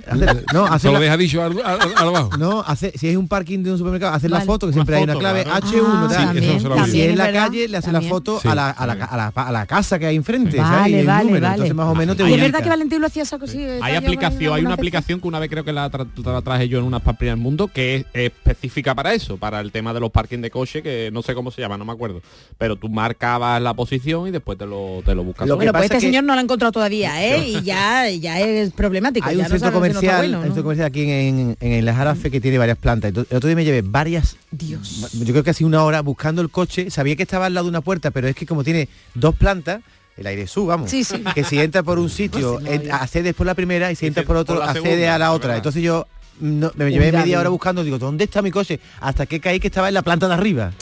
no 0.53 0.67
hacer 0.67 0.93
lo 0.93 1.01
deja 1.01 1.17
dicho 1.17 1.43
al, 1.43 1.59
abajo 1.97 2.31
no 2.39 2.61
hace, 2.67 2.93
si 2.97 3.09
es 3.09 3.17
un 3.17 3.29
parking 3.29 3.63
de 3.63 3.73
un 3.73 3.79
supermercado 3.79 4.15
hacer 4.15 4.31
la 4.31 4.41
foto 4.41 4.67
que 4.67 4.73
siempre 4.73 4.97
hay 4.97 5.05
una 5.05 5.17
clave 5.17 5.45
H1 5.45 6.09
tal. 6.09 6.91
si 6.91 7.03
es 7.03 7.11
en 7.11 7.19
la 7.19 7.33
calle 7.33 7.69
le 7.69 7.77
hace 7.77 7.93
la 7.93 8.01
foto 8.01 8.41
a, 8.45 8.55
la, 8.55 8.71
a, 8.71 8.87
la, 8.87 9.33
a, 9.35 9.53
la, 9.53 9.67
casa 9.67 9.99
que 9.99 10.07
hay 10.07 10.17
enfrente 10.17 10.59
vale, 10.59 11.05
vale, 11.05 11.25
número, 11.25 11.47
entonces 11.47 11.75
más 11.75 11.87
o 11.87 11.95
menos 11.95 12.17
te 12.17 12.25
es 12.25 12.41
verdad 12.41 12.63
que 12.63 12.69
Valentín 12.69 13.01
lo 13.01 13.07
hacía 13.07 13.23
esa 13.23 13.39
hay 13.81 13.95
aplicación 13.95 14.55
hay 14.55 14.65
una 14.65 14.75
aplicación 14.75 15.21
que 15.21 15.29
una 15.29 15.39
vez 15.39 15.51
creo 15.51 15.65
que 15.65 15.73
la, 15.73 15.91
traje 15.91 16.69
yo 16.69 16.79
en 16.79 16.85
unas 16.85 17.03
papas 17.03 17.27
del 17.27 17.37
mundo 17.37 17.69
que 17.69 17.97
es 17.97 18.07
específica 18.13 18.95
para 18.95 19.15
eso, 19.15 19.37
para 19.37 19.61
el 19.61 19.73
tema 19.73 19.93
de 19.95 20.01
los 20.01 20.11
parking 20.11 20.39
de 20.39 20.51
coche, 20.51 20.83
que 20.83 21.04
no 21.11 21.23
sé 21.23 21.35
cómo 21.35 21.51
se 21.51 21.61
llama, 21.61 21.77
no 21.77 21.85
me 21.85 21.93
acuerdo. 21.93 22.23
Pero 22.59 22.77
tú 22.77 22.89
marcabas 22.89 23.61
la 23.61 23.75
posición 23.75 24.29
y 24.29 24.31
después 24.31 24.59
te 24.59 24.67
lo, 24.67 25.03
te 25.05 25.15
lo 25.15 25.25
buscas. 25.25 25.47
Lo 25.47 25.59
que 25.59 25.71
pues 25.71 25.85
este 25.85 26.01
señor 26.01 26.25
no 26.25 26.35
lo 26.35 26.41
ha 26.41 26.43
encontrado 26.43 26.73
todavía, 26.73 27.25
¿eh? 27.25 27.49
Y 27.49 27.63
ya, 27.63 28.09
ya 28.11 28.41
es 28.41 28.73
problemático. 28.73 29.29
Hay 29.29 29.37
un 29.37 29.47
centro 29.47 29.73
comercial, 29.73 30.35
un 30.35 30.43
centro 30.45 30.63
comercial 30.63 30.87
aquí 30.87 31.03
en, 31.03 31.57
en, 31.61 31.73
el 31.73 31.91
Jarafe 31.91 32.31
que 32.31 32.41
tiene 32.41 32.59
varias 32.59 32.79
plantas. 32.79 33.13
El 33.13 33.21
otro 33.21 33.47
día 33.47 33.57
me 33.57 33.65
llevé 33.65 33.83
varias, 33.83 34.37
Dios. 34.51 35.09
yo 35.13 35.33
creo 35.33 35.45
que 35.45 35.51
así 35.51 35.65
una 35.65 35.85
hora 35.85 36.01
buscando 36.03 36.43
el 36.43 36.51
coche. 36.51 36.91
Sabía 36.91 37.17
que 37.17 37.23
estaba 37.23 37.47
al 37.47 37.55
lado 37.55 37.67
de 37.67 37.71
una 37.71 37.81
puerta, 37.81 38.11
pero 38.11 38.29
es 38.29 38.37
que 38.37 38.47
como 38.47 38.65
tiene 38.65 38.89
dos 39.15 39.35
plantas, 39.35 39.83
el 40.17 40.27
aire 40.27 40.47
sub, 40.47 40.69
vamos. 40.69 40.91
Sí, 40.91 41.05
sí. 41.05 41.23
Que 41.35 41.45
si 41.45 41.59
entra 41.59 41.83
por 41.83 41.99
un 41.99 42.09
sitio, 42.09 42.61
accedes 42.93 43.35
por 43.35 43.47
la 43.47 43.55
primera 43.55 43.91
y 43.91 43.97
si 43.97 44.07
entra 44.07 44.23
por 44.23 44.37
otro, 44.37 44.63
accede 44.63 45.09
a 45.09 45.19
la 45.19 45.33
otra. 45.33 45.57
Entonces 45.57 45.83
yo 45.83 46.07
me 46.41 46.91
llevé 46.91 47.13
media 47.13 47.41
hora 47.41 47.49
buscando, 47.49 47.85
digo, 47.85 47.99
¿dónde 47.99 48.25
está 48.25 48.43
mi 48.43 48.51
coche? 48.51 48.81
Hasta 49.01 49.27
que 49.27 49.41
caí 49.41 49.61
que 49.61 49.69
estaba 49.69 49.89
en 49.89 49.95
la 49.95 50.03
planta 50.03 50.29
de 50.29 50.35
arriba. 50.35 50.73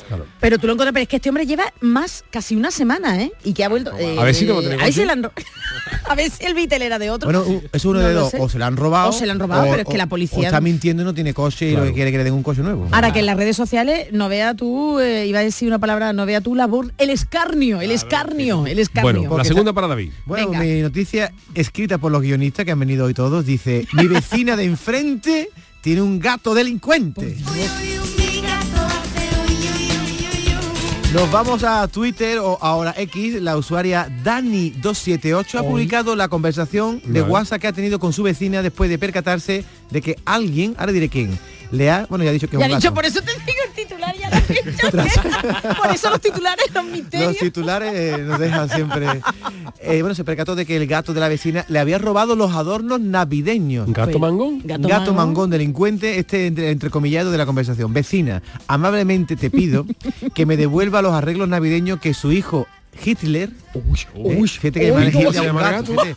Pero 0.40 0.58
tú 0.58 0.66
lo 0.66 0.74
encuentras, 0.74 0.92
pero 0.92 1.02
es 1.02 1.08
que 1.08 1.16
este 1.16 1.28
hombre 1.28 1.46
lleva 1.46 1.64
más, 1.80 2.24
casi 2.30 2.56
una 2.56 2.70
semana, 2.70 3.22
¿eh? 3.22 3.32
Y 3.44 3.52
que 3.52 3.64
ha 3.64 3.68
vuelto... 3.68 3.92
a 3.92 4.24
ver 4.24 4.34
si 4.34 4.46
lo 4.46 4.60
eh, 4.62 4.78
A 6.08 6.14
ver 6.14 6.30
si 6.30 6.44
el 6.44 6.54
Vitel 6.54 6.82
era 6.82 6.98
de 6.98 7.10
otro. 7.10 7.26
Bueno, 7.30 7.62
es 7.72 7.84
uno 7.84 8.00
de 8.00 8.12
dos. 8.12 8.32
O 8.38 8.48
se 8.48 8.58
lo 8.58 8.64
han 8.64 8.76
robado. 8.76 9.10
O 9.10 9.12
se 9.12 9.26
lo 9.26 9.32
han 9.32 9.38
robado, 9.38 9.64
pero 9.64 9.82
es 9.82 9.88
que 9.88 9.98
la 9.98 10.06
policía... 10.06 10.48
está 10.48 10.60
mintiendo 10.60 11.02
y 11.02 11.06
no 11.06 11.14
tiene 11.14 11.32
coche 11.32 11.70
y 11.70 11.76
lo 11.76 11.84
que 11.84 11.92
quiere 11.92 12.10
que 12.10 12.18
le 12.18 12.24
den 12.24 12.34
un 12.34 12.42
coche 12.42 12.62
nuevo. 12.62 12.88
Ahora 12.90 13.12
que 13.12 13.20
en 13.20 13.26
las 13.26 13.36
redes 13.36 13.56
sociales 13.56 14.08
no 14.12 14.28
vea 14.28 14.54
tú, 14.54 14.98
eh, 15.00 15.26
iba 15.26 15.38
a 15.38 15.42
decir 15.42 15.68
una 15.68 15.78
palabra, 15.78 16.12
no 16.12 16.26
vea 16.26 16.40
tú 16.40 16.54
la 16.54 16.68
el 16.98 17.10
escarnio, 17.10 17.80
el 17.80 17.90
escarnio, 17.90 18.66
el 18.66 18.78
escarnio. 18.78 19.28
Bueno, 19.28 19.38
la 19.38 19.44
segunda 19.44 19.72
para 19.72 19.88
David. 19.88 20.10
Bueno, 20.24 20.52
mi 20.52 20.80
noticia 20.80 21.32
escrita 21.54 21.98
por 21.98 22.10
los 22.10 22.22
guionistas 22.22 22.64
que 22.64 22.72
han 22.72 22.80
venido 22.80 23.06
hoy 23.06 23.14
todos 23.14 23.44
dice, 23.44 23.86
mi 23.92 24.06
vecina 24.06 24.56
de 24.56 24.64
enfrente 24.64 25.41
tiene 25.82 26.00
un 26.00 26.18
gato 26.18 26.54
delincuente. 26.54 27.36
Nos 31.12 31.30
vamos 31.30 31.62
a 31.62 31.86
Twitter 31.88 32.38
o 32.38 32.56
ahora 32.62 32.94
X, 32.96 33.42
la 33.42 33.58
usuaria 33.58 34.08
Dani278 34.24 35.58
ha 35.58 35.62
publicado 35.62 36.16
la 36.16 36.28
conversación 36.28 37.02
de 37.04 37.20
WhatsApp 37.20 37.60
que 37.60 37.66
ha 37.66 37.72
tenido 37.74 37.98
con 37.98 38.14
su 38.14 38.22
vecina 38.22 38.62
después 38.62 38.88
de 38.88 38.98
percatarse 38.98 39.64
de 39.90 40.00
que 40.00 40.16
alguien, 40.24 40.74
ahora 40.78 40.92
diré 40.92 41.10
quién, 41.10 41.38
le 41.72 41.90
ha, 41.90 42.06
bueno, 42.08 42.22
ya 42.22 42.30
ha 42.30 42.32
dicho 42.32 42.48
que 42.48 42.58
ya 42.58 42.66
un 42.66 42.76
dicho, 42.76 42.94
por 42.94 43.04
eso 43.04 43.20
te 43.22 43.32
digo 43.32 43.58
el 43.66 43.72
titular, 43.74 44.14
ya 44.16 44.30
lo 44.30 44.36
he 44.36 44.70
dicho. 44.70 44.88
por 45.82 45.90
eso 45.90 46.10
los 46.10 46.20
titulares, 46.20 46.66
los 46.72 46.84
misterios. 46.84 47.32
Los 47.32 47.38
titulares 47.38 47.92
eh, 47.94 48.18
nos 48.18 48.38
dejan 48.38 48.68
siempre. 48.68 49.06
Eh, 49.80 50.00
bueno, 50.02 50.14
se 50.14 50.22
percató 50.22 50.54
de 50.54 50.66
que 50.66 50.76
el 50.76 50.86
gato 50.86 51.14
de 51.14 51.20
la 51.20 51.28
vecina 51.28 51.64
le 51.68 51.78
había 51.78 51.98
robado 51.98 52.36
los 52.36 52.54
adornos 52.54 53.00
navideños. 53.00 53.90
¿Gato 53.90 54.18
mangón? 54.18 54.60
Gato, 54.62 54.86
gato 54.86 55.14
mangón. 55.14 55.50
delincuente, 55.50 56.18
este 56.18 56.46
entre, 56.46 56.70
entrecomillado 56.70 57.32
de 57.32 57.38
la 57.38 57.46
conversación. 57.46 57.92
Vecina, 57.92 58.42
amablemente 58.66 59.34
te 59.34 59.50
pido 59.50 59.86
que 60.34 60.46
me 60.46 60.56
devuelva 60.56 61.02
los 61.02 61.14
arreglos 61.14 61.48
navideños 61.48 62.00
que 62.00 62.14
su 62.14 62.32
hijo 62.32 62.66
Hitler. 63.04 63.50
Uy, 64.14 64.48
fíjate 64.48 64.80
que 64.80 66.14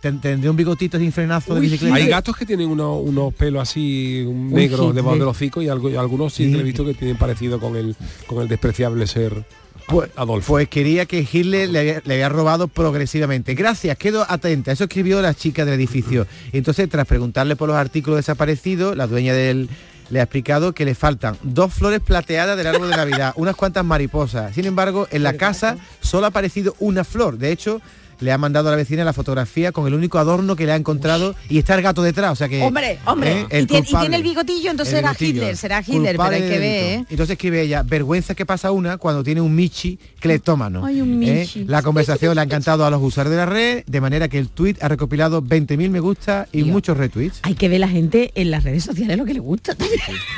tendría 0.00 0.50
un 0.50 0.56
bigotito 0.56 0.98
sin 0.98 1.12
frenazo 1.12 1.54
de 1.54 1.60
bicicleta. 1.60 1.94
Hay 1.94 2.06
gatos 2.06 2.36
que 2.36 2.46
tienen 2.46 2.68
unos, 2.68 3.00
unos 3.02 3.34
pelos 3.34 3.62
así 3.62 4.24
negros 4.26 4.94
debajo 4.94 5.16
de 5.16 5.24
los 5.24 5.36
hocico 5.36 5.60
y, 5.62 5.68
algunos 5.68 6.34
sí, 6.34 6.44
he 6.44 6.62
visto 6.62 6.84
que 6.84 6.94
tienen 6.94 7.16
parecido 7.16 7.58
con 7.58 7.76
el 7.76 7.96
con 8.26 8.42
el 8.42 8.48
despreciable 8.48 9.06
ser 9.06 9.44
pues, 9.88 10.10
Adolfo. 10.16 10.52
Pues 10.52 10.68
quería 10.68 11.06
que 11.06 11.26
Hitler 11.30 11.70
le 11.70 12.02
había, 12.04 12.28
robado 12.28 12.68
progresivamente. 12.68 13.54
Gracias, 13.54 13.96
quedo 13.96 14.26
atenta. 14.28 14.70
Eso 14.70 14.84
escribió 14.84 15.22
la 15.22 15.32
chica 15.32 15.64
del 15.64 15.74
edificio. 15.74 16.26
Entonces, 16.52 16.90
tras 16.90 17.06
preguntarle 17.06 17.56
por 17.56 17.68
los 17.68 17.76
artículos 17.76 18.18
desaparecidos, 18.18 18.96
la 18.96 19.06
dueña 19.06 19.32
del 19.32 19.68
le 20.10 20.20
ha 20.20 20.24
explicado 20.24 20.72
que 20.72 20.84
le 20.84 20.94
faltan 20.94 21.36
dos 21.42 21.72
flores 21.72 22.00
plateadas 22.00 22.56
del 22.56 22.66
árbol 22.66 22.90
de 22.90 22.96
Navidad, 22.96 23.32
unas 23.36 23.56
cuantas 23.56 23.84
mariposas. 23.84 24.54
Sin 24.54 24.64
embargo, 24.64 25.06
en 25.10 25.22
la 25.22 25.34
casa 25.34 25.76
solo 26.00 26.26
ha 26.26 26.28
aparecido 26.28 26.74
una 26.78 27.04
flor. 27.04 27.38
De 27.38 27.52
hecho, 27.52 27.80
le 28.20 28.32
ha 28.32 28.38
mandado 28.38 28.68
a 28.68 28.70
la 28.72 28.76
vecina 28.76 29.04
la 29.04 29.12
fotografía 29.12 29.72
con 29.72 29.86
el 29.86 29.94
único 29.94 30.18
adorno 30.18 30.56
que 30.56 30.66
le 30.66 30.72
ha 30.72 30.76
encontrado 30.76 31.34
y 31.48 31.58
está 31.58 31.74
el 31.74 31.82
gato 31.82 32.02
detrás, 32.02 32.32
o 32.32 32.36
sea 32.36 32.48
que 32.48 32.62
hombre, 32.62 32.98
hombre, 33.04 33.46
¿eh? 33.50 33.62
y, 33.62 33.66
tiene, 33.66 34.16
el 34.16 34.22
bigotillo, 34.22 34.70
entonces 34.70 34.94
será 34.94 35.14
Hitler, 35.18 35.56
será 35.56 35.80
Hitler, 35.86 36.16
pero 36.16 36.34
hay 36.34 36.42
que 36.42 36.58
ver, 36.58 36.84
¿eh? 36.84 37.04
Entonces 37.10 37.30
escribe 37.30 37.62
ella, 37.62 37.82
vergüenza 37.82 38.34
que 38.34 38.46
pasa 38.46 38.72
una 38.72 38.98
cuando 38.98 39.22
tiene 39.22 39.40
un 39.40 39.54
Michi 39.54 39.98
cleptómano. 40.20 40.84
Ay, 40.84 41.00
un 41.00 41.22
¿eh? 41.22 41.40
Michi. 41.40 41.64
La 41.64 41.82
conversación 41.82 42.34
le 42.34 42.40
ha 42.40 42.44
encantado 42.44 42.84
a 42.84 42.90
los 42.90 43.02
usuarios 43.02 43.30
de 43.30 43.36
la 43.36 43.46
red, 43.46 43.84
de 43.86 44.00
manera 44.00 44.28
que 44.28 44.38
el 44.38 44.48
tweet 44.48 44.76
ha 44.80 44.88
recopilado 44.88 45.42
20.000 45.42 45.90
me 45.90 46.00
gusta 46.00 46.48
y 46.52 46.64
muchos 46.64 46.96
retweets. 46.96 47.40
Hay 47.42 47.54
que 47.54 47.68
ver 47.68 47.80
la 47.80 47.88
gente 47.88 48.32
en 48.34 48.50
las 48.50 48.64
redes 48.64 48.84
sociales 48.84 49.16
lo 49.16 49.24
que 49.24 49.34
le 49.34 49.40
gusta. 49.40 49.76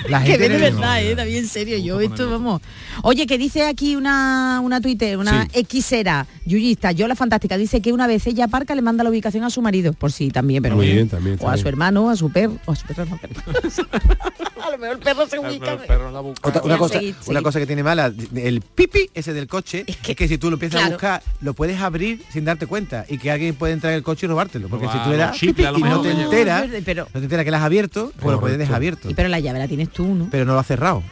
La 0.08 0.20
gente 0.22 0.38
que 0.38 0.48
ve 0.48 0.48
de 0.48 0.70
verdad, 0.70 1.02
eh, 1.02 1.14
también 1.14 1.38
en 1.38 1.48
serio, 1.48 1.78
yo 1.78 2.00
esto 2.00 2.30
vamos. 2.30 2.62
Oye, 3.02 3.26
que 3.26 3.38
dice 3.38 3.66
aquí 3.66 3.96
una 3.96 4.60
una 4.62 4.80
Twitter, 4.80 5.18
una 5.18 5.48
Xera, 5.52 6.26
yuyista, 6.44 6.92
yo 6.92 7.06
la 7.08 7.14
fantástica, 7.14 7.56
dice 7.56 7.69
que 7.78 7.92
una 7.92 8.09
vez 8.09 8.26
ella 8.26 8.46
aparca 8.46 8.74
le 8.74 8.83
manda 8.83 9.04
la 9.04 9.11
ubicación 9.11 9.44
a 9.44 9.50
su 9.50 9.62
marido, 9.62 9.92
por 9.92 10.11
sí 10.11 10.30
también, 10.30 10.62
pero 10.62 10.74
Muy 10.74 11.04
también, 11.06 11.38
o 11.40 11.48
a 11.48 11.56
su 11.56 11.68
hermano, 11.68 12.11
a 12.11 12.16
su 12.16 12.30
perro, 12.30 12.56
o 12.66 12.72
a 12.72 12.76
su 12.76 12.87
perro 12.87 13.06
no, 13.06 13.20
a 14.64 14.70
lo 14.70 14.78
mejor 14.78 14.96
el 14.96 15.02
perro 15.02 15.26
se 15.28 15.38
ubica. 15.38 15.78
una, 16.64 16.78
cosa, 16.78 17.00
una 17.26 17.42
cosa 17.42 17.61
que 17.61 17.66
tiene 17.66 17.83
mala, 17.83 18.12
el 18.35 18.61
pipi 18.61 19.11
ese 19.14 19.33
del 19.33 19.46
coche, 19.46 19.85
es 19.87 19.96
que, 19.98 20.28
si 20.28 20.38
tú 20.38 20.50
lo 20.50 20.54
empiezas 20.56 20.83
a 20.83 20.88
buscar, 20.88 21.22
lo 21.40 21.54
puedes 21.54 21.80
abrir 21.80 22.22
sin 22.30 22.44
darte 22.44 22.66
cuenta 22.66 23.04
y 23.09 23.18
que 23.18 23.30
alguien 23.30 23.54
puede 23.54 23.72
entrar 23.72 23.92
en 23.92 23.98
el 23.98 24.02
coche 24.02 24.26
y 24.26 24.28
robártelo, 24.28 24.68
porque 24.68 24.88
si 24.88 24.98
tú 25.04 25.11
le 25.11 25.16
das 25.16 25.42
y 25.42 25.52
no 25.83 26.00
te 26.00 26.11
enteras, 26.11 26.68
no 26.68 26.72
te 26.72 27.18
enteras 27.18 27.44
que 27.44 27.50
la 27.50 27.59
has 27.59 27.64
abierto, 27.64 28.12
pues 28.20 28.33
lo 28.33 28.40
puedes 28.40 28.59
dejar 28.59 28.76
abierto. 28.76 29.09
pero 29.14 29.28
la 29.28 29.40
llave 29.40 29.61
la 29.61 29.68
tienes 29.68 29.90
tú, 29.90 30.06
¿no? 30.14 30.28
Pero 30.30 30.44
no 30.44 30.54
lo 30.54 30.59
has 30.59 30.66
cerrado. 30.66 31.02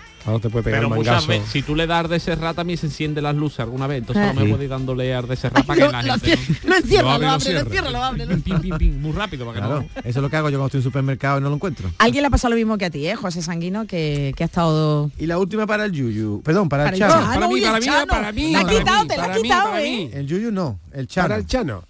Te 0.41 0.51
puede 0.51 0.65
pegar 0.65 0.81
Pero 0.81 0.95
muchas 0.95 1.27
veces, 1.27 1.49
si 1.51 1.63
tú 1.63 1.75
le 1.75 1.87
das 1.87 2.09
de 2.09 2.21
serra 2.21 2.55
también 2.55 2.79
se 2.79 2.87
enciende 2.87 3.23
las 3.23 3.35
luces 3.35 3.61
alguna 3.61 3.87
vez, 3.87 3.99
entonces 3.99 4.35
no 4.35 4.41
me 4.41 4.49
puedo 4.49 4.63
ir 4.63 4.69
dándole 4.69 5.15
ar 5.15 5.27
de 5.27 5.37
serra 5.37 5.63
para 5.63 5.87
que 5.87 5.93
la 5.93 6.19
gente 6.19 6.39
no, 6.65 6.77
encierra, 6.77 7.19
lo 7.19 7.29
abre, 7.29 7.53
lo 7.53 7.71
cierra, 7.71 7.91
lo 7.91 8.03
abre. 8.03 8.27
muy 8.27 9.13
rápido 9.13 9.47
para 9.47 9.61
que 9.61 9.67
no. 9.67 9.79
Eso 10.05 10.05
es 10.05 10.17
lo 10.17 10.31
que 10.31 10.37
hago 10.37 10.51
yo 10.51 10.59
cuando 10.59 10.67
estoy 10.67 10.79
en 10.79 10.87
un 10.87 10.91
supermercado 10.91 11.39
y 11.39 11.43
no 11.43 11.49
lo 11.49 11.55
encuentro. 11.55 11.91
Alguien 11.99 12.23
le 12.23 12.27
ha 12.29 12.31
pasado 12.31 12.51
lo 12.51 12.57
mismo 12.57 12.79
que 12.79 12.85
a 12.85 12.91
ti, 12.91 13.07
¿eh? 13.07 13.17
José 13.17 13.43
Sanguino, 13.43 13.87
que, 13.87 14.33
que 14.37 14.45
ha 14.45 14.47
estado... 14.47 15.11
Y 15.19 15.27
la 15.27 15.39
última 15.39 15.67
para 15.67 15.85
el 15.85 15.93
Yuyu. 15.93 16.43
Perdón, 16.43 16.69
para, 16.69 16.89
el 16.89 16.99
Chano. 16.99 17.15
Para, 17.15 17.49
mí, 17.49 17.61
para 17.61 17.81
mí, 17.81 17.87
para 18.09 18.33
mí. 18.33 18.53
La 18.53 18.61
ha 18.61 18.67
quitado, 18.67 19.07
te 19.07 19.17
la 19.17 19.25
ha 19.25 19.35
quitado, 19.35 19.77
¿eh? 19.79 20.11
El 20.13 20.27
Yuyu 20.27 20.51
no, 20.51 20.79
el 20.93 21.07
Chano. 21.07 21.29
Para 21.29 21.41
el 21.41 21.47
Chano. 21.47 21.85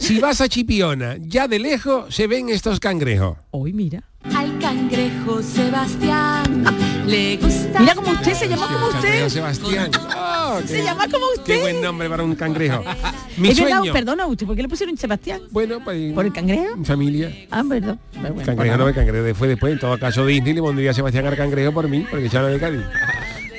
Si 0.00 0.18
vas 0.18 0.40
a 0.40 0.48
Chipiona, 0.48 1.16
ya 1.20 1.46
de 1.46 1.58
lejos 1.58 2.12
se 2.12 2.26
ven 2.26 2.48
estos 2.48 2.80
cangrejos. 2.80 3.36
Hoy 3.50 3.74
mira. 3.74 4.02
Al 4.34 4.58
cangrejo 4.58 5.42
Sebastián 5.42 6.64
Le 7.06 7.36
gusta. 7.36 7.80
Mira 7.80 7.94
como 7.94 8.10
usted 8.10 8.34
se 8.34 8.48
llama 8.48 8.66
como 8.66 8.88
usted. 8.88 9.28
Sebastián. 9.28 9.90
Oh, 10.52 10.60
se 10.66 10.82
llama 10.82 11.06
como 11.08 11.26
usted. 11.36 11.44
Qué 11.44 11.60
buen 11.60 11.80
nombre 11.80 12.08
para 12.08 12.24
un 12.24 12.34
cangrejo. 12.34 12.82
Mi 13.36 13.54
sueño. 13.54 13.92
perdona 13.92 14.26
usted, 14.26 14.46
¿por 14.46 14.56
qué 14.56 14.62
le 14.62 14.68
pusieron 14.68 14.96
Sebastián? 14.96 15.42
Bueno, 15.50 15.78
pues. 15.84 16.12
¿Por 16.12 16.26
el 16.26 16.32
cangrejo? 16.32 16.82
Familia. 16.82 17.32
Ah, 17.52 17.62
perdón. 17.68 18.00
cangrejo 18.44 18.76
no, 18.76 18.88
el 18.88 18.94
cangrejo 18.94 19.34
fue 19.36 19.46
después. 19.48 19.74
En 19.74 19.78
todo 19.78 19.96
caso, 19.96 20.26
Disney 20.26 20.54
le 20.54 20.60
pondría 20.60 20.92
Sebastián 20.92 21.26
al 21.26 21.36
cangrejo 21.36 21.72
por 21.72 21.88
mí, 21.88 22.04
porque 22.10 22.28
ya 22.28 22.40
no 22.40 22.48
de 22.48 22.58
Cádiz. 22.58 22.82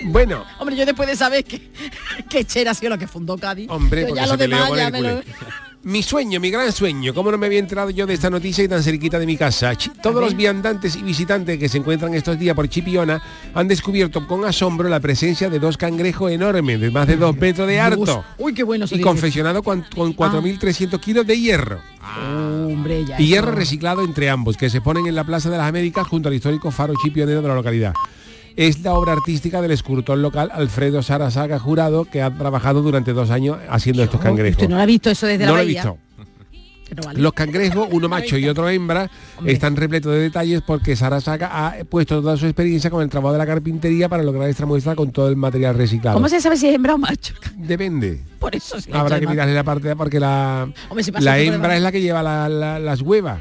Bueno. 0.04 0.44
Hombre, 0.60 0.76
yo 0.76 0.86
después 0.86 1.08
de 1.08 1.16
saber 1.16 1.46
que, 1.46 1.72
que 2.30 2.44
Chera 2.44 2.72
ha 2.72 2.74
sido 2.74 2.90
lo 2.90 2.98
que 2.98 3.08
fundó 3.08 3.38
Cádiz. 3.38 3.70
Hombre, 3.70 4.06
ya 4.14 4.26
lo 4.26 4.36
demás 4.36 4.70
ya 4.76 4.90
me 4.90 5.02
lo... 5.02 5.22
Mi 5.84 6.04
sueño, 6.04 6.40
mi 6.40 6.52
gran 6.52 6.72
sueño, 6.72 7.12
¿cómo 7.12 7.32
no 7.32 7.40
me 7.40 7.48
había 7.48 7.58
enterado 7.58 7.90
yo 7.90 8.06
de 8.06 8.14
esta 8.14 8.30
noticia 8.30 8.64
y 8.64 8.68
tan 8.68 8.84
cerquita 8.84 9.18
de 9.18 9.26
mi 9.26 9.36
casa? 9.36 9.74
Todos 10.04 10.22
los 10.22 10.36
viandantes 10.36 10.96
y 10.96 11.02
visitantes 11.02 11.58
que 11.58 11.68
se 11.68 11.80
encuentran 11.80 12.14
estos 12.14 12.38
días 12.38 12.56
por 12.56 12.70
Chipiona 12.70 13.20
han 13.56 13.68
descubierto 13.68 14.28
con 14.28 14.46
asombro 14.46 14.88
la 14.90 15.00
presencia 15.00 15.50
de 15.50 15.58
dos 15.58 15.78
cangrejos 15.78 16.32
enormes, 16.32 16.80
de 16.80 16.92
más 16.92 17.08
de 17.08 17.18
dos 17.18 17.36
metros 17.36 17.68
de 17.68 17.80
alto. 17.80 18.24
Uy, 18.38 18.54
qué 18.54 18.62
bueno. 18.62 18.86
Y 18.92 19.02
confeccionado 19.02 19.64
con, 19.64 19.84
con 19.96 20.16
4.300 20.16 20.94
ah. 20.94 21.02
kilos 21.02 21.26
de 21.26 21.40
hierro. 21.40 21.82
Hombre, 22.64 23.04
y 23.18 23.26
hierro 23.26 23.52
reciclado 23.52 24.04
entre 24.04 24.30
ambos, 24.30 24.58
que 24.58 24.70
se 24.70 24.82
ponen 24.82 25.08
en 25.08 25.16
la 25.16 25.24
Plaza 25.24 25.50
de 25.50 25.58
las 25.58 25.68
Américas 25.68 26.08
junto 26.08 26.30
al 26.30 26.36
histórico 26.36 26.70
faro 26.70 26.94
chipionero 27.04 27.42
de 27.42 27.48
la 27.48 27.56
localidad 27.56 27.94
es 28.56 28.82
la 28.82 28.94
obra 28.94 29.14
artística 29.14 29.62
del 29.62 29.72
escultor 29.72 30.18
local 30.18 30.52
Alfredo 30.54 31.02
Sarasaga 31.02 31.60
Jurado, 31.60 32.06
que 32.06 32.22
ha 32.22 32.32
trabajado 32.36 32.82
durante 32.82 33.14
dos 33.14 33.30
años 33.30 33.58
haciendo 33.70 34.04
estos 34.04 34.22
cangrejos. 34.22 34.58
¿Usted 34.58 34.70
no 34.70 34.78
lo 34.78 34.82
ha 34.82 34.86
visto 34.86 35.10
eso 35.10 35.28
desde 35.28 35.46
no 35.46 35.52
la 35.52 35.58
lo 35.58 35.64
he 35.64 35.68
visto. 35.68 35.98
Los 37.16 37.32
cangrejos, 37.32 37.88
uno 37.92 38.10
macho 38.10 38.38
y 38.38 38.50
otro 38.50 38.68
hembra, 38.68 39.10
están 39.46 39.78
repletos 39.78 40.12
de 40.12 40.20
detalles 40.20 40.62
porque 40.62 40.98
Sarasaga 40.98 41.48
ha 41.68 41.84
puesto 41.86 42.22
toda 42.22 42.36
su 42.36 42.46
experiencia 42.46 42.90
con 42.90 43.02
el 43.02 43.10
trabajo 43.10 43.32
de 43.32 43.38
la 43.40 43.46
carpintería 43.46 44.10
para 44.10 44.24
lograr 44.24 44.50
esta 44.50 44.66
muestra 44.66 44.94
con 44.94 45.12
todo 45.12 45.30
el 45.30 45.38
material 45.38 45.76
reciclado. 45.76 46.16
¿Cómo 46.16 46.28
se 46.28 46.42
sabe 46.42 46.58
si 46.58 46.68
es 46.68 46.76
hembra 46.76 46.96
o 46.96 46.98
macho? 46.98 47.34
Depende. 47.56 48.22
Por 48.40 48.56
eso 48.56 48.78
Habrá 48.92 49.22
que 49.22 49.28
mirarle 49.28 49.54
la 49.54 49.64
parte 49.64 49.96
porque 49.96 50.20
la, 50.20 50.70
la 51.22 51.40
hembra 51.40 51.78
es 51.78 51.82
la 51.82 51.92
que 51.94 52.02
lleva 52.02 52.22
las 52.22 53.02
huevas. 53.02 53.40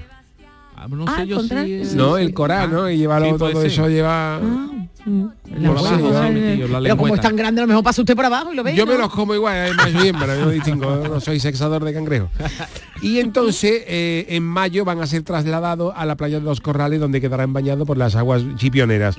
Ah, 0.76 0.86
no 0.88 1.14
sé 1.14 1.26
yo 1.26 1.42
si 1.42 1.96
No, 1.96 2.16
el 2.16 2.32
coral, 2.32 2.72
¿no? 2.72 2.88
Y 2.88 2.98
lleva 2.98 3.20
todo 3.36 3.62
eso, 3.62 3.88
lleva... 3.88 4.36
Ah. 4.36 4.68
Pero 5.04 6.96
como 6.96 7.14
es 7.14 7.20
tan 7.20 7.36
grande, 7.36 7.60
a 7.60 7.64
lo 7.64 7.68
mejor 7.68 7.84
pasa 7.84 8.02
usted 8.02 8.16
por 8.16 8.24
abajo 8.24 8.52
y 8.52 8.56
lo 8.56 8.62
ve. 8.62 8.74
Yo 8.74 8.86
me 8.86 8.96
los 8.96 9.10
como 9.10 9.34
igual, 9.34 9.56
además 9.56 10.02
bien, 10.02 10.16
pero 10.18 10.34
no 10.36 10.50
distingo, 10.50 10.96
no 11.08 11.20
soy 11.20 11.40
sexador 11.40 11.84
de 11.84 11.92
cangrejo. 11.92 12.28
Y 13.02 13.18
entonces, 13.18 13.82
eh, 13.86 14.26
en 14.28 14.42
mayo 14.42 14.84
van 14.84 15.00
a 15.00 15.06
ser 15.06 15.22
trasladados 15.22 15.94
a 15.96 16.04
la 16.04 16.16
playa 16.16 16.38
de 16.38 16.44
los 16.44 16.60
Corrales, 16.60 17.00
donde 17.00 17.18
quedarán 17.18 17.54
bañados 17.54 17.86
por 17.86 17.96
las 17.96 18.14
aguas 18.14 18.42
chipioneras. 18.56 19.16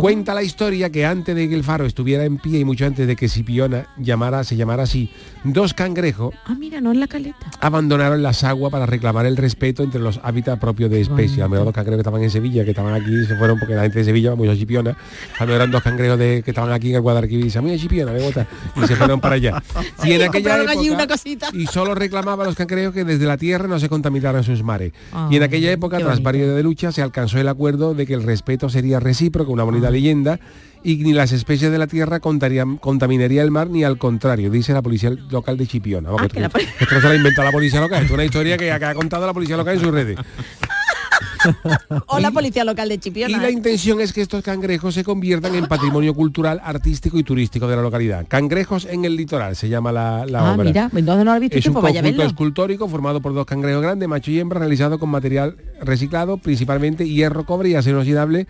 Cuenta 0.00 0.34
la 0.34 0.44
historia 0.44 0.90
que 0.90 1.04
antes 1.04 1.34
de 1.34 1.48
que 1.48 1.54
el 1.56 1.64
faro 1.64 1.84
estuviera 1.84 2.24
en 2.24 2.38
pie 2.38 2.60
y 2.60 2.64
mucho 2.64 2.86
antes 2.86 3.08
de 3.08 3.16
que 3.16 3.28
Chipiona 3.28 3.88
llamara, 3.96 4.44
se 4.44 4.54
llamara 4.56 4.84
así, 4.84 5.10
dos 5.42 5.74
cangrejos 5.74 6.32
ah, 6.46 6.54
mira, 6.56 6.80
no 6.80 6.92
en 6.92 7.00
la 7.00 7.08
caleta. 7.08 7.50
abandonaron 7.60 8.22
las 8.22 8.44
aguas 8.44 8.70
para 8.70 8.86
reclamar 8.86 9.26
el 9.26 9.36
respeto 9.36 9.82
entre 9.82 10.00
los 10.00 10.20
hábitats 10.22 10.60
propios 10.60 10.90
de 10.90 11.00
especie. 11.00 11.42
A 11.42 11.46
lo 11.46 11.50
mejor 11.50 11.66
los 11.66 11.74
cangrejos 11.74 11.96
que 11.96 12.02
estaban 12.02 12.22
en 12.22 12.30
Sevilla, 12.30 12.64
que 12.64 12.70
estaban 12.70 12.94
aquí, 12.94 13.24
se 13.26 13.36
fueron 13.36 13.58
porque 13.58 13.74
la 13.74 13.82
gente 13.82 13.98
de 13.98 14.04
Sevilla 14.04 14.30
va 14.30 14.36
mucho 14.36 14.52
a 14.52 14.56
Chipiona 14.56 14.96
cuando 15.36 15.54
eran 15.54 15.70
dos 15.70 15.82
cangrejos 15.82 16.18
de, 16.18 16.42
que 16.42 16.50
estaban 16.50 16.72
aquí 16.72 16.90
en 16.90 16.96
el 16.96 17.00
Guadalquivir 17.00 17.52
mira 17.62 17.78
chipiona, 17.78 18.12
me 18.12 18.20
bota, 18.20 18.46
y 18.76 18.86
se 18.86 18.96
fueron 18.96 19.20
para 19.20 19.36
allá. 19.36 19.62
Y 20.04 20.12
en 20.12 20.22
aquella 20.22 20.58
época, 20.58 21.14
y 21.52 21.66
solo 21.66 21.94
reclamaba 21.94 22.44
a 22.44 22.46
los 22.46 22.56
cangrejos 22.56 22.92
que 22.94 23.04
desde 23.04 23.24
la 23.26 23.36
tierra 23.36 23.66
no 23.68 23.78
se 23.78 23.88
contaminaran 23.88 24.44
sus 24.44 24.62
mares. 24.62 24.92
y 25.30 25.36
en 25.36 25.42
ah, 25.42 25.46
aquella 25.46 25.70
época, 25.72 25.98
tras 25.98 26.22
varios 26.22 26.54
de 26.54 26.62
lucha, 26.62 26.92
se 26.92 27.02
alcanzó 27.02 27.38
el 27.38 27.48
acuerdo 27.48 27.94
de 27.94 28.06
que 28.06 28.14
el 28.14 28.22
respeto 28.22 28.68
sería 28.68 29.00
recíproco, 29.00 29.52
una 29.52 29.64
bonita 29.64 29.88
ah. 29.88 29.90
leyenda, 29.90 30.40
y 30.82 30.96
ni 30.96 31.14
las 31.14 31.32
especies 31.32 31.72
de 31.72 31.78
la 31.78 31.86
tierra 31.86 32.20
contaminaría 32.20 33.42
el 33.42 33.50
mar 33.50 33.70
ni 33.70 33.84
al 33.84 33.96
contrario, 33.96 34.50
dice 34.50 34.74
la 34.74 34.82
policía 34.82 35.10
local 35.30 35.56
de 35.56 35.66
Chipiona. 35.66 36.10
Ah, 36.10 36.26
esto, 36.26 37.00
se 37.00 37.08
lo 37.08 37.14
inventado 37.14 37.46
la 37.46 37.52
policía 37.52 37.80
local, 37.80 38.02
esto 38.02 38.12
es 38.12 38.14
una 38.14 38.24
historia 38.24 38.58
que 38.58 38.70
ha 38.70 38.94
contado 38.94 39.26
la 39.26 39.32
policía 39.32 39.56
local 39.56 39.76
en 39.76 39.80
sus 39.80 39.92
redes. 39.92 40.18
o 42.06 42.18
la 42.18 42.30
policía 42.30 42.64
local 42.64 42.88
de 42.88 42.98
Chipiona. 42.98 43.36
Y 43.36 43.40
la 43.40 43.50
intención 43.50 44.00
es 44.00 44.12
que 44.12 44.22
estos 44.22 44.42
cangrejos 44.42 44.94
se 44.94 45.04
conviertan 45.04 45.54
en 45.54 45.66
patrimonio 45.66 46.14
cultural, 46.14 46.60
artístico 46.62 47.18
y 47.18 47.22
turístico 47.22 47.66
de 47.66 47.76
la 47.76 47.82
localidad. 47.82 48.26
Cangrejos 48.28 48.84
en 48.86 49.04
el 49.04 49.16
litoral 49.16 49.56
se 49.56 49.68
llama 49.68 49.92
la, 49.92 50.26
la 50.26 50.40
ah, 50.40 50.54
obra. 50.54 50.64
Mira, 50.64 50.90
¿dónde 50.92 51.24
no 51.24 51.34
lo 51.34 51.40
visto 51.40 51.58
es 51.58 51.66
un 51.66 51.74
pues 51.74 51.94
conjunto 51.94 52.22
escultórico 52.22 52.88
formado 52.88 53.20
por 53.20 53.34
dos 53.34 53.46
cangrejos 53.46 53.82
grandes, 53.82 54.08
macho 54.08 54.30
y 54.30 54.38
hembra, 54.38 54.60
realizado 54.60 54.98
con 54.98 55.08
material 55.08 55.56
reciclado, 55.80 56.38
principalmente 56.38 57.08
hierro, 57.08 57.44
cobre 57.44 57.70
y 57.70 57.74
acero 57.74 57.98
inoxidable 57.98 58.46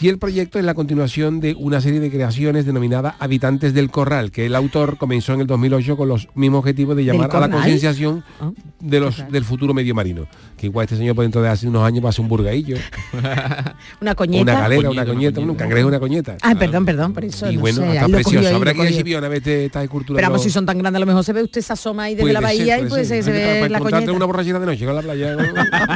y 0.00 0.08
el 0.08 0.18
proyecto 0.18 0.58
es 0.58 0.64
la 0.64 0.74
continuación 0.74 1.40
de 1.40 1.54
una 1.58 1.80
serie 1.80 2.00
de 2.00 2.10
creaciones 2.10 2.66
denominada 2.66 3.16
Habitantes 3.18 3.72
del 3.72 3.90
Corral, 3.90 4.30
que 4.30 4.46
el 4.46 4.54
autor 4.54 4.98
comenzó 4.98 5.32
en 5.32 5.40
el 5.40 5.46
2008 5.46 5.96
con 5.96 6.08
los 6.08 6.28
mismos 6.34 6.60
objetivos 6.60 6.96
de 6.96 7.04
llamar 7.04 7.34
a 7.34 7.40
la 7.40 7.50
concienciación 7.50 8.22
ah, 8.40 8.50
de 8.80 9.00
los, 9.00 9.24
del 9.30 9.44
futuro 9.44 9.72
medio 9.72 9.94
marino. 9.94 10.26
Que 10.56 10.66
igual 10.66 10.84
este 10.84 10.96
señor 10.96 11.14
por 11.14 11.24
dentro 11.24 11.42
de 11.42 11.48
hace 11.48 11.66
unos 11.66 11.82
años 11.82 12.04
va 12.04 12.10
a 12.10 12.12
ser 12.12 12.22
un 12.22 12.28
burgaillo. 12.28 12.76
una 14.00 14.14
coñeta. 14.14 14.42
Una 14.42 14.60
galera, 14.60 14.90
una 14.90 15.06
coñeta, 15.06 15.40
un 15.40 15.54
cangrejo, 15.54 15.88
una 15.88 16.00
coñeta. 16.00 16.36
Ah, 16.42 16.54
perdón, 16.54 16.84
perdón, 16.84 17.12
por 17.14 17.24
eso. 17.24 17.50
Y 17.50 17.56
bueno, 17.56 17.84
está 17.84 18.06
precioso. 18.06 18.54
Habrá 18.54 18.74
que 18.74 18.90
ir 18.90 19.16
a 19.16 19.28
ver 19.28 19.48
esta 19.48 19.82
escultura. 19.82 20.16
Pero 20.16 20.28
vamos, 20.28 20.42
si 20.42 20.50
son 20.50 20.66
tan 20.66 20.78
grandes, 20.78 20.96
a 20.96 21.00
lo 21.00 21.06
mejor 21.06 21.24
se 21.24 21.32
ve 21.32 21.42
usted 21.42 21.62
se 21.62 21.72
asoma 21.72 22.04
ahí 22.04 22.14
desde 22.14 22.32
la 22.32 22.40
bahía 22.40 22.78
y 22.80 22.86
pues 22.86 23.08
se, 23.08 23.22
ve 23.22 23.68
la 23.68 23.80
coñeta. 23.80 24.12
una 24.12 24.26
borrachera 24.26 24.58
de 24.58 24.66
noche 24.66 24.84
con 24.84 24.94
la 24.94 25.02
playa. 25.02 25.36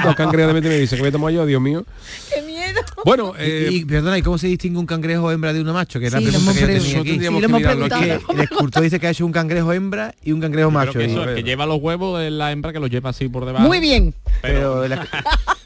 los 0.04 0.14
cangrejos 0.14 0.54
de 0.54 0.60
me 0.60 0.78
dice 0.78 0.96
que 0.96 1.02
me 1.02 1.12
tomo 1.12 1.28
yo, 1.30 1.44
Dios 1.44 1.60
mío. 1.60 1.84
Qué 2.32 2.42
miedo. 2.42 2.59
Bueno, 3.04 3.34
y, 3.38 3.84
perdona, 3.84 4.18
¿y 4.18 4.22
cómo 4.22 4.38
se 4.38 4.46
distingue 4.46 4.78
un 4.78 4.86
cangrejo 4.86 5.30
hembra 5.30 5.52
de 5.52 5.60
uno 5.60 5.72
macho? 5.72 6.00
Que 6.00 6.06
era 6.06 6.20
la 6.20 6.28
pregunta 6.28 6.52
que 6.52 6.60
yo 6.60 7.02
tenía 7.02 7.86
aquí. 7.86 8.24
el 8.32 8.40
escultor 8.40 8.82
dice 8.82 9.00
que 9.00 9.06
ha 9.06 9.10
hecho 9.10 9.26
un 9.26 9.32
cangrejo 9.32 9.72
hembra 9.72 10.14
y 10.22 10.32
un 10.32 10.40
cangrejo 10.40 10.70
macho. 10.70 10.98
Que, 10.98 11.08
que 11.34 11.42
lleva 11.42 11.66
los 11.66 11.80
huevos 11.80 12.20
es 12.22 12.32
la 12.32 12.52
hembra 12.52 12.72
que 12.72 12.80
los 12.80 12.90
lleva 12.90 13.10
así 13.10 13.28
por 13.28 13.46
debajo. 13.46 13.66
Muy 13.66 13.80
bien. 13.80 14.14
Pero, 14.42 14.82
pero 14.82 15.02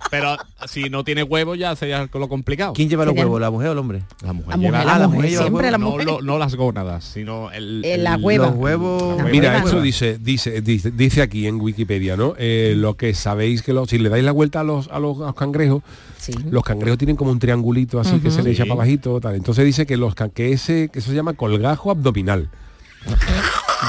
si 0.67 0.91
no 0.91 1.05
tiene 1.05 1.23
huevos 1.23 1.59
ya 1.59 1.75
sería 1.77 2.09
lo 2.13 2.29
complicado. 2.29 2.73
¿Quién 2.73 2.89
lleva 2.89 3.05
los 3.05 3.15
huevos, 3.15 3.41
la 3.41 3.51
mujer 3.51 3.69
o 3.69 3.73
el 3.73 3.79
hombre? 3.79 4.03
La 4.23 4.33
mujer. 4.33 4.59
lleva, 4.59 4.85
la, 4.85 5.09
mujer, 5.09 5.31
siempre 5.31 5.71
la 5.71 5.79
mujer. 5.79 6.07
No, 6.23 6.39
las 6.39 6.55
gónadas, 6.55 7.05
sino 7.05 7.51
el, 7.53 7.85
eh, 7.85 7.99
la 7.99 8.17
hueva. 8.17 8.47
Los 8.47 8.57
huevos. 8.57 9.23
Mira, 9.31 9.59
eso 9.59 9.81
dice, 9.81 10.19
dice, 10.19 10.61
dice, 10.61 10.91
dice 10.91 11.23
aquí 11.23 11.47
en 11.47 11.61
Wikipedia, 11.61 12.17
¿no? 12.17 12.35
Eh, 12.39 12.75
lo 12.77 12.95
que 12.97 13.15
sabéis 13.15 13.63
que 13.63 13.73
lo, 13.73 13.87
si 13.87 13.99
le 13.99 14.09
dais 14.09 14.25
la 14.25 14.33
vuelta 14.33 14.61
a 14.61 14.65
los, 14.65 14.89
a 14.89 14.99
los, 14.99 15.35
cangrejos, 15.35 15.83
los 16.51 16.65
cangrejos 16.65 16.99
tienen 16.99 17.17
como 17.17 17.31
un 17.31 17.39
triangulito 17.39 18.01
así 18.01 18.19
que 18.21 18.31
se 18.31 18.43
le 18.43 18.51
echa 18.51 18.65
para 18.65 18.77
bajito, 18.77 19.21
tal. 19.21 19.35
Entonces 19.35 19.65
dice 19.65 19.87
que 19.87 19.97
los 19.97 20.15
que 20.15 20.53
ese, 20.53 20.89
que 20.89 20.99
eso 20.99 21.11
se 21.11 21.17
llama 21.17 21.35
colgajo 21.35 21.91
abdominal. 21.91 22.51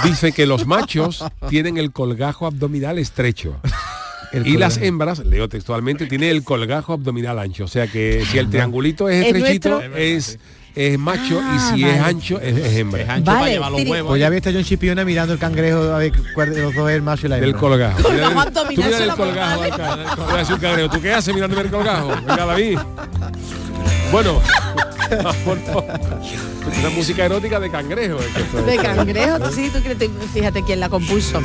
Dice 0.03 0.33
que 0.33 0.45
los 0.45 0.65
machos 0.65 1.23
tienen 1.49 1.77
el 1.77 1.91
colgajo 1.93 2.45
abdominal 2.45 2.99
estrecho 2.99 3.55
y 4.33 4.57
las 4.57 4.77
hembras, 4.77 5.19
leo 5.19 5.49
textualmente, 5.49 6.05
tiene 6.05 6.29
el 6.29 6.43
colgajo 6.43 6.93
abdominal 6.93 7.39
ancho. 7.39 7.65
O 7.65 7.67
sea 7.67 7.88
que 7.88 8.23
si 8.29 8.38
el 8.38 8.49
triangulito 8.49 9.09
es 9.09 9.25
estrechito, 9.25 9.81
es, 9.81 10.39
es 10.75 10.99
macho 10.99 11.41
y 11.55 11.59
si 11.59 11.83
es 11.85 11.99
ancho 11.99 12.39
es, 12.39 12.75
hembra. 12.75 13.03
Es 13.03 13.09
ancho 13.09 13.25
para 13.25 13.47
llevar 13.47 13.71
los 13.71 13.85
huevos. 13.85 14.09
Pues 14.09 14.19
ya 14.19 14.29
visto 14.29 14.49
John 14.53 14.63
Chipiona 14.63 15.05
mirando 15.05 15.33
el 15.33 15.39
cangrejo 15.39 15.79
a 15.93 15.97
ver 15.97 16.11
cuál 16.33 16.53
de 16.53 16.61
los 16.61 16.75
dos 16.75 16.89
es 16.89 16.95
el 16.95 17.01
macho 17.01 17.27
y 17.27 17.29
la 17.29 17.38
hembra. 17.38 17.51
Del 17.51 17.59
colgajo. 17.59 18.01
Tú 18.01 18.09
mira 18.69 19.03
el 19.03 19.11
colgajo 19.11 19.63
acá. 19.63 20.88
¿Tú 20.91 21.01
qué 21.01 21.13
haces 21.13 21.33
mirando 21.33 21.59
el 21.59 21.69
colgajo? 21.69 22.09
Venga, 22.25 22.45
David. 22.45 22.79
Bueno. 24.11 24.41
Una 26.79 26.89
música 26.89 27.25
erótica 27.25 27.59
de 27.59 27.69
cangrejo. 27.69 28.17
de 28.65 28.77
cangrejo, 28.77 29.51
sí, 29.51 29.69
tú 29.71 29.79
crees, 29.79 29.97
fíjate 30.33 30.63
quién 30.63 30.79
la 30.79 30.89
compuso. 30.89 31.41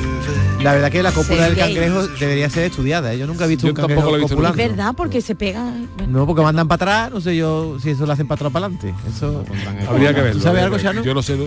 La 0.62 0.72
verdad 0.72 0.90
que 0.90 1.02
la 1.02 1.12
cópula 1.12 1.44
del 1.44 1.56
cangrejo 1.56 2.06
debería 2.06 2.48
ser 2.50 2.64
estudiada. 2.64 3.12
¿eh? 3.12 3.18
Yo 3.18 3.26
nunca 3.26 3.44
he 3.44 3.48
visto 3.48 3.66
un 3.66 3.74
cangrejo 3.74 4.16
Es 4.16 4.56
verdad, 4.56 4.94
porque 4.96 5.20
se 5.20 5.34
pega. 5.34 5.72
No, 6.08 6.26
porque 6.26 6.42
mandan 6.42 6.68
para 6.68 6.76
atrás, 6.76 7.10
no 7.12 7.20
sé 7.20 7.36
yo 7.36 7.78
si 7.82 7.90
eso 7.90 8.06
lo 8.06 8.12
hacen 8.12 8.26
para 8.26 8.36
atrás 8.36 8.52
para 8.52 8.66
adelante. 8.66 8.94
Eso 9.08 9.44
habría 9.88 10.14
que 10.14 10.20
verlo. 10.22 10.42
¿Sabes 10.42 10.62
algo, 10.62 10.78
Chano? 10.78 11.02
Yo 11.02 11.14
no 11.14 11.22
sé. 11.22 11.38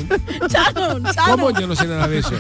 Chano, 0.47 0.99
¿Cómo 1.31 1.51
yo 1.51 1.67
no 1.67 1.75
sé 1.75 1.87
nada 1.87 2.07
de 2.07 2.19
eso? 2.19 2.33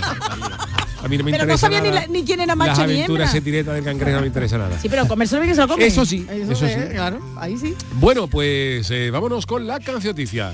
A 1.03 1.09
mí 1.09 1.17
no 1.17 1.25
me 1.25 1.31
pero 1.31 1.43
interesa 1.43 1.67
no 1.67 1.75
sabía 1.75 2.07
ni, 2.07 2.23
quién 2.23 2.39
era 2.39 2.55
macho 2.55 2.71
Las 2.71 2.79
aventuras 2.79 3.35
en 3.35 3.43
directa 3.43 3.73
del 3.73 3.83
cangrejo 3.83 4.15
no 4.15 4.21
me 4.21 4.27
interesa 4.27 4.57
nada. 4.57 4.79
Sí, 4.79 4.87
pero 4.87 5.05
comerse 5.05 5.37
que 5.41 5.53
se 5.53 5.61
lo 5.61 5.67
come. 5.67 5.85
Eso 5.85 6.05
sí, 6.05 6.25
eso, 6.29 6.55
sí. 6.55 6.73
Claro, 6.91 7.19
ahí 7.35 7.57
sí. 7.57 7.75
Bueno, 7.95 8.27
pues 8.27 8.89
eh, 8.89 9.11
vámonos 9.11 9.45
con 9.45 9.62
la 9.63 9.79
cancioticia. 9.79 10.51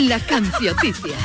La 0.00 0.20
cancioticia. 0.20 1.16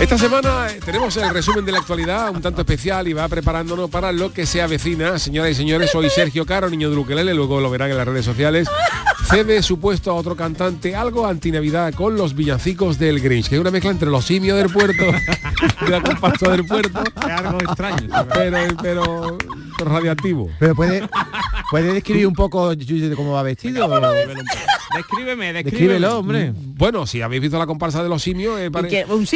Esta 0.00 0.16
semana 0.16 0.68
eh, 0.70 0.80
tenemos 0.84 1.16
el 1.16 1.28
resumen 1.30 1.64
de 1.64 1.72
la 1.72 1.78
actualidad, 1.78 2.30
un 2.30 2.40
tanto 2.40 2.62
especial 2.62 3.08
y 3.08 3.12
va 3.12 3.28
preparándonos 3.28 3.90
para 3.90 4.12
lo 4.12 4.32
que 4.32 4.46
se 4.46 4.62
avecina. 4.62 5.18
Señoras 5.18 5.50
y 5.50 5.54
señores, 5.56 5.90
soy 5.90 6.08
Sergio 6.08 6.46
Caro, 6.46 6.70
niño 6.70 6.88
de 6.88 6.96
Luquelele, 6.96 7.34
luego 7.34 7.60
lo 7.60 7.70
verán 7.70 7.90
en 7.90 7.98
las 7.98 8.06
redes 8.06 8.24
sociales. 8.24 8.68
Cede 9.28 9.62
su 9.62 9.78
puesto 9.78 10.10
a 10.10 10.14
otro 10.14 10.36
cantante, 10.36 10.96
algo 10.96 11.26
antinavidad 11.26 11.92
con 11.92 12.16
los 12.16 12.34
villancicos 12.34 12.98
del 12.98 13.20
Grinch, 13.20 13.48
que 13.48 13.56
es 13.56 13.60
una 13.60 13.70
mezcla 13.70 13.90
entre 13.90 14.08
los 14.08 14.24
simios 14.24 14.56
del 14.56 14.70
puerto, 14.70 15.04
de 15.84 15.88
la 15.90 16.00
compacto 16.00 16.50
del 16.50 16.64
puerto. 16.64 17.02
Es 17.04 17.32
algo 17.32 17.58
extraño. 17.58 18.08
Pero, 18.32 18.78
pero, 18.80 19.38
radiactivo. 19.84 20.50
Pero 20.58 20.74
puede, 20.74 21.08
¿Puede 21.70 21.92
describir 21.94 22.26
un 22.26 22.34
poco 22.34 22.74
de 22.74 23.14
cómo 23.14 23.32
va 23.32 23.42
vestido? 23.44 23.88
Descríbeme, 24.94 25.52
descríbelo, 25.52 26.18
hombre. 26.18 26.52
Bueno, 26.56 27.06
si 27.06 27.22
habéis 27.22 27.42
visto 27.42 27.58
la 27.58 27.66
comparsa 27.66 28.02
de 28.02 28.08
los 28.08 28.20
simios, 28.22 28.58
eh, 28.58 28.70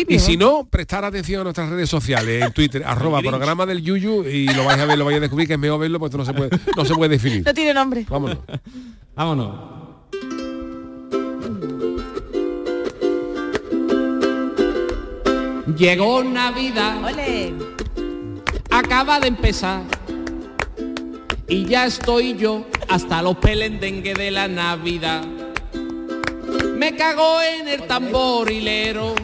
y 0.09 0.19
si 0.19 0.37
no, 0.37 0.67
prestar 0.69 1.05
atención 1.05 1.43
a 1.43 1.45
nuestras 1.45 1.71
redes 1.71 1.89
sociales, 1.89 2.43
en 2.43 2.53
Twitter, 2.53 2.83
arroba 2.87 3.21
programa 3.21 3.65
del 3.67 3.83
Yuyu, 3.83 4.25
y 4.25 4.47
lo 4.49 4.65
vais 4.65 4.81
a 4.81 4.85
ver, 4.85 4.99
lo 4.99 5.05
vais 5.05 5.19
a 5.19 5.21
descubrir, 5.21 5.47
que 5.47 5.55
es 5.55 5.59
mejor 5.61 5.79
verlo, 5.79 6.01
porque 6.01 6.17
no 6.17 6.25
se 6.25 6.33
puede, 6.33 6.51
no 6.77 6.85
se 6.85 6.95
puede 6.95 7.11
definir. 7.11 7.45
No 7.47 7.55
tiene 7.55 7.73
nombre. 7.73 8.05
Vámonos. 8.09 8.39
Vámonos. 9.15 9.75
Llegó 15.77 16.25
Navidad. 16.25 17.05
¡Ole! 17.05 17.55
Acaba 18.71 19.21
de 19.21 19.29
empezar. 19.29 19.83
Y 21.47 21.67
ya 21.67 21.87
estoy 21.87 22.37
yo 22.37 22.65
hasta 22.89 23.23
los 23.23 23.37
pelendengue 23.37 24.15
de 24.15 24.31
la 24.31 24.49
Navidad. 24.49 25.25
Me 26.77 26.97
cago 26.97 27.41
en 27.43 27.69
el 27.69 27.87
tamborilero. 27.87 29.15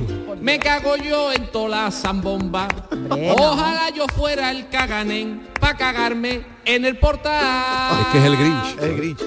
Me 0.40 0.58
cago 0.58 0.96
yo 0.96 1.32
en 1.32 1.50
toda 1.50 1.84
la 1.84 1.90
zambomba. 1.90 2.68
Ojalá 3.10 3.90
yo 3.94 4.06
fuera 4.14 4.50
el 4.50 4.68
caganén 4.68 5.48
para 5.58 5.76
cagarme 5.76 6.42
en 6.64 6.84
el 6.84 6.98
portal. 6.98 8.00
Es 8.00 8.06
que 8.08 8.18
es 8.18 8.24
el 8.24 8.36
Grinch. 8.36 8.78
El 8.80 8.96
Grinch. 8.96 9.20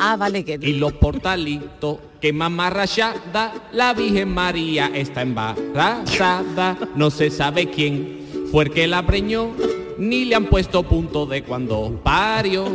Ah, 0.00 0.16
vale, 0.16 0.44
que... 0.44 0.58
Y 0.60 0.74
los 0.74 0.92
portalitos 0.94 1.98
que 2.20 2.32
mamá 2.32 2.70
rayada, 2.70 3.52
la 3.72 3.94
Virgen 3.94 4.32
María 4.32 4.90
está 4.94 5.22
embarazada. 5.22 6.76
No 6.96 7.10
se 7.10 7.30
sabe 7.30 7.70
quién 7.70 8.46
fue 8.50 8.64
el 8.64 8.70
que 8.70 8.86
la 8.86 9.06
preñó, 9.06 9.50
ni 9.98 10.24
le 10.24 10.36
han 10.36 10.46
puesto 10.46 10.84
punto 10.84 11.26
de 11.26 11.42
cuando 11.42 12.00
parió, 12.02 12.66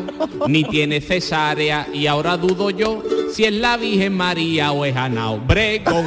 ni 0.48 0.64
tiene 0.66 1.02
cesárea 1.02 1.88
y 1.92 2.06
ahora 2.06 2.38
dudo 2.38 2.70
yo 2.70 3.02
si 3.32 3.46
es 3.46 3.54
la 3.54 3.78
Virgen 3.78 4.14
María 4.14 4.72
o 4.74 4.86
es 4.86 4.96
Ana 4.96 5.32
Obregón. 5.32 6.06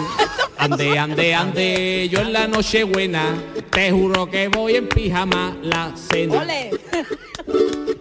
Ande, 0.59 0.99
ande, 0.99 1.35
ande, 1.35 2.09
yo 2.11 2.21
en 2.21 2.33
la 2.33 2.47
noche 2.47 2.85
buena, 2.85 3.35
te 3.71 3.91
juro 3.91 4.31
que 4.31 4.49
voy 4.49 4.77
en 4.77 4.89
pijama 4.89 5.57
la 5.62 5.93
cena. 5.97 6.41
¡Ole! 6.41 6.71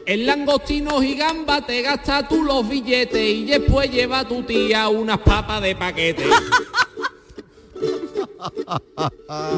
En 0.06 0.26
langostinos 0.26 1.04
y 1.04 1.16
gamba 1.16 1.66
te 1.66 1.82
gastas 1.82 2.30
tú 2.30 2.44
los 2.44 2.68
billetes 2.68 3.20
y 3.20 3.46
después 3.46 3.92
lleva 3.92 4.28
tu 4.28 4.44
tía 4.44 4.88
unas 4.88 5.18
papas 5.20 5.62
de 5.62 5.76
paquete. 5.76 6.26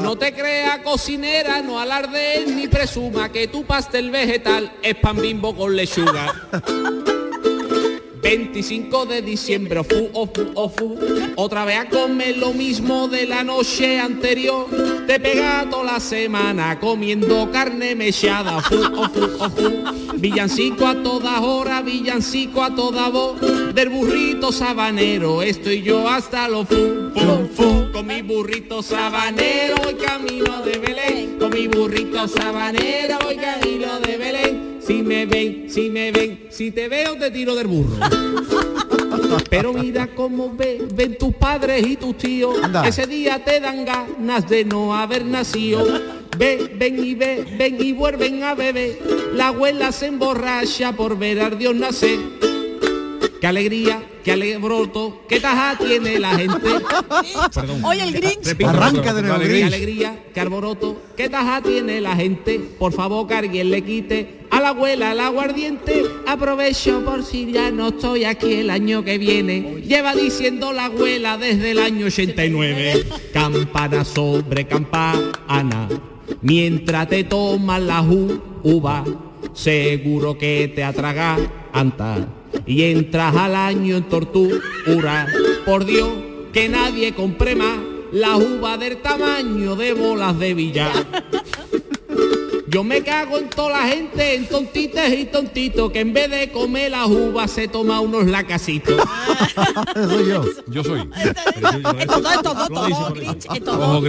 No 0.02 0.16
te 0.16 0.32
creas 0.32 0.78
cocinera, 0.78 1.60
no 1.62 1.78
alardes 1.78 2.48
ni 2.48 2.68
presuma 2.68 3.30
que 3.30 3.48
tu 3.48 3.64
pastel 3.64 4.10
vegetal 4.10 4.72
es 4.82 4.94
pan 4.96 5.20
bimbo 5.20 5.54
con 5.54 5.74
lechuga. 5.76 6.48
25 8.28 9.06
de 9.06 9.22
diciembre, 9.22 9.78
ofu, 9.78 10.10
ofu, 10.12 10.52
ofu, 10.54 10.98
otra 11.36 11.64
vez 11.64 11.78
a 11.78 11.88
comer 11.88 12.36
lo 12.36 12.52
mismo 12.52 13.08
de 13.08 13.24
la 13.24 13.42
noche 13.42 13.98
anterior. 13.98 14.66
Te 15.06 15.18
pega 15.18 15.66
toda 15.70 15.92
la 15.94 15.98
semana 15.98 16.78
comiendo 16.78 17.50
carne 17.50 17.94
mechada, 17.94 18.58
ofu, 18.58 18.76
ofu, 18.76 19.20
ofu. 19.40 19.82
Villancico 20.16 20.86
a 20.86 21.02
todas 21.02 21.40
horas, 21.40 21.82
villancico 21.82 22.62
a 22.62 22.74
toda 22.74 23.08
voz. 23.08 23.40
Del 23.74 23.88
burrito 23.88 24.52
sabanero, 24.52 25.40
estoy 25.40 25.80
yo 25.80 26.06
hasta 26.06 26.48
lo 26.48 26.66
fu, 26.66 27.10
fu, 27.14 27.48
fu. 27.54 27.90
Con 27.92 28.06
mi 28.08 28.20
burrito 28.20 28.82
sabanero 28.82 29.76
voy 29.82 29.94
camino 29.94 30.60
de 30.66 30.78
Belén. 30.78 31.38
Con 31.38 31.48
mi 31.48 31.66
burrito 31.66 32.28
sabanero 32.28 33.20
voy 33.24 33.36
camino 33.36 33.98
de 34.00 34.18
Belén. 34.18 34.57
Si 34.88 35.02
me 35.02 35.26
ven, 35.26 35.66
si 35.68 35.90
me 35.90 36.10
ven, 36.10 36.46
si 36.48 36.70
te 36.70 36.88
veo 36.88 37.14
te 37.18 37.30
tiro 37.30 37.54
del 37.54 37.66
burro. 37.66 37.94
Pero 39.50 39.74
mira 39.74 40.06
cómo 40.14 40.50
ve, 40.56 40.88
ven 40.94 41.18
tus 41.18 41.34
padres 41.34 41.86
y 41.86 41.96
tus 41.96 42.16
tíos. 42.16 42.56
Ese 42.86 43.06
día 43.06 43.44
te 43.44 43.60
dan 43.60 43.84
ganas 43.84 44.48
de 44.48 44.64
no 44.64 44.96
haber 44.96 45.26
nacido. 45.26 45.84
Ve, 46.38 46.74
ven 46.74 47.04
y 47.04 47.14
ve, 47.14 47.44
ven 47.58 47.76
y 47.78 47.92
vuelven 47.92 48.42
a 48.44 48.54
beber. 48.54 48.98
La 49.34 49.48
abuela 49.48 49.92
se 49.92 50.06
emborracha 50.06 50.92
por 50.92 51.18
ver 51.18 51.42
a 51.42 51.50
Dios 51.50 51.74
nacer. 51.74 52.18
Qué 53.40 53.46
alegría, 53.46 54.02
qué 54.24 54.32
alebroto, 54.32 55.22
qué 55.28 55.38
taja 55.38 55.78
tiene 55.78 56.18
la 56.18 56.36
gente. 56.36 56.68
Perdón. 57.54 57.84
Oye, 57.84 58.02
el 58.02 58.12
Grinch. 58.12 58.64
Arranca 58.64 59.14
de 59.14 59.22
nuevo, 59.22 59.40
Qué 59.40 59.64
alegría, 59.64 60.24
qué 60.34 60.40
alboroto, 60.40 61.00
qué 61.16 61.28
taja 61.28 61.62
tiene 61.62 62.00
la 62.00 62.16
gente. 62.16 62.58
Por 62.58 62.92
favor, 62.92 63.28
que 63.28 63.34
alguien 63.34 63.70
le 63.70 63.82
quite 63.82 64.40
a 64.50 64.60
la 64.60 64.70
abuela 64.70 65.12
el 65.12 65.20
aguardiente. 65.20 66.04
Aprovecho 66.26 67.04
por 67.04 67.24
si 67.24 67.52
ya 67.52 67.70
no 67.70 67.88
estoy 67.88 68.24
aquí 68.24 68.54
el 68.54 68.70
año 68.70 69.04
que 69.04 69.18
viene. 69.18 69.82
Lleva 69.86 70.14
diciendo 70.14 70.72
la 70.72 70.86
abuela 70.86 71.38
desde 71.38 71.70
el 71.70 71.78
año 71.78 72.06
89. 72.06 73.06
Campana 73.32 74.04
sobre 74.04 74.66
campana. 74.66 75.88
Mientras 76.42 77.08
te 77.08 77.24
tomas 77.24 77.80
la 77.80 78.02
uva, 78.02 79.04
seguro 79.54 80.36
que 80.36 80.72
te 80.74 80.82
atraga 80.82 81.36
anta. 81.72 82.37
Y 82.66 82.84
entras 82.84 83.34
al 83.36 83.54
año 83.54 83.96
en 83.96 84.04
tortura. 84.04 85.26
Por 85.64 85.84
Dios, 85.84 86.08
que 86.52 86.68
nadie 86.68 87.14
compre 87.14 87.54
más 87.54 87.78
la 88.12 88.36
uva 88.36 88.76
del 88.78 88.98
tamaño 88.98 89.76
de 89.76 89.92
bolas 89.92 90.38
de 90.38 90.54
billar. 90.54 91.06
Yo 92.68 92.84
me 92.84 93.02
cago 93.02 93.38
en 93.38 93.48
toda 93.48 93.80
la 93.80 93.88
gente, 93.88 94.34
en 94.34 94.46
tontitas 94.46 95.10
y 95.10 95.24
tontitos, 95.24 95.90
que 95.90 96.00
en 96.00 96.12
vez 96.12 96.30
de 96.30 96.52
comer 96.52 96.90
las 96.90 97.06
uvas 97.06 97.50
se 97.50 97.66
toma 97.66 98.00
unos 98.00 98.26
lacasitos. 98.26 99.02
Soy 99.94 100.28
yo. 100.28 100.44
Yo 100.66 100.84
soy. 100.84 101.08
Estos 101.98 102.22
dos, 102.22 102.32
estos 102.34 102.68
dos, 102.68 102.88
estos 103.54 103.78
dos, 103.78 104.02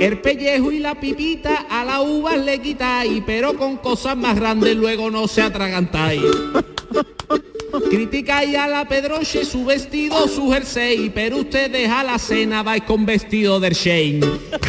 El 0.00 0.18
pellejo 0.22 0.72
y 0.72 0.78
la 0.78 0.98
pipita 0.98 1.66
a 1.68 1.84
la 1.84 2.00
uva 2.00 2.34
le 2.34 2.58
quitáis, 2.58 3.22
pero 3.26 3.54
con 3.54 3.76
cosas 3.76 4.16
más 4.16 4.34
grandes 4.34 4.74
luego 4.74 5.10
no 5.10 5.28
se 5.28 5.42
atragantáis. 5.42 6.22
Criticáis 7.90 8.56
a 8.56 8.66
la 8.66 8.88
Pedroche 8.88 9.44
su 9.44 9.66
vestido, 9.66 10.26
su 10.26 10.50
jersey, 10.50 11.10
pero 11.10 11.36
ustedes 11.36 11.90
a 11.90 12.02
la 12.02 12.18
cena 12.18 12.62
vais 12.62 12.82
con 12.84 13.04
vestido 13.04 13.60
del 13.60 13.74
Shane. 13.74 14.20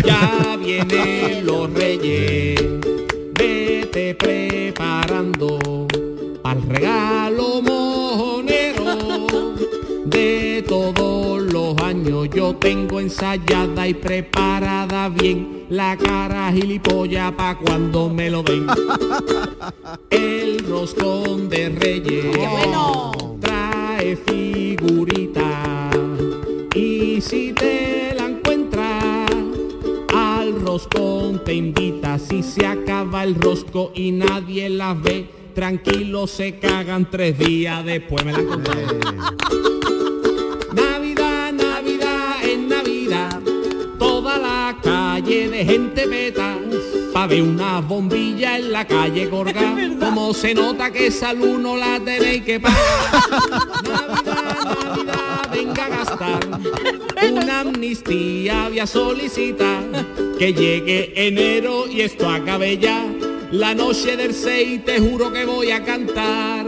Ya 0.06 0.58
vienen 0.58 1.46
los 1.46 1.72
reyes, 1.72 2.62
vete 3.34 4.14
preparando 4.16 5.88
al 6.44 6.62
regalo 6.64 7.62
mojonero 7.62 9.56
de 10.08 10.66
todos 10.68 11.21
Yo 11.92 12.56
tengo 12.56 13.02
ensayada 13.02 13.86
y 13.86 13.94
preparada 13.94 15.10
bien 15.10 15.66
la 15.70 15.98
cara 15.98 16.50
gilipollas 16.54 17.34
pa' 17.34 17.58
cuando 17.58 18.08
me 18.08 18.30
lo 18.30 18.44
den. 18.44 18.66
El 20.10 20.60
roscón 20.60 21.50
de 21.50 21.68
reyes 21.68 22.38
trae 23.42 24.16
figurita 24.16 25.90
y 26.74 27.20
si 27.20 27.52
te 27.52 28.14
la 28.16 28.28
encuentras 28.28 29.30
al 30.16 30.62
roscón 30.62 31.44
te 31.44 31.56
invita. 31.56 32.18
Si 32.20 32.42
se 32.42 32.66
acaba 32.66 33.26
el 33.26 33.36
rosco 33.36 33.92
y 33.94 34.14
nadie 34.14 34.70
la 34.70 34.94
ve, 34.94 35.28
tranquilo 35.54 36.26
se 36.26 36.58
cagan 36.58 37.10
tres 37.12 37.38
días 37.38 37.84
después 37.84 38.24
me 38.24 38.32
la 38.32 38.40
encontré. 38.40 38.86
De 45.62 45.74
gente 45.74 46.08
meta, 46.08 46.58
pa' 47.14 47.28
ver 47.28 47.44
una 47.44 47.82
bombilla 47.82 48.58
en 48.58 48.72
la 48.72 48.86
calle 48.88 49.28
Gorga, 49.28 49.76
como 50.00 50.34
se 50.34 50.56
nota 50.56 50.92
que 50.92 51.08
esa 51.08 51.34
luz 51.34 51.60
no 51.60 51.78
la 51.78 52.00
tenéis 52.00 52.44
que 52.44 52.60
pagar. 52.60 52.80
Navidad, 53.84 54.58
Navidad, 54.66 55.52
venga 55.52 55.86
a 55.86 55.90
gastar, 55.90 56.40
una 57.32 57.60
amnistía 57.60 58.70
voy 58.70 58.80
a 58.80 58.88
solicitar, 58.88 59.84
que 60.40 60.52
llegue 60.52 61.14
enero 61.16 61.88
y 61.88 62.02
esto 62.02 62.28
acabe 62.28 62.80
ya, 62.80 63.06
la 63.52 63.76
noche 63.76 64.18
del 64.18 64.34
6 64.34 64.84
te 64.84 65.00
juro 65.00 65.32
que 65.32 65.46
voy 65.46 65.70
a 65.70 65.84
cantar, 65.84 66.66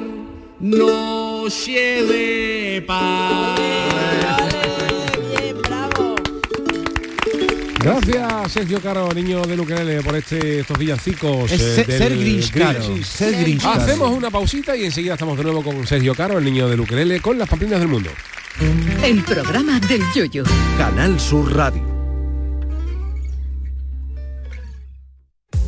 noche 0.59 2.03
de 2.03 2.83
paz. 2.85 4.42
Gracias, 7.83 8.51
Sergio 8.51 8.79
Caro, 8.81 9.09
niño 9.13 9.41
de 9.41 9.55
Luquelele, 9.57 10.01
por 10.01 10.15
este, 10.15 10.59
estos 10.59 10.77
villancicos. 10.77 11.51
Es 11.51 11.61
eh, 11.61 11.75
ser- 11.75 11.87
del 11.87 11.97
ser 11.97 12.17
Grinch 12.17 12.51
Caro, 12.51 12.83
sí. 12.83 13.03
ser. 13.03 13.57
Hacemos 13.65 14.09
una 14.11 14.29
pausita 14.31 14.75
y 14.75 14.85
enseguida 14.85 15.13
estamos 15.13 15.37
de 15.37 15.43
nuevo 15.43 15.63
con 15.63 15.85
Sergio 15.85 16.15
Caro, 16.15 16.37
el 16.37 16.45
niño 16.45 16.67
de 16.69 16.77
Luquelele, 16.77 17.19
con 17.19 17.37
las 17.37 17.49
pamplinas 17.49 17.79
del 17.79 17.89
mundo. 17.89 18.09
El 19.03 19.21
programa 19.23 19.79
del 19.79 20.01
yoyo. 20.15 20.43
Canal 20.77 21.19
Sur 21.19 21.53
Radio. 21.55 21.92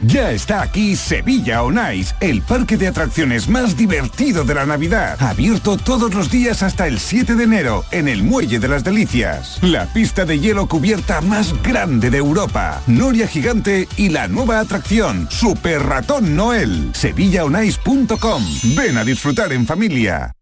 Ya 0.00 0.32
está 0.32 0.62
aquí 0.62 0.96
Sevilla 0.96 1.62
On 1.62 1.78
Ice, 1.94 2.14
el 2.20 2.42
parque 2.42 2.76
de 2.76 2.88
atracciones 2.88 3.48
más 3.48 3.76
divertido 3.76 4.44
de 4.44 4.54
la 4.54 4.66
Navidad. 4.66 5.22
Abierto 5.22 5.76
todos 5.76 6.12
los 6.14 6.30
días 6.30 6.62
hasta 6.62 6.88
el 6.88 6.98
7 6.98 7.36
de 7.36 7.44
enero 7.44 7.84
en 7.92 8.08
el 8.08 8.24
Muelle 8.24 8.58
de 8.58 8.68
las 8.68 8.82
Delicias. 8.82 9.58
La 9.62 9.86
pista 9.92 10.24
de 10.24 10.40
hielo 10.40 10.66
cubierta 10.66 11.20
más 11.20 11.54
grande 11.62 12.10
de 12.10 12.18
Europa. 12.18 12.82
Noria 12.86 13.28
Gigante 13.28 13.86
y 13.96 14.08
la 14.08 14.26
nueva 14.28 14.58
atracción, 14.60 15.28
Super 15.30 15.82
Ratón 15.82 16.34
Noel. 16.34 16.90
SevillaOnIce.com. 16.94 18.44
Ven 18.76 18.98
a 18.98 19.04
disfrutar 19.04 19.52
en 19.52 19.66
familia. 19.66 20.34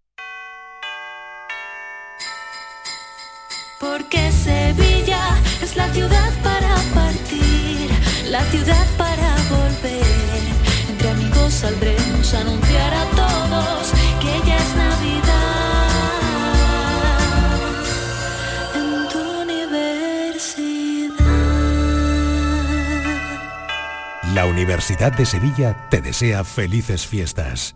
Saldremos 12.31 12.35
a 12.35 12.41
anunciar 12.41 12.95
a 12.95 13.05
todos 13.11 13.93
que 14.21 14.41
ya 14.47 14.57
es 14.57 14.77
Navidad. 14.77 15.91
En 18.75 19.09
tu 19.09 19.19
universidad. 19.43 21.15
La 24.35 24.47
Universidad 24.47 25.13
de 25.13 25.27
Sevilla 25.27 25.89
te 25.91 26.01
desea 26.01 26.45
felices 26.45 27.07
fiestas. 27.07 27.75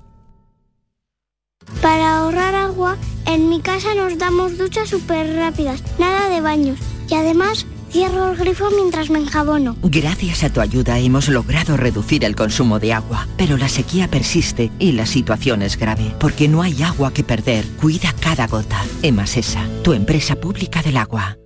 Para 1.81 2.19
ahorrar 2.19 2.55
agua, 2.55 2.97
en 3.27 3.49
mi 3.49 3.61
casa 3.61 3.95
nos 3.95 4.19
damos 4.19 4.59
duchas 4.59 4.89
súper 4.89 5.35
rápidas, 5.37 5.83
nada 5.99 6.29
de 6.29 6.41
baños. 6.41 6.79
Y 7.09 7.15
además, 7.15 7.67
cierro 7.95 8.29
el 8.29 8.37
grifo 8.37 8.71
mientras 8.73 9.09
me 9.09 9.21
enjabono. 9.21 9.77
Gracias 9.85 10.43
a 10.43 10.53
tu 10.53 10.61
ayuda 10.61 10.99
hemos 10.99 11.29
logrado 11.29 11.77
reducir 11.77 12.25
el 12.25 12.35
consumo 12.35 12.81
de 12.81 12.93
agua, 12.93 13.29
pero 13.37 13.57
la 13.57 13.69
sequía 13.69 14.09
persiste 14.09 14.73
y 14.81 14.93
la 14.93 15.07
situación 15.07 15.63
es 15.63 15.79
grave, 15.79 16.13
porque 16.19 16.49
no 16.49 16.63
hay 16.63 16.83
agua 16.83 17.13
que 17.13 17.23
perder. 17.23 17.65
Cuida 17.81 18.13
cada 18.21 18.49
gota. 18.49 18.83
Emasesa, 19.03 19.65
tu 19.85 19.93
empresa 19.93 20.35
pública 20.35 20.83
del 20.83 20.97
agua. 20.97 21.39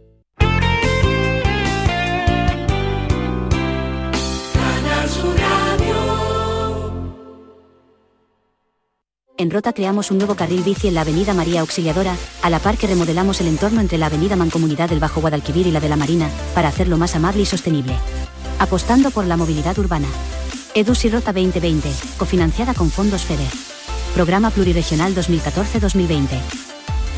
En 9.39 9.53
Rota 9.53 9.73
creamos 9.73 10.11
un 10.11 10.19
nuevo 10.19 10.35
carril 10.35 10.65
bici 10.65 10.89
en 10.89 10.95
la 10.95 11.03
Avenida 11.03 11.33
María 11.33 11.61
Auxiliadora, 11.61 12.17
a 12.43 12.51
la 12.51 12.59
par 12.59 12.77
que 12.77 12.89
remodelamos 12.89 13.41
el 13.41 13.47
entorno 13.47 13.81
entre 13.81 13.97
la 13.97 14.07
Avenida 14.07 14.35
Mancomunidad 14.35 14.89
del 14.89 14.99
Bajo 14.99 15.21
Guadalquivir 15.21 15.69
y 15.69 15.71
la 15.71 15.79
de 15.79 15.89
la 15.89 15.95
Marina, 15.95 16.29
para 16.57 16.67
hacerlo 16.67 16.99
más 16.99 17.15
amable 17.15 17.43
y 17.43 17.47
sostenible. 17.47 17.95
Apostando 18.59 19.13
por 19.13 19.27
la 19.27 19.37
movilidad 19.37 19.79
urbana. 19.79 20.09
EDUSI 20.75 21.11
Rota 21.11 21.33
2020, 21.33 21.89
cofinanciada 22.19 22.75
con 22.75 22.91
fondos 22.91 23.23
FEDER. 23.23 23.47
Programa 24.13 24.51
Pluriregional 24.51 25.15
2014-2020. 25.15 26.41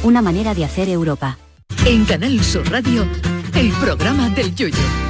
Una 0.02 0.20
manera 0.20 0.54
de 0.54 0.66
hacer 0.66 0.90
Europa. 0.90 1.38
En 1.86 2.04
Canal 2.04 2.44
Sur 2.44 2.70
Radio, 2.70 3.08
el 3.54 3.70
programa 3.72 4.28
del 4.28 4.54
Yoyo. 4.54 5.09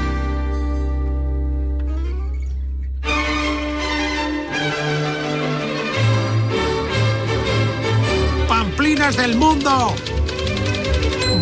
Pamplinas 9.00 9.16
del 9.16 9.38
mundo. 9.38 9.94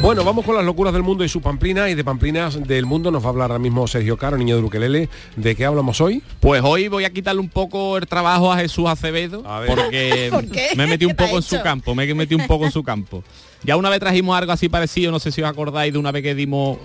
Bueno, 0.01 0.23
vamos 0.23 0.45
con 0.45 0.55
las 0.55 0.65
locuras 0.65 0.93
del 0.93 1.03
mundo 1.03 1.25
y 1.25 1.29
su 1.29 1.41
pamplina 1.41 1.91
y 1.91 1.97
de 1.97 2.05
pamplinas 2.05 2.63
del 2.69 2.87
mundo 2.87 3.11
nos 3.11 3.21
va 3.21 3.27
a 3.27 3.31
hablar 3.31 3.51
ahora 3.51 3.59
mismo 3.59 3.89
Sergio 3.89 4.17
Caro, 4.17 4.39
niño 4.39 4.57
de 4.57 4.63
Ukelele. 4.63 5.09
¿De 5.35 5.57
qué 5.57 5.65
hablamos 5.65 6.01
hoy? 6.01 6.23
Pues 6.39 6.63
hoy 6.63 6.87
voy 6.87 7.05
a 7.05 7.13
quitarle 7.13 7.41
un 7.41 7.49
poco 7.49 7.97
el 7.97 8.07
trabajo 8.07 8.53
a 8.53 8.59
Jesús 8.59 8.87
Acevedo 8.87 9.43
porque 9.67 10.29
¿Por 10.31 10.45
me 10.77 10.87
metí 10.87 11.05
un 11.05 11.11
¿Qué 11.11 11.17
te 11.17 11.25
ha 11.25 11.27
poco 11.27 11.39
en 11.39 11.43
su 11.43 11.61
campo, 11.61 11.97
me 11.97 12.15
metí 12.15 12.37
un 12.37 12.47
poco 12.47 12.65
en 12.65 12.71
su 12.71 12.85
campo. 12.85 13.25
Ya 13.65 13.77
una 13.77 13.91
vez 13.91 13.99
trajimos 13.99 14.39
algo 14.39 14.53
así 14.53 14.69
parecido, 14.69 15.11
no 15.11 15.19
sé 15.19 15.33
si 15.33 15.43
os 15.43 15.49
acordáis 15.49 15.93
de 15.93 15.99
una 15.99 16.13
vez 16.13 16.23
que 16.23 16.37
dimos 16.37 16.79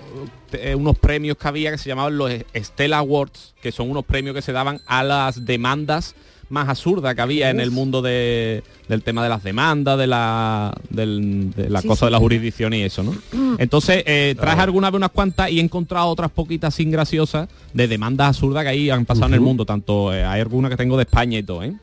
eh, 0.54 0.74
unos 0.74 0.98
premios 0.98 1.38
que 1.38 1.48
había 1.48 1.70
que 1.70 1.78
se 1.78 1.90
llamaban 1.90 2.18
los 2.18 2.32
Stella 2.56 2.98
Awards, 2.98 3.54
que 3.62 3.72
son 3.72 3.92
unos 3.92 4.06
premios 4.06 4.36
que 4.36 4.42
se 4.42 4.52
daban 4.52 4.82
a 4.88 5.04
las 5.04 5.46
demandas 5.46 6.16
más 6.50 6.70
absurdas 6.70 7.16
que 7.16 7.22
había 7.22 7.50
en 7.50 7.60
el 7.60 7.72
mundo 7.72 8.02
de- 8.02 8.64
del 8.88 9.02
tema 9.02 9.24
de 9.24 9.30
las 9.30 9.44
demandas, 9.44 9.98
de 9.98 10.08
la, 10.08 10.74
del, 10.90 11.52
de 11.56 11.70
la 11.70 11.82
Sí, 11.82 11.88
cosa 11.88 12.00
sí. 12.02 12.06
de 12.06 12.12
la 12.12 12.20
jurisdicción 12.20 12.74
y 12.74 12.82
eso, 12.84 13.02
¿no? 13.04 13.16
Entonces, 13.58 14.04
eh, 14.06 14.36
traje 14.40 14.62
alguna 14.62 14.90
vez 14.92 14.98
unas 14.98 15.12
cuantas 15.12 15.50
y 15.50 15.60
he 15.60 15.62
encontrado 15.64 16.08
otras 16.08 16.30
poquitas 16.32 16.76
sin 16.76 16.92
graciosas 16.92 17.50
de 17.74 17.88
demandas 17.88 18.28
absurdas 18.30 18.64
que 18.64 18.70
ahí 18.70 18.90
han 18.90 19.06
pasado 19.06 19.28
en 19.28 19.34
el 19.36 19.42
mundo, 19.42 19.66
tanto 19.66 20.14
eh, 20.14 20.24
hay 20.24 20.42
alguna 20.42 20.70
que 20.70 20.78
tengo 20.78 20.96
de 20.98 21.04
España 21.04 21.40
y 21.40 21.44
todo, 21.44 21.64
¿eh? 21.64 21.74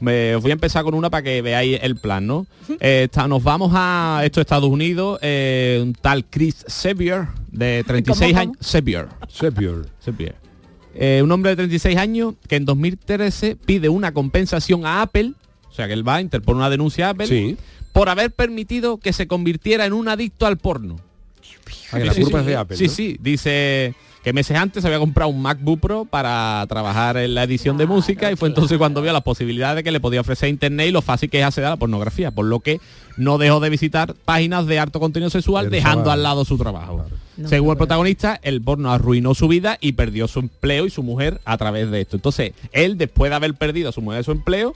Me- 0.00 0.34
os 0.34 0.42
voy 0.42 0.50
a 0.50 0.54
empezar 0.54 0.82
con 0.82 0.94
una 0.94 1.10
para 1.10 1.22
que 1.22 1.42
veáis 1.42 1.78
el 1.80 1.94
plan, 1.96 2.26
¿no? 2.26 2.46
Eh, 2.80 3.04
está- 3.04 3.28
nos 3.28 3.42
vamos 3.42 3.70
a 3.72 4.20
esto 4.24 4.40
Estados 4.40 4.68
Unidos, 4.68 5.18
eh, 5.22 5.78
un 5.80 5.92
tal 5.94 6.24
Chris 6.24 6.64
Sevier 6.66 7.28
de 7.52 7.84
36 7.86 8.32
¿Cómo, 8.32 8.40
años. 8.40 8.56
Sevier. 8.60 9.06
Sevier. 9.28 9.86
Sevier. 10.00 10.34
Eh, 10.94 11.20
un 11.22 11.32
hombre 11.32 11.50
de 11.50 11.56
36 11.56 11.96
años 11.96 12.34
que 12.48 12.56
en 12.56 12.64
2013 12.64 13.56
pide 13.56 13.88
una 13.88 14.12
compensación 14.12 14.84
a 14.86 15.02
Apple, 15.02 15.32
o 15.70 15.72
sea 15.74 15.86
que 15.86 15.94
él 15.94 16.06
va, 16.06 16.20
interpone 16.20 16.58
una 16.58 16.70
denuncia 16.70 17.06
a 17.06 17.10
Apple, 17.10 17.26
Sí. 17.26 17.56
por 17.92 18.08
haber 18.08 18.30
permitido 18.30 18.98
que 18.98 19.12
se 19.12 19.26
convirtiera 19.26 19.86
en 19.86 19.92
un 19.92 20.08
adicto 20.08 20.46
al 20.46 20.58
porno. 20.58 20.96
Ah, 21.92 21.98
que 21.98 22.04
la 22.04 22.14
culpa 22.14 22.40
es 22.40 22.46
de 22.46 22.56
Apple, 22.56 22.76
Sí, 22.76 22.84
¿no? 22.86 22.90
sí, 22.90 23.16
dice 23.20 23.94
que 24.22 24.32
meses 24.32 24.56
antes 24.56 24.84
había 24.84 24.98
comprado 25.00 25.30
un 25.30 25.42
MacBook 25.42 25.80
Pro 25.80 26.04
para 26.04 26.64
trabajar 26.68 27.16
en 27.16 27.34
la 27.34 27.42
edición 27.42 27.76
de 27.76 27.86
música 27.86 28.30
y 28.30 28.36
fue 28.36 28.48
entonces 28.48 28.78
cuando 28.78 29.02
vio 29.02 29.12
la 29.12 29.20
posibilidad 29.22 29.74
de 29.74 29.82
que 29.82 29.90
le 29.90 29.98
podía 29.98 30.20
ofrecer 30.20 30.48
internet 30.48 30.88
y 30.88 30.92
lo 30.92 31.02
fácil 31.02 31.28
que 31.28 31.40
es 31.40 31.44
acceder 31.44 31.66
a 31.66 31.70
la 31.70 31.76
pornografía, 31.76 32.30
por 32.30 32.44
lo 32.46 32.60
que 32.60 32.80
no 33.16 33.36
dejó 33.38 33.58
de 33.60 33.68
visitar 33.68 34.14
páginas 34.24 34.66
de 34.66 34.78
alto 34.78 35.00
contenido 35.00 35.28
sexual 35.28 35.70
dejando 35.70 36.10
al 36.12 36.22
lado 36.22 36.44
su 36.44 36.56
trabajo. 36.56 37.04
Según 37.48 37.70
el 37.70 37.76
protagonista, 37.76 38.38
el 38.42 38.62
porno 38.62 38.92
arruinó 38.92 39.34
su 39.34 39.48
vida 39.48 39.78
y 39.80 39.92
perdió 39.92 40.28
su 40.28 40.40
empleo 40.40 40.86
y 40.86 40.90
su 40.90 41.02
mujer 41.02 41.40
a 41.44 41.56
través 41.58 41.90
de 41.90 42.00
esto. 42.00 42.16
Entonces, 42.16 42.52
él 42.72 42.98
después 42.98 43.30
de 43.30 43.36
haber 43.36 43.54
perdido 43.54 43.88
a 43.90 43.92
su 43.92 44.02
mujer 44.02 44.20
y 44.20 44.24
su 44.24 44.32
empleo, 44.32 44.74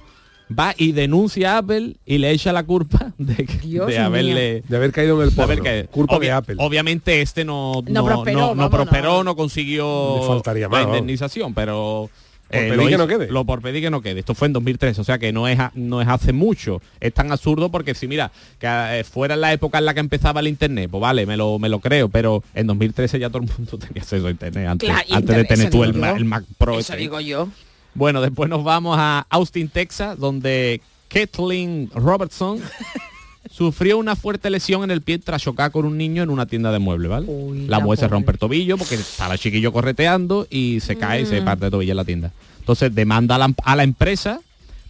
va 0.57 0.75
y 0.77 0.93
denuncia 0.93 1.55
a 1.55 1.59
Apple 1.59 1.97
y 2.05 2.19
le 2.19 2.31
echa 2.31 2.53
la 2.53 2.65
culpa 2.65 3.13
de, 3.19 3.47
de 3.87 3.99
haberle 3.99 4.63
de 4.67 4.77
haber 4.77 4.93
caído 4.93 5.21
en 5.23 5.29
el 5.29 5.35
porno. 5.35 5.63
culpa 5.91 6.19
de 6.19 6.31
Apple. 6.31 6.57
Obviamente 6.59 7.21
este 7.23 7.45
no 7.45 7.83
no, 7.87 8.05
prosperó, 8.05 9.25
no, 9.25 9.37
consiguió 9.37 10.23
faltaría 10.27 10.69
la 10.69 10.83
indemnización, 10.83 11.55
pero 11.55 12.11
por 12.49 12.61
eh, 12.61 12.71
pedir 12.71 12.89
que 12.89 12.99
no 12.99 13.07
quede. 13.09 13.29
Lo 13.29 13.45
por 13.45 13.61
pedir 13.61 13.83
que 13.83 13.91
no 13.91 14.01
quede. 14.01 14.21
Esto 14.21 14.35
fue 14.35 14.47
en 14.47 14.53
2003, 14.53 14.99
o 14.99 15.05
sea 15.05 15.19
que 15.19 15.33
no 15.33 15.49
es, 15.49 15.59
no 15.75 16.01
es 16.01 16.09
hace 16.09 16.33
mucho. 16.33 16.81
Es 17.01 17.13
tan 17.13 17.33
absurdo 17.33 17.71
porque 17.71 17.95
si 17.95 18.07
mira, 18.07 18.31
que 18.59 18.67
eh, 18.67 19.05
fuera 19.05 19.35
en 19.35 19.41
la 19.41 19.53
época 19.53 19.79
en 19.79 19.85
la 19.85 19.95
que 19.95 20.01
empezaba 20.01 20.41
el 20.41 20.49
internet, 20.49 20.89
pues 20.91 21.01
vale, 21.01 21.27
me 21.27 21.37
lo, 21.37 21.59
me 21.59 21.69
lo 21.69 21.81
creo, 21.81 22.09
pero 22.09 22.43
en 22.55 22.67
2013 22.67 23.19
ya 23.19 23.29
todo 23.29 23.43
el 23.43 23.51
mundo 23.57 23.79
tenía 23.79 24.03
acceso 24.03 24.27
a 24.27 24.31
internet 24.31 24.69
antes, 24.69 24.91
antes 25.11 25.37
de 25.37 25.45
tener 25.45 25.71
tú 25.71 25.85
el, 25.85 26.03
el, 26.03 26.25
Mac 26.25 26.45
Pro. 26.59 26.79
Eso 26.79 26.95
digo 26.95 27.21
yo. 27.21 27.49
Bueno, 27.95 28.21
después 28.21 28.49
nos 28.51 28.63
vamos 28.63 28.97
a 28.99 29.27
Austin, 29.31 29.69
Texas, 29.69 30.19
donde 30.19 30.83
Kathleen 31.09 31.91
Robertson 31.95 32.61
sufrió 33.57 33.97
una 33.97 34.17
fuerte 34.17 34.51
lesión 34.51 34.85
en 34.85 34.91
el 34.91 35.01
pie 35.01 35.19
tras 35.19 35.43
chocar 35.43 35.71
con 35.71 35.87
un 35.87 35.97
niño 35.97 36.23
en 36.23 36.29
una 36.29 36.45
tienda 36.45 36.71
de 36.73 36.79
muebles, 36.79 37.11
¿vale? 37.11 37.27
la, 37.69 37.81
mujer 37.81 38.01
se 38.01 38.09
rompe 38.09 38.33
el 38.33 38.39
tobillo 38.39 38.77
porque 38.77 38.97
estaba 38.97 39.33
el 39.33 39.41
chiquillo 39.41 39.73
correteando 39.73 40.47
y 40.51 40.81
se 40.81 40.97
cae 40.97 41.23
y 41.23 41.27
se 41.27 41.41
mm. 41.41 41.45
parte 41.45 41.65
el 41.65 41.71
tobillo 41.71 41.93
en 41.93 41.97
la 41.97 42.05
tienda. 42.05 42.33
Entonces 42.59 42.95
demanda 42.95 43.37
a 43.37 43.77
la, 43.77 43.83
empresa 43.83 44.41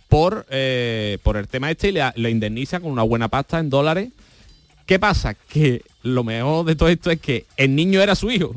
por, 0.09 0.47
eh, 0.51 1.19
por 1.23 1.37
el 1.37 1.47
tema 1.47 1.71
este 1.71 1.91
y 1.91 1.93
le, 1.93 2.31
indemniza 2.31 2.81
con 2.81 2.91
una 2.91 3.03
buena 3.03 3.29
pasta 3.29 3.61
en 3.61 3.71
dólares. 3.71 4.11
¿Qué 4.85 4.99
pasa? 4.99 5.35
Que 5.35 5.83
lo 6.03 6.25
mejor 6.25 6.67
de 6.67 6.75
todo 6.75 6.89
esto 6.89 7.11
es 7.11 7.21
que 7.21 7.47
el 7.57 7.77
niño 7.77 8.01
era 8.01 8.17
su 8.17 8.31
hijo. 8.31 8.55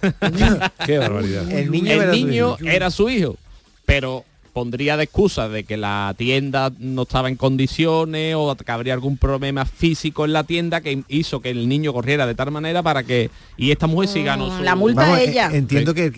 Qué 0.86 0.98
barbaridad. 0.98 1.48
El 1.52 1.70
niño, 1.70 2.56
era 2.66 2.90
su 2.90 3.08
hijo 3.08 3.36
pero 3.84 4.24
pondría 4.52 4.96
de 4.96 5.04
excusa 5.04 5.48
de 5.48 5.64
que 5.64 5.76
la 5.76 6.14
tienda 6.16 6.70
no 6.78 7.02
estaba 7.02 7.28
en 7.28 7.36
condiciones 7.36 8.34
o 8.36 8.54
que 8.54 8.70
habría 8.70 8.92
algún 8.92 9.16
problema 9.16 9.64
físico 9.64 10.24
en 10.24 10.32
la 10.34 10.44
tienda 10.44 10.82
que 10.82 11.02
hizo 11.08 11.40
que 11.40 11.50
el 11.50 11.68
niño 11.68 11.92
corriera 11.92 12.26
de 12.26 12.34
tal 12.34 12.50
manera 12.50 12.82
para 12.82 13.02
que 13.02 13.30
y 13.56 13.70
esta 13.70 13.86
mujer 13.86 14.08
sí 14.08 14.22
ganó 14.22 14.50
mm, 14.50 14.60
la 14.62 14.74
multa 14.74 15.16
de 15.16 15.30
ella. 15.30 15.50
entiendo 15.52 15.94
que, 15.94 16.12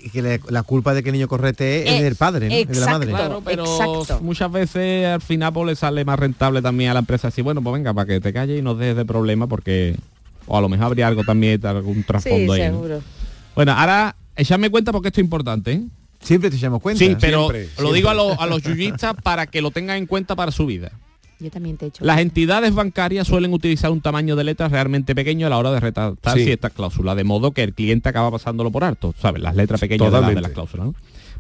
la 0.48 0.62
culpa 0.64 0.94
de 0.94 1.02
que 1.02 1.10
el 1.10 1.14
niño 1.14 1.28
correte 1.28 1.96
es, 1.96 2.02
del 2.02 2.16
padre 2.16 2.48
¿no? 2.48 2.72
de 2.72 2.80
la 2.80 2.86
madre. 2.86 3.10
Claro 3.10 3.42
pero 3.44 3.64
muchas 4.20 4.50
veces 4.50 5.06
al 5.06 5.22
final 5.22 5.52
pues, 5.52 5.66
le 5.68 5.76
sale 5.76 6.04
más 6.04 6.18
rentable 6.18 6.60
también 6.60 6.90
a 6.90 6.94
la 6.94 7.00
empresa 7.00 7.28
así 7.28 7.40
bueno 7.40 7.62
pues 7.62 7.74
venga 7.74 7.94
para 7.94 8.06
que 8.06 8.20
te 8.20 8.32
calles 8.32 8.58
y 8.58 8.62
nos 8.62 8.78
dejes 8.78 8.96
de 8.96 9.04
problema 9.04 9.46
porque 9.46 9.96
o 10.46 10.58
a 10.58 10.60
lo 10.60 10.68
mejor 10.68 10.86
habría 10.86 11.06
algo 11.06 11.22
también 11.22 11.64
algún 11.64 12.02
trasfondo 12.02 12.52
ahí 12.52 12.70
bueno 13.54 13.72
ahora 13.72 14.16
echarme 14.34 14.70
cuenta 14.70 14.90
porque 14.90 15.08
esto 15.08 15.20
es 15.20 15.24
importante 15.24 15.72
¿eh? 15.72 15.82
Siempre 16.24 16.50
te 16.50 16.56
echamos 16.56 16.80
cuenta. 16.80 17.04
Sí, 17.04 17.16
pero 17.20 17.48
lo 17.78 17.92
digo 17.92 18.08
a, 18.08 18.12
a 18.12 18.46
los 18.46 18.62
yuyistas 18.62 19.14
para 19.22 19.46
que 19.46 19.62
lo 19.62 19.70
tengan 19.70 19.98
en 19.98 20.06
cuenta 20.06 20.34
para 20.34 20.50
su 20.50 20.66
vida. 20.66 20.90
Yo 21.40 21.50
también 21.50 21.76
te 21.76 21.84
he 21.84 21.88
hecho 21.88 22.04
Las 22.04 22.20
entidades 22.20 22.74
bancarias 22.74 23.26
suelen 23.26 23.52
utilizar 23.52 23.90
un 23.90 24.00
tamaño 24.00 24.36
de 24.36 24.44
letras 24.44 24.72
realmente 24.72 25.14
pequeño 25.14 25.46
a 25.46 25.50
la 25.50 25.58
hora 25.58 25.72
de 25.72 25.80
retratar 25.80 26.38
ciertas 26.38 26.72
cláusulas, 26.72 27.16
de 27.16 27.24
modo 27.24 27.52
que 27.52 27.62
el 27.62 27.74
cliente 27.74 28.08
acaba 28.08 28.30
pasándolo 28.30 28.70
por 28.70 28.84
alto, 28.84 29.14
¿sabes? 29.20 29.42
Las 29.42 29.54
letras 29.54 29.80
pequeñas 29.80 30.10
de, 30.10 30.40
las 30.40 30.52
cláusulas. 30.52 30.90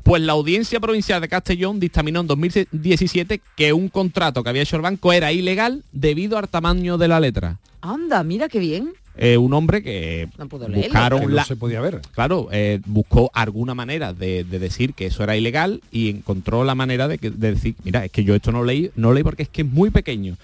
Pues 0.02 0.20
la 0.20 0.34
Audiencia 0.34 0.80
Provincial 0.80 1.20
de 1.22 1.28
Castellón 1.28 1.80
dictaminó 1.80 2.20
en 2.20 2.26
2017 2.26 3.40
que 3.56 3.72
un 3.72 3.88
contrato 3.88 4.42
que 4.42 4.50
había 4.50 4.62
hecho 4.62 4.76
el 4.76 4.82
banco 4.82 5.12
era 5.14 5.32
ilegal 5.32 5.82
debido 5.92 6.36
al 6.36 6.48
tamaño 6.48 6.98
de 6.98 7.08
la 7.08 7.20
letra. 7.20 7.58
Anda, 7.80 8.22
mira 8.22 8.48
qué 8.48 8.58
bien. 8.58 8.92
Eh, 9.16 9.36
un 9.36 9.52
hombre 9.54 9.82
que 9.82 10.28
buscaron 10.74 11.32
no 11.32 11.44
se 11.44 11.56
podía 11.56 11.80
ver. 11.80 12.00
Claro, 12.12 12.48
eh, 12.50 12.80
buscó 12.84 13.30
alguna 13.32 13.74
manera 13.74 14.12
de, 14.12 14.44
decir 14.44 14.94
que 14.94 15.06
eso 15.06 15.22
era 15.22 15.36
ilegal 15.36 15.82
y 15.92 16.10
encontró 16.10 16.64
la 16.64 16.74
manera 16.74 17.06
de, 17.06 17.18
decir, 17.18 17.76
mira, 17.84 18.04
es 18.04 18.10
que 18.10 18.24
yo 18.24 18.34
esto 18.34 18.50
no 18.50 18.64
leí, 18.64 18.90
no 18.96 19.12
leí 19.12 19.22
porque 19.22 19.44
es 19.44 19.48
que 19.48 19.62
es 19.62 19.68
muy 19.68 19.90
pequeño. 19.90 20.36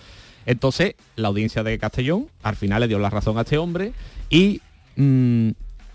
Entonces, 0.47 0.95
la 1.17 1.29
audiencia 1.29 1.63
de 1.63 1.79
Castellón 1.79 2.29
al 2.43 2.57
final 2.57 2.81
le 2.81 2.89
dio 2.89 2.99
la 2.99 3.11
razón 3.11 3.39
a 3.39 3.43
este 3.43 3.59
hombre 3.59 3.93
y 4.31 4.61
mm, 4.97 5.51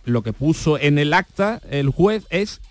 lo 0.05 0.21
que 0.21 0.33
puso 0.33 0.77
en 0.77 0.97
el 0.97 1.13
acta 1.13 1.61
el 1.69 1.89
juez 1.89 2.25
es 2.29 2.61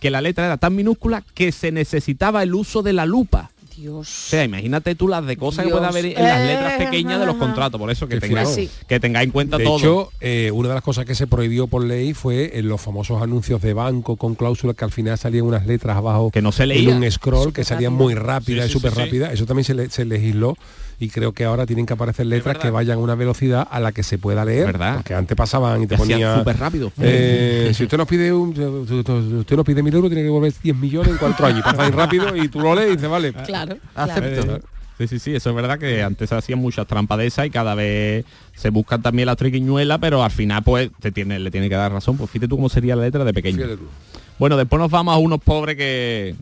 que 0.00 0.10
la 0.10 0.22
letra 0.22 0.46
era 0.46 0.56
tan 0.56 0.74
minúscula 0.74 1.22
que 1.34 1.52
se 1.52 1.70
necesitaba 1.70 2.42
el 2.42 2.54
uso 2.54 2.82
de 2.82 2.94
la 2.94 3.04
lupa. 3.04 3.50
O 3.88 4.04
sea, 4.04 4.44
imagínate 4.44 4.94
tú 4.94 5.08
las 5.08 5.24
de 5.26 5.36
cosas 5.36 5.64
que 5.64 5.70
puede 5.70 5.86
haber 5.86 6.06
en 6.06 6.22
las 6.22 6.46
letras 6.46 6.74
eh, 6.74 6.84
pequeñas 6.84 7.20
de 7.20 7.26
los 7.26 7.36
contratos, 7.36 7.80
por 7.80 7.90
eso 7.90 8.08
que 8.08 8.20
tengáis 8.20 8.70
que 8.86 9.00
tengáis 9.00 9.26
en 9.26 9.32
cuenta 9.32 9.58
de 9.58 9.64
todo. 9.64 9.78
Hecho, 9.78 10.12
eh, 10.20 10.50
una 10.52 10.68
de 10.68 10.74
las 10.74 10.84
cosas 10.84 11.04
que 11.04 11.14
se 11.14 11.26
prohibió 11.26 11.66
por 11.66 11.84
ley 11.84 12.14
fue 12.14 12.58
en 12.58 12.68
los 12.68 12.80
famosos 12.80 13.22
anuncios 13.22 13.62
de 13.62 13.72
banco 13.72 14.16
con 14.16 14.34
cláusulas 14.34 14.76
que 14.76 14.84
al 14.84 14.92
final 14.92 15.18
salían 15.18 15.46
unas 15.46 15.66
letras 15.66 15.96
abajo 15.96 16.30
que 16.30 16.42
no 16.42 16.52
se 16.52 16.66
leía. 16.66 16.94
un 16.94 17.10
scroll 17.10 17.52
que 17.52 17.64
salían 17.64 17.92
muy 17.92 18.14
rápida 18.14 18.66
y 18.66 18.68
súper 18.68 18.94
rápida. 18.94 19.32
Eso 19.32 19.46
también 19.46 19.64
se, 19.64 19.90
se 19.90 20.04
legisló 20.04 20.56
y 21.00 21.08
creo 21.08 21.32
que 21.32 21.46
ahora 21.46 21.64
tienen 21.64 21.86
que 21.86 21.94
aparecer 21.94 22.26
letras 22.26 22.58
que 22.58 22.68
vayan 22.68 22.98
a 22.98 23.00
una 23.00 23.14
velocidad 23.14 23.66
a 23.68 23.80
la 23.80 23.90
que 23.90 24.02
se 24.02 24.18
pueda 24.18 24.44
leer. 24.44 24.66
¿verdad? 24.66 24.96
Porque 24.96 25.14
antes 25.14 25.34
pasaban 25.34 25.82
y 25.82 25.86
te 25.86 25.96
ponía 25.96 26.38
súper 26.38 26.58
rápido. 26.58 26.92
Eh, 27.00 27.72
si 27.74 27.84
usted 27.84 27.96
nos 27.96 28.06
pide 28.06 28.30
un, 28.32 28.50
usted 28.50 29.56
nos 29.56 29.64
pide 29.64 29.82
mil 29.82 29.94
euros, 29.94 30.10
tiene 30.10 30.24
que 30.24 30.28
volver 30.28 30.52
10 30.62 30.76
millones 30.76 31.12
en 31.12 31.16
cuatro 31.16 31.46
años. 31.46 31.62
Pasa 31.62 31.84
ahí 31.84 31.90
rápido 31.90 32.36
y 32.36 32.48
tú 32.48 32.60
lo 32.60 32.74
lees 32.74 32.92
y 32.92 32.96
dice, 32.96 33.06
vale. 33.06 33.32
Claro. 33.32 33.69
Acepto. 33.94 34.60
Sí, 34.98 35.08
sí, 35.08 35.18
sí, 35.18 35.34
eso 35.34 35.48
es 35.48 35.56
verdad 35.56 35.78
que 35.78 36.02
antes 36.02 36.28
se 36.28 36.34
hacían 36.34 36.58
muchas 36.58 36.86
trampas 36.86 37.16
de 37.16 37.26
esas 37.26 37.46
y 37.46 37.50
cada 37.50 37.74
vez 37.74 38.26
se 38.54 38.68
buscan 38.68 39.00
también 39.00 39.24
la 39.24 39.34
triquiñuela, 39.34 39.96
pero 39.96 40.22
al 40.22 40.30
final 40.30 40.62
pues 40.62 40.90
te 41.00 41.10
tiene, 41.10 41.38
le 41.38 41.50
tiene 41.50 41.70
que 41.70 41.74
dar 41.74 41.90
razón. 41.90 42.18
Pues 42.18 42.28
fíjate 42.30 42.48
tú 42.48 42.56
cómo 42.56 42.68
sería 42.68 42.96
la 42.96 43.04
letra 43.04 43.24
de 43.24 43.32
pequeño. 43.32 43.66
Bueno, 44.38 44.58
después 44.58 44.78
nos 44.78 44.90
vamos 44.90 45.14
a 45.14 45.18
unos 45.18 45.40
pobres 45.40 45.76
que 45.76 46.34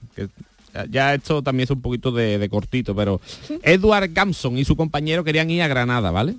ya 0.90 1.14
esto 1.14 1.42
también 1.42 1.64
es 1.64 1.70
un 1.70 1.80
poquito 1.80 2.10
de, 2.10 2.48
cortito, 2.50 2.96
pero 2.96 3.20
Edward 3.62 4.10
Gamson 4.12 4.58
y 4.58 4.64
su 4.64 4.76
compañero 4.76 5.22
querían 5.22 5.50
ir 5.50 5.62
a 5.62 5.68
Granada, 5.68 6.10
¿vale? 6.10 6.34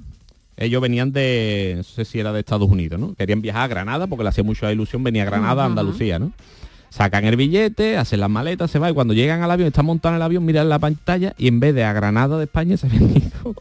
Ellos 0.57 0.81
venían 0.81 1.13
de, 1.13 1.75
no 1.77 1.83
sé 1.83 2.03
si 2.03 2.19
era 2.19 2.33
de 2.33 2.41
Estados 2.41 2.69
Unidos, 2.69 2.99
¿no? 2.99 3.13
Querían 3.15 3.41
viajar 3.41 3.63
a 3.63 3.67
Granada 3.67 4.07
porque 4.07 4.23
le 4.23 4.29
hacía 4.29 4.43
mucha 4.43 4.71
ilusión, 4.71 5.03
venía 5.03 5.23
a 5.23 5.25
Granada, 5.25 5.63
Andalucía, 5.63 6.19
¿no? 6.19 6.33
Sacan 6.89 7.25
el 7.25 7.35
billete, 7.35 7.97
hacen 7.97 8.19
las 8.19 8.29
maletas, 8.29 8.71
se 8.71 8.79
va 8.79 8.89
y 8.89 8.93
cuando 8.93 9.13
llegan 9.13 9.43
al 9.43 9.51
avión, 9.51 9.67
están 9.67 9.85
montando 9.85 10.17
el 10.17 10.21
avión, 10.21 10.43
miran 10.43 10.69
la 10.69 10.79
pantalla 10.79 11.35
y 11.37 11.47
en 11.47 11.59
vez 11.59 11.75
de 11.75 11.83
a 11.83 11.93
Granada 11.93 12.37
de 12.37 12.45
España 12.45 12.77
se 12.77 12.87
habían 12.87 13.09
ido 13.15 13.55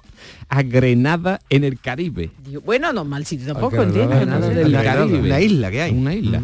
a 0.49 0.63
Grenada 0.63 1.41
en 1.51 1.65
el 1.65 1.79
Caribe. 1.79 2.31
bueno, 2.65 2.93
no 2.93 3.05
mal 3.05 3.27
sitio 3.27 3.53
tampoco, 3.53 3.83
¿entiendes? 3.83 4.23
Una 4.23 5.41
isla 5.41 5.71
que 5.71 5.83
hay. 5.83 5.93
Una 5.93 6.15
isla. 6.15 6.43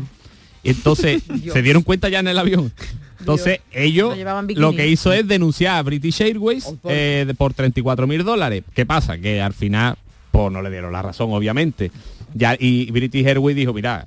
Entonces, 0.62 1.22
se 1.52 1.62
dieron 1.62 1.82
cuenta 1.82 2.08
ya 2.08 2.20
en 2.20 2.28
el 2.28 2.38
avión 2.38 2.72
entonces, 3.20 3.60
ellos 3.72 4.16
lo 4.54 4.74
que 4.74 4.88
hizo 4.88 5.12
es 5.12 5.26
denunciar 5.26 5.76
a 5.76 5.82
British 5.82 6.20
Airways 6.20 6.74
eh, 6.84 7.32
por 7.38 7.54
34 7.54 8.06
mil 8.06 8.22
dólares. 8.22 8.64
¿Qué 8.74 8.84
pasa? 8.84 9.16
Que 9.16 9.40
al 9.40 9.54
final, 9.54 9.96
pues 10.30 10.52
no 10.52 10.60
le 10.60 10.70
dieron 10.70 10.92
la 10.92 11.00
razón, 11.00 11.32
obviamente. 11.32 11.90
Ya, 12.34 12.54
y 12.58 12.90
British 12.90 13.26
Airways 13.26 13.56
dijo, 13.56 13.72
mira, 13.72 14.06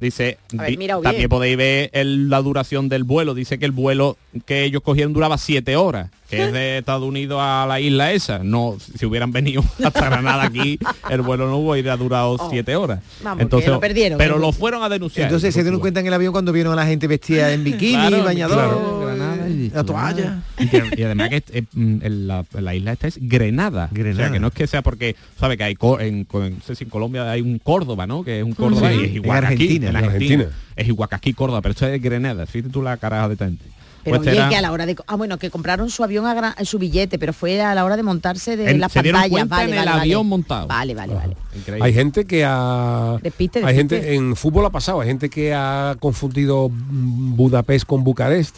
Dice, 0.00 0.38
también 0.48 1.28
podéis 1.28 1.56
ver 1.56 1.90
la 1.92 2.40
duración 2.42 2.88
del 2.88 3.04
vuelo. 3.04 3.34
Dice 3.34 3.58
que 3.58 3.64
el 3.64 3.72
vuelo 3.72 4.16
que 4.44 4.64
ellos 4.64 4.82
cogieron 4.82 5.12
duraba 5.12 5.38
siete 5.38 5.76
horas, 5.76 6.10
que 6.28 6.44
es 6.44 6.52
de 6.52 6.78
Estados 6.78 7.06
Unidos 7.06 7.38
a 7.40 7.66
la 7.66 7.80
isla 7.80 8.12
esa. 8.12 8.38
No, 8.38 8.76
si 8.98 9.06
hubieran 9.06 9.32
venido 9.32 9.62
hasta 9.84 10.06
Granada 10.06 10.44
aquí, 10.44 10.78
el 11.10 11.22
vuelo 11.22 11.48
no 11.48 11.58
hubiera 11.58 11.96
durado 11.96 12.36
oh. 12.38 12.50
siete 12.50 12.76
horas. 12.76 13.00
Entonces, 13.38 13.70
lo 13.70 13.80
perdieron, 13.80 14.18
pero 14.18 14.38
lo 14.38 14.52
fueron 14.52 14.82
a 14.82 14.88
denunciar. 14.88 15.26
Entonces 15.26 15.54
se 15.54 15.62
dieron 15.62 15.80
cuenta 15.80 16.00
en 16.00 16.06
el 16.06 16.14
avión 16.14 16.32
cuando 16.32 16.52
vieron 16.52 16.72
a 16.72 16.76
la 16.76 16.86
gente 16.86 17.06
vestida 17.06 17.52
en 17.52 17.64
bikini, 17.64 18.20
bañador, 18.20 19.35
la 19.72 19.84
toalla. 19.84 20.42
Y, 20.58 21.02
además 21.02 21.30
que 21.30 21.64
mm, 21.72 21.98
la, 22.04 22.74
isla 22.74 22.92
esta 22.92 23.08
es 23.08 23.18
Grenada. 23.20 23.90
O 23.92 24.14
sea, 24.14 24.30
que 24.30 24.40
no 24.40 24.48
es 24.48 24.54
que 24.54 24.66
sea 24.66 24.82
porque, 24.82 25.16
sabe 25.38 25.56
que 25.56 25.64
hay 25.64 25.76
en, 26.00 26.26
no 26.30 26.60
sé 26.64 26.74
si 26.74 26.84
en 26.84 26.90
Colombia 26.90 27.30
hay 27.30 27.40
un 27.40 27.58
Córdoba, 27.58 28.06
¿no? 28.06 28.24
Que 28.24 28.38
es 28.38 28.44
un 28.44 28.52
Córdoba 28.52 28.92
y 28.92 29.04
es 29.04 29.14
igual 29.14 29.38
en 29.38 29.44
Argentina, 29.44 29.90
en 29.90 29.96
Argentina. 29.96 30.46
Es 30.74 30.88
igual 30.88 31.08
que 31.08 31.14
aquí 31.14 31.32
Córdoba, 31.34 31.62
pero 31.62 31.72
esto 31.72 31.86
es 31.86 32.02
Grenada. 32.02 32.46
Fíjate 32.46 32.72
tú 32.72 32.82
la 32.82 32.96
caraja 32.96 33.28
de 33.28 33.36
tante. 33.36 33.64
Pero 34.06 34.22
pues 34.22 34.28
oye, 34.28 34.48
que 34.48 34.56
a 34.56 34.60
la 34.60 34.70
hora 34.70 34.86
de... 34.86 34.96
Ah, 35.08 35.16
bueno, 35.16 35.36
que 35.36 35.50
compraron 35.50 35.90
su 35.90 36.04
avión 36.04 36.26
a 36.26 36.64
su 36.64 36.78
billete, 36.78 37.18
pero 37.18 37.32
fue 37.32 37.60
a 37.60 37.74
la 37.74 37.84
hora 37.84 37.96
de 37.96 38.04
montarse 38.04 38.56
de 38.56 38.78
la 38.78 38.88
pantalla. 38.88 39.44
Vale, 39.46 39.72
en 39.72 39.78
el 39.78 39.88
avión 39.88 40.26
montado. 40.28 40.68
Vale, 40.68 40.94
vale, 40.94 41.14
vale. 41.14 41.36
Hay 41.80 41.92
gente 41.92 42.24
que 42.24 42.44
ha... 42.44 43.16
hay 43.16 43.74
gente, 43.74 44.14
en 44.14 44.36
fútbol 44.36 44.64
ha 44.66 44.70
pasado, 44.70 45.00
hay 45.00 45.08
gente 45.08 45.28
que 45.28 45.52
ha 45.52 45.96
confundido 45.98 46.70
Budapest 46.70 47.84
con 47.84 48.04
Bucarest 48.04 48.56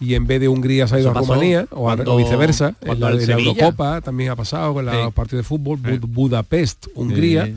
y 0.00 0.14
en 0.14 0.26
vez 0.26 0.40
de 0.40 0.48
Hungría 0.48 0.86
se 0.86 0.96
ha 0.96 1.00
ido 1.00 1.10
a 1.10 1.14
Rumanía 1.14 1.66
o, 1.70 2.16
viceversa. 2.16 2.74
En 2.82 3.00
la, 3.00 3.10
Eurocopa 3.10 4.00
también 4.00 4.30
ha 4.30 4.36
pasado 4.36 4.74
con 4.74 4.86
la 4.86 5.10
partidos 5.10 5.44
de 5.44 5.48
fútbol, 5.48 5.78
Budapest, 5.78 6.86
Hungría. 6.94 7.50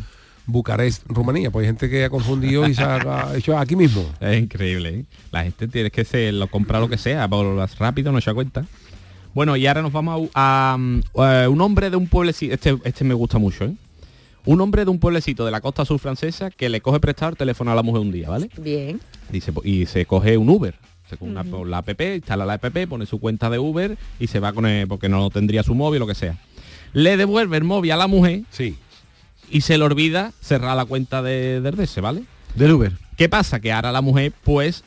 Bucarest, 0.49 1.03
Rumanía. 1.07 1.51
Pues 1.51 1.63
hay 1.63 1.67
gente 1.67 1.89
que 1.89 2.05
ha 2.05 2.09
confundido 2.09 2.67
y 2.67 2.73
se 2.73 2.81
ha 2.83 3.33
hecho 3.35 3.57
aquí 3.57 3.75
mismo. 3.75 4.03
Es 4.19 4.41
increíble. 4.41 4.89
¿eh? 4.89 5.05
La 5.31 5.43
gente 5.43 5.67
tiene 5.67 5.91
que 5.91 6.03
ser, 6.03 6.33
lo 6.33 6.47
compra 6.47 6.79
lo 6.79 6.89
que 6.89 6.97
sea, 6.97 7.27
por 7.27 7.55
rápido 7.77 8.11
no 8.11 8.19
se 8.19 8.31
da 8.31 8.33
cuenta. 8.33 8.65
Bueno, 9.33 9.55
y 9.55 9.67
ahora 9.67 9.81
nos 9.81 9.91
vamos 9.91 10.29
a, 10.33 10.75
eh, 10.79 11.47
un 11.47 11.61
hombre 11.61 11.89
de 11.89 11.97
un 11.97 12.07
pueblecito, 12.07 12.53
este, 12.53 12.77
este 12.83 13.03
me 13.03 13.13
gusta 13.13 13.37
mucho, 13.37 13.65
¿eh? 13.65 13.73
Un 14.45 14.59
hombre 14.61 14.83
de 14.85 14.89
un 14.89 14.99
pueblecito 14.99 15.45
de 15.45 15.51
la 15.51 15.61
costa 15.61 15.85
sur 15.85 15.99
francesa 15.99 16.49
que 16.49 16.69
le 16.69 16.81
coge 16.81 16.99
prestar 16.99 17.35
teléfono 17.35 17.71
a 17.71 17.75
la 17.75 17.83
mujer 17.83 18.01
un 18.01 18.11
día, 18.11 18.29
¿vale? 18.29 18.49
Bien. 18.57 18.99
Dice, 19.29 19.53
y 19.63 19.85
se 19.85 20.05
coge 20.05 20.37
un 20.37 20.49
Uber. 20.49 20.73
Se 21.09 21.17
coge 21.17 21.31
una, 21.31 21.43
la 21.43 21.79
app, 21.79 22.01
instala 22.01 22.45
la 22.45 22.53
app, 22.53 22.65
pone 22.87 23.05
su 23.05 23.19
cuenta 23.19 23.49
de 23.49 23.59
Uber 23.59 23.97
y 24.19 24.27
se 24.27 24.39
va 24.39 24.53
con 24.53 24.65
él 24.65 24.87
porque 24.87 25.09
no 25.09 25.29
tendría 25.29 25.63
su 25.63 25.75
móvil 25.75 26.01
o 26.01 26.05
lo 26.05 26.07
que 26.07 26.15
sea. 26.15 26.37
Le 26.93 27.17
devuelve 27.17 27.57
el 27.57 27.63
móvil 27.63 27.91
a 27.91 27.97
la 27.97 28.07
mujer. 28.07 28.43
Sí. 28.51 28.77
Y 29.49 29.61
se 29.61 29.77
le 29.77 29.83
olvida 29.83 30.33
cerrar 30.41 30.75
la 30.75 30.85
cuenta 30.85 31.21
de, 31.21 31.61
de 31.61 32.01
¿vale? 32.01 32.23
Del 32.55 32.73
Uber. 32.73 32.93
¿Qué 33.17 33.29
pasa? 33.29 33.59
Que 33.59 33.71
ahora 33.71 33.91
la 33.91 34.01
mujer, 34.01 34.33
pues, 34.43 34.83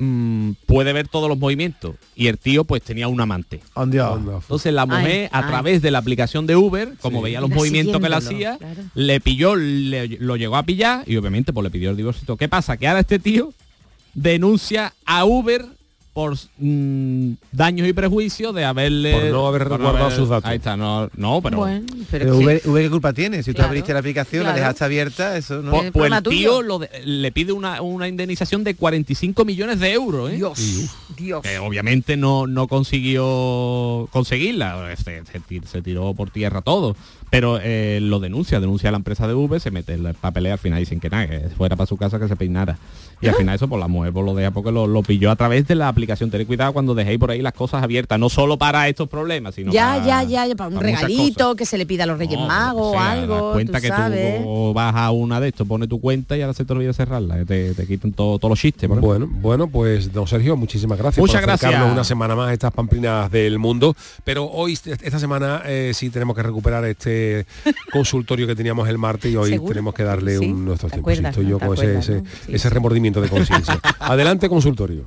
Mm, 0.00 0.52
puede 0.66 0.92
ver 0.92 1.08
todos 1.08 1.28
los 1.28 1.36
movimientos 1.36 1.96
y 2.14 2.28
el 2.28 2.38
tío 2.38 2.62
pues 2.62 2.82
tenía 2.82 3.08
un 3.08 3.20
amante. 3.20 3.60
Entonces 3.74 4.72
la 4.72 4.86
mujer 4.86 5.28
a 5.32 5.46
través 5.48 5.82
de 5.82 5.90
la 5.90 5.98
aplicación 5.98 6.46
de 6.46 6.54
Uber, 6.54 6.94
como 7.00 7.20
veía 7.20 7.40
los 7.40 7.50
movimientos 7.50 8.00
que 8.00 8.08
le 8.08 8.14
hacía, 8.14 8.58
le 8.94 9.20
pilló, 9.20 9.56
lo 9.56 10.36
llegó 10.36 10.56
a 10.56 10.62
pillar 10.62 11.02
y 11.04 11.16
obviamente 11.16 11.52
pues 11.52 11.64
le 11.64 11.70
pidió 11.70 11.90
el 11.90 11.96
divorcio. 11.96 12.36
¿Qué 12.36 12.48
pasa? 12.48 12.76
Que 12.76 12.86
ahora 12.86 13.00
este 13.00 13.18
tío 13.18 13.52
denuncia 14.14 14.94
a 15.04 15.24
Uber 15.24 15.66
por 16.18 16.36
mm, 16.58 17.34
daños 17.52 17.86
y 17.86 17.92
prejuicios 17.92 18.52
de 18.52 18.64
haberle 18.64 19.12
por 19.12 19.24
no 19.30 19.46
haber 19.46 19.68
guardado 19.68 20.10
sus 20.10 20.28
datos. 20.28 20.50
Ahí 20.50 20.56
está 20.56 20.76
no 20.76 21.08
no 21.16 21.40
pero, 21.40 21.58
bueno, 21.58 21.86
pero, 22.10 22.36
qué 22.40 22.90
culpa 22.90 23.12
tiene 23.12 23.44
si 23.44 23.54
tú 23.54 23.62
abriste 23.62 23.92
la 23.92 24.00
aplicación 24.00 24.42
la 24.42 24.52
dejaste 24.52 24.84
abierta 24.84 25.36
eso 25.36 25.62
no 25.62 25.70
pues, 25.70 25.92
pues 25.92 26.12
el 26.12 26.22
tío 26.24 26.60
le 27.04 27.30
pide 27.30 27.52
una, 27.52 27.82
una, 27.82 28.08
indemnización 28.08 28.64
de 28.64 28.74
45 28.74 29.44
millones 29.44 29.78
de 29.78 29.92
euros 29.92 30.32
¿eh? 30.32 30.34
Dios 30.34 30.58
Dios. 31.16 31.40
Que 31.40 31.60
obviamente 31.60 32.16
no 32.16 32.48
no 32.48 32.66
consiguió 32.66 34.08
conseguirla 34.10 34.96
se, 34.96 35.22
se, 35.24 35.82
tiró 35.82 36.14
por 36.14 36.30
tierra 36.30 36.62
todo 36.62 36.96
pero 37.30 37.58
eh, 37.62 37.98
lo 38.02 38.20
denuncia 38.20 38.60
denuncia 38.60 38.88
a 38.88 38.92
la 38.92 38.98
empresa 38.98 39.26
de 39.26 39.34
V 39.34 39.60
se 39.60 39.70
mete 39.70 39.94
en 39.94 40.02
la 40.02 40.12
papelea 40.12 40.54
al 40.54 40.58
final 40.58 40.78
dicen 40.78 41.00
que 41.00 41.10
nada 41.10 41.28
que 41.28 41.40
fuera 41.56 41.76
para 41.76 41.86
su 41.86 41.96
casa 41.96 42.18
que 42.18 42.28
se 42.28 42.36
peinara 42.36 42.78
y 43.20 43.26
al 43.26 43.34
final 43.34 43.54
eso 43.56 43.66
por 43.66 43.78
pues, 43.78 43.80
la 43.80 43.88
mujer 43.88 44.12
pues, 44.12 44.24
lo 44.24 44.34
deja 44.34 44.50
porque 44.52 44.70
lo, 44.70 44.86
lo 44.86 45.02
pilló 45.02 45.30
a 45.30 45.36
través 45.36 45.66
de 45.66 45.74
la 45.74 45.88
aplicación. 45.88 46.30
Tened 46.30 46.46
cuidado 46.46 46.72
cuando 46.72 46.94
dejéis 46.94 47.18
por 47.18 47.30
ahí 47.30 47.42
las 47.42 47.52
cosas 47.52 47.82
abiertas, 47.82 48.18
no 48.18 48.28
solo 48.28 48.58
para 48.58 48.88
estos 48.88 49.08
problemas, 49.08 49.54
sino 49.56 49.72
ya, 49.72 49.94
para, 49.94 50.06
ya, 50.06 50.22
ya, 50.22 50.46
ya, 50.46 50.54
para 50.54 50.70
un 50.70 50.80
regalito 50.80 51.56
que 51.56 51.66
se 51.66 51.78
le 51.78 51.86
pida 51.86 52.04
a 52.04 52.06
los 52.06 52.18
Reyes 52.18 52.38
Magos 52.38 52.94
o 52.94 52.98
algo. 52.98 53.52
cuenta 53.52 53.80
que 53.80 53.90
tú 53.90 54.72
vas 54.72 54.94
a 54.94 55.10
una 55.10 55.40
de 55.40 55.48
estos, 55.48 55.66
pone 55.66 55.88
tu 55.88 56.00
cuenta 56.00 56.36
y 56.36 56.42
ahora 56.42 56.54
se 56.54 56.64
te 56.64 56.72
olvida 56.72 56.92
cerrarla, 56.92 57.44
te, 57.44 57.74
te 57.74 57.86
quitan 57.86 58.12
todos 58.12 58.40
los 58.42 58.58
chistes. 58.58 58.88
Bueno, 58.88 59.26
bueno, 59.28 59.68
pues 59.68 60.12
don 60.12 60.26
Sergio, 60.26 60.56
muchísimas 60.56 60.98
gracias 60.98 61.20
Muchas 61.20 61.40
por 61.40 61.46
gracias. 61.46 61.92
una 61.92 62.04
semana 62.04 62.36
más 62.36 62.52
estas 62.52 62.72
pamplinas 62.72 63.30
del 63.30 63.58
mundo. 63.58 63.96
Pero 64.24 64.46
hoy, 64.46 64.72
esta 64.72 65.18
semana, 65.18 65.62
eh, 65.66 65.92
sí 65.94 66.10
tenemos 66.10 66.36
que 66.36 66.42
recuperar 66.42 66.84
este 66.84 67.17
consultorio 67.92 68.46
que 68.46 68.54
teníamos 68.54 68.88
el 68.88 68.98
martes 68.98 69.32
y 69.32 69.36
hoy 69.36 69.58
tenemos 69.58 69.94
que 69.94 70.02
darle 70.02 70.38
un 70.38 70.64
nuestro 70.64 70.88
tiempo. 70.88 71.10
Estoy 71.10 71.46
yo 71.46 71.58
con 71.58 71.74
ese, 71.74 72.22
ese 72.48 72.70
remordimiento 72.70 73.20
de 73.20 73.28
conciencia. 73.28 73.80
Adelante, 73.98 74.48
consultorio. 74.48 75.04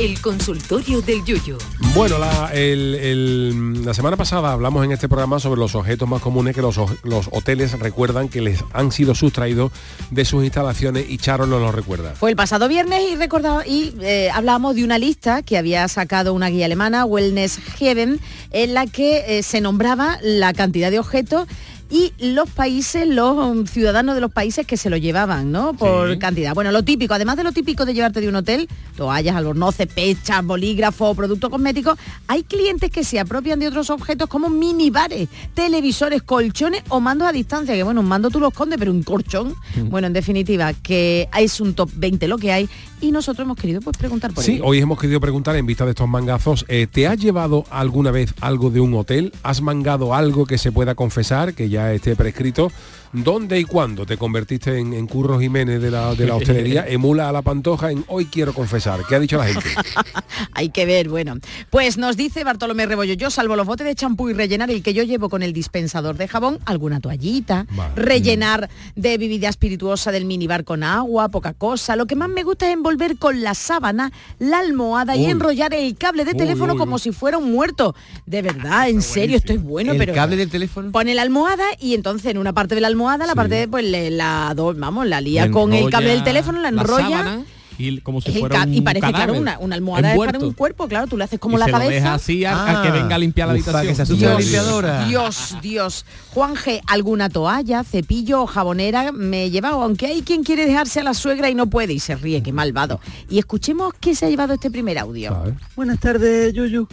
El 0.00 0.18
consultorio 0.22 1.02
del 1.02 1.22
Yuyo. 1.26 1.58
Bueno, 1.94 2.16
la, 2.18 2.50
la, 2.54 3.92
semana 3.92 4.16
pasada 4.16 4.50
hablamos 4.50 4.82
en 4.82 4.92
este 4.92 5.10
programa 5.10 5.38
sobre 5.38 5.60
los 5.60 5.74
objetos 5.74 6.08
más 6.08 6.22
comunes 6.22 6.54
que 6.54 6.62
los, 6.62 6.80
los, 7.02 7.28
hoteles 7.30 7.78
recuerdan 7.78 8.30
que 8.30 8.40
les 8.40 8.64
han 8.72 8.92
sido 8.92 9.14
sustraídos 9.14 9.72
de 10.10 10.24
sus 10.24 10.42
instalaciones 10.42 11.04
y 11.06 11.18
Charo 11.18 11.46
no 11.46 11.58
lo 11.58 11.70
recuerda. 11.70 12.14
Fue 12.14 12.30
el 12.30 12.36
pasado 12.36 12.66
viernes 12.66 13.02
y 13.12 13.16
recordaba 13.16 13.66
y 13.66 13.94
eh, 14.00 14.30
hablábamos 14.32 14.74
de 14.74 14.84
una 14.84 14.98
lista 14.98 15.42
que 15.42 15.58
había 15.58 15.86
sacado 15.88 16.32
una 16.32 16.48
guía 16.48 16.64
alemana, 16.64 17.04
Wellness 17.04 17.58
Heaven, 17.78 18.20
en 18.52 18.72
la 18.72 18.86
que 18.86 19.38
eh, 19.38 19.42
se 19.42 19.60
nombraba 19.60 20.18
la 20.22 20.54
cantidad 20.54 20.90
de 20.90 20.98
objetos 20.98 21.46
y 21.90 22.12
los 22.18 22.48
países, 22.48 23.06
los 23.06 23.36
um, 23.36 23.66
ciudadanos 23.66 24.14
de 24.14 24.20
los 24.20 24.32
países 24.32 24.66
que 24.66 24.76
se 24.76 24.90
lo 24.90 24.96
llevaban, 24.96 25.50
¿no? 25.50 25.74
Por 25.74 26.18
cantidad. 26.18 26.54
Bueno, 26.54 26.70
lo 26.70 26.84
típico, 26.84 27.14
además 27.14 27.36
de 27.36 27.44
lo 27.44 27.52
típico 27.52 27.84
de 27.84 27.94
llevarte 27.94 28.20
de 28.20 28.28
un 28.28 28.36
hotel, 28.36 28.68
toallas, 28.96 29.34
albornoces, 29.34 29.88
pechas, 29.88 30.44
bolígrafos, 30.44 31.16
productos 31.16 31.50
cosméticos, 31.50 31.98
hay 32.28 32.44
clientes 32.44 32.90
que 32.90 33.02
se 33.02 33.18
apropian 33.18 33.58
de 33.58 33.66
otros 33.66 33.90
objetos 33.90 34.28
como 34.28 34.48
minibares, 34.48 35.28
televisores, 35.54 36.22
colchones 36.22 36.82
o 36.88 37.00
mandos 37.00 37.28
a 37.28 37.32
distancia, 37.32 37.74
que 37.74 37.82
bueno, 37.82 38.00
un 38.00 38.06
mando 38.06 38.30
tú 38.30 38.38
lo 38.38 38.48
escondes, 38.48 38.78
pero 38.78 38.92
un 38.92 39.02
colchón, 39.02 39.54
bueno, 39.86 40.06
en 40.06 40.12
definitiva, 40.12 40.72
que 40.72 41.28
es 41.36 41.60
un 41.60 41.74
top 41.74 41.90
20 41.94 42.28
lo 42.28 42.38
que 42.38 42.52
hay 42.52 42.68
y 43.00 43.12
nosotros 43.12 43.44
hemos 43.44 43.56
querido 43.56 43.80
pues 43.80 43.96
preguntar 43.96 44.32
por 44.32 44.44
Sí, 44.44 44.60
hoy 44.62 44.78
hemos 44.78 44.98
querido 44.98 45.20
preguntar 45.20 45.56
en 45.56 45.66
vista 45.66 45.84
de 45.84 45.90
estos 45.90 46.08
mangazos, 46.08 46.64
eh, 46.68 46.86
¿te 46.90 47.06
has 47.06 47.18
llevado 47.18 47.64
alguna 47.70 48.10
vez 48.10 48.34
algo 48.40 48.70
de 48.70 48.80
un 48.80 48.94
hotel? 48.94 49.32
¿Has 49.42 49.62
mangado 49.62 50.14
algo 50.14 50.46
que 50.46 50.58
se 50.58 50.72
pueda 50.72 50.94
confesar, 50.94 51.54
que 51.54 51.68
ya 51.68 51.92
esté 51.92 52.16
prescrito? 52.16 52.70
¿Dónde 53.12 53.58
y 53.58 53.64
cuándo 53.64 54.06
te 54.06 54.16
convertiste 54.16 54.78
en, 54.78 54.92
en 54.92 55.08
Curro 55.08 55.40
Jiménez 55.40 55.82
de 55.82 55.90
la, 55.90 56.14
de 56.14 56.26
la 56.26 56.36
hostelería? 56.36 56.86
Emula 56.88 57.28
a 57.28 57.32
la 57.32 57.42
pantoja 57.42 57.90
en 57.90 58.04
Hoy 58.06 58.26
quiero 58.26 58.54
confesar. 58.54 59.00
¿Qué 59.08 59.16
ha 59.16 59.18
dicho 59.18 59.36
la 59.36 59.46
gente? 59.46 59.68
Hay 60.52 60.68
que 60.68 60.86
ver, 60.86 61.08
bueno. 61.08 61.34
Pues 61.70 61.98
nos 61.98 62.16
dice 62.16 62.44
Bartolomé 62.44 62.86
Rebollo, 62.86 63.14
yo 63.14 63.30
salvo 63.30 63.56
los 63.56 63.66
botes 63.66 63.84
de 63.84 63.96
champú 63.96 64.30
y 64.30 64.32
rellenar 64.32 64.70
el 64.70 64.84
que 64.84 64.94
yo 64.94 65.02
llevo 65.02 65.28
con 65.28 65.42
el 65.42 65.52
dispensador 65.52 66.16
de 66.16 66.28
jabón, 66.28 66.60
alguna 66.66 67.00
toallita, 67.00 67.66
rellenar 67.96 68.70
de 68.94 69.18
bebida 69.18 69.48
espirituosa 69.48 70.12
del 70.12 70.24
minibar 70.24 70.62
con 70.62 70.84
agua, 70.84 71.30
poca 71.30 71.52
cosa. 71.52 71.96
Lo 71.96 72.06
que 72.06 72.14
más 72.14 72.28
me 72.28 72.44
gusta 72.44 72.68
es 72.68 72.74
envolver 72.74 73.18
con 73.18 73.42
la 73.42 73.54
sábana, 73.54 74.12
la 74.38 74.60
almohada 74.60 75.16
y 75.16 75.24
enrollar 75.24 75.74
el 75.74 75.96
cable 75.96 76.24
de 76.24 76.34
teléfono 76.34 76.76
como 76.76 77.00
si 77.00 77.10
fuera 77.10 77.38
un 77.38 77.50
muerto. 77.50 77.96
De 78.24 78.40
verdad, 78.40 78.88
en 78.88 79.02
serio, 79.02 79.36
esto 79.36 79.52
es 79.52 79.60
bueno, 79.60 79.92
¿El 79.92 79.98
pero... 79.98 80.14
cable 80.14 80.36
del 80.36 80.48
teléfono? 80.48 80.92
Pone 80.92 81.12
la 81.16 81.22
almohada 81.22 81.64
y 81.80 81.94
entonces 81.94 82.30
en 82.30 82.38
una 82.38 82.52
parte 82.52 82.76
de 82.76 82.80
la 82.80 82.86
almohada 82.86 82.99
la 83.00 83.34
parte 83.34 83.68
pues 83.68 83.84
le, 83.84 84.10
la 84.10 84.54
vamos, 84.76 85.06
la 85.06 85.20
lía 85.20 85.50
con 85.50 85.72
el 85.72 85.90
cable 85.90 86.10
del 86.10 86.24
teléfono, 86.24 86.60
la 86.60 86.68
enrolla. 86.68 87.40
y 87.78 87.98
como 88.00 88.20
si 88.20 88.32
fuera 88.32 88.64
un 88.64 88.74
y 88.74 88.82
parece 88.82 89.10
claro 89.10 89.32
una, 89.34 89.58
una 89.58 89.74
almohada 89.74 90.12
es 90.12 90.18
para 90.18 90.38
un 90.38 90.52
cuerpo 90.52 90.86
claro 90.86 91.06
tú 91.06 91.16
le 91.16 91.24
haces 91.24 91.38
como 91.38 91.56
la 91.56 91.64
se 91.64 91.70
cabeza. 91.70 92.10
lo 92.10 92.14
así 92.14 92.44
al, 92.44 92.82
que 92.82 92.88
ah. 92.88 92.92
venga 92.92 93.14
a 93.14 93.18
limpiar 93.18 93.48
la 93.48 93.52
habitación 93.52 93.86
que 93.86 93.94
se 93.94 94.14
Dios, 94.14 94.38
limpiadora. 94.38 95.06
Dios 95.06 95.56
Dios. 95.62 96.04
Juan 96.34 96.56
G 96.56 96.80
alguna 96.86 97.30
toalla 97.30 97.82
cepillo 97.84 98.42
o 98.42 98.46
jabonera 98.46 99.12
me 99.12 99.44
he 99.44 99.50
llevado 99.50 99.82
aunque 99.82 100.06
hay 100.06 100.22
quien 100.22 100.44
quiere 100.44 100.66
dejarse 100.66 101.00
a 101.00 101.04
la 101.04 101.14
suegra 101.14 101.48
y 101.48 101.54
no 101.54 101.66
puede 101.66 101.94
y 101.94 102.00
se 102.00 102.16
ríe 102.16 102.42
qué 102.42 102.52
malvado. 102.52 103.00
Y 103.30 103.38
escuchemos 103.38 103.94
qué 103.98 104.14
se 104.14 104.26
ha 104.26 104.28
llevado 104.28 104.52
este 104.54 104.70
primer 104.70 104.98
audio. 104.98 105.54
Buenas 105.74 105.98
tardes 106.00 106.52
Yuyu 106.52 106.86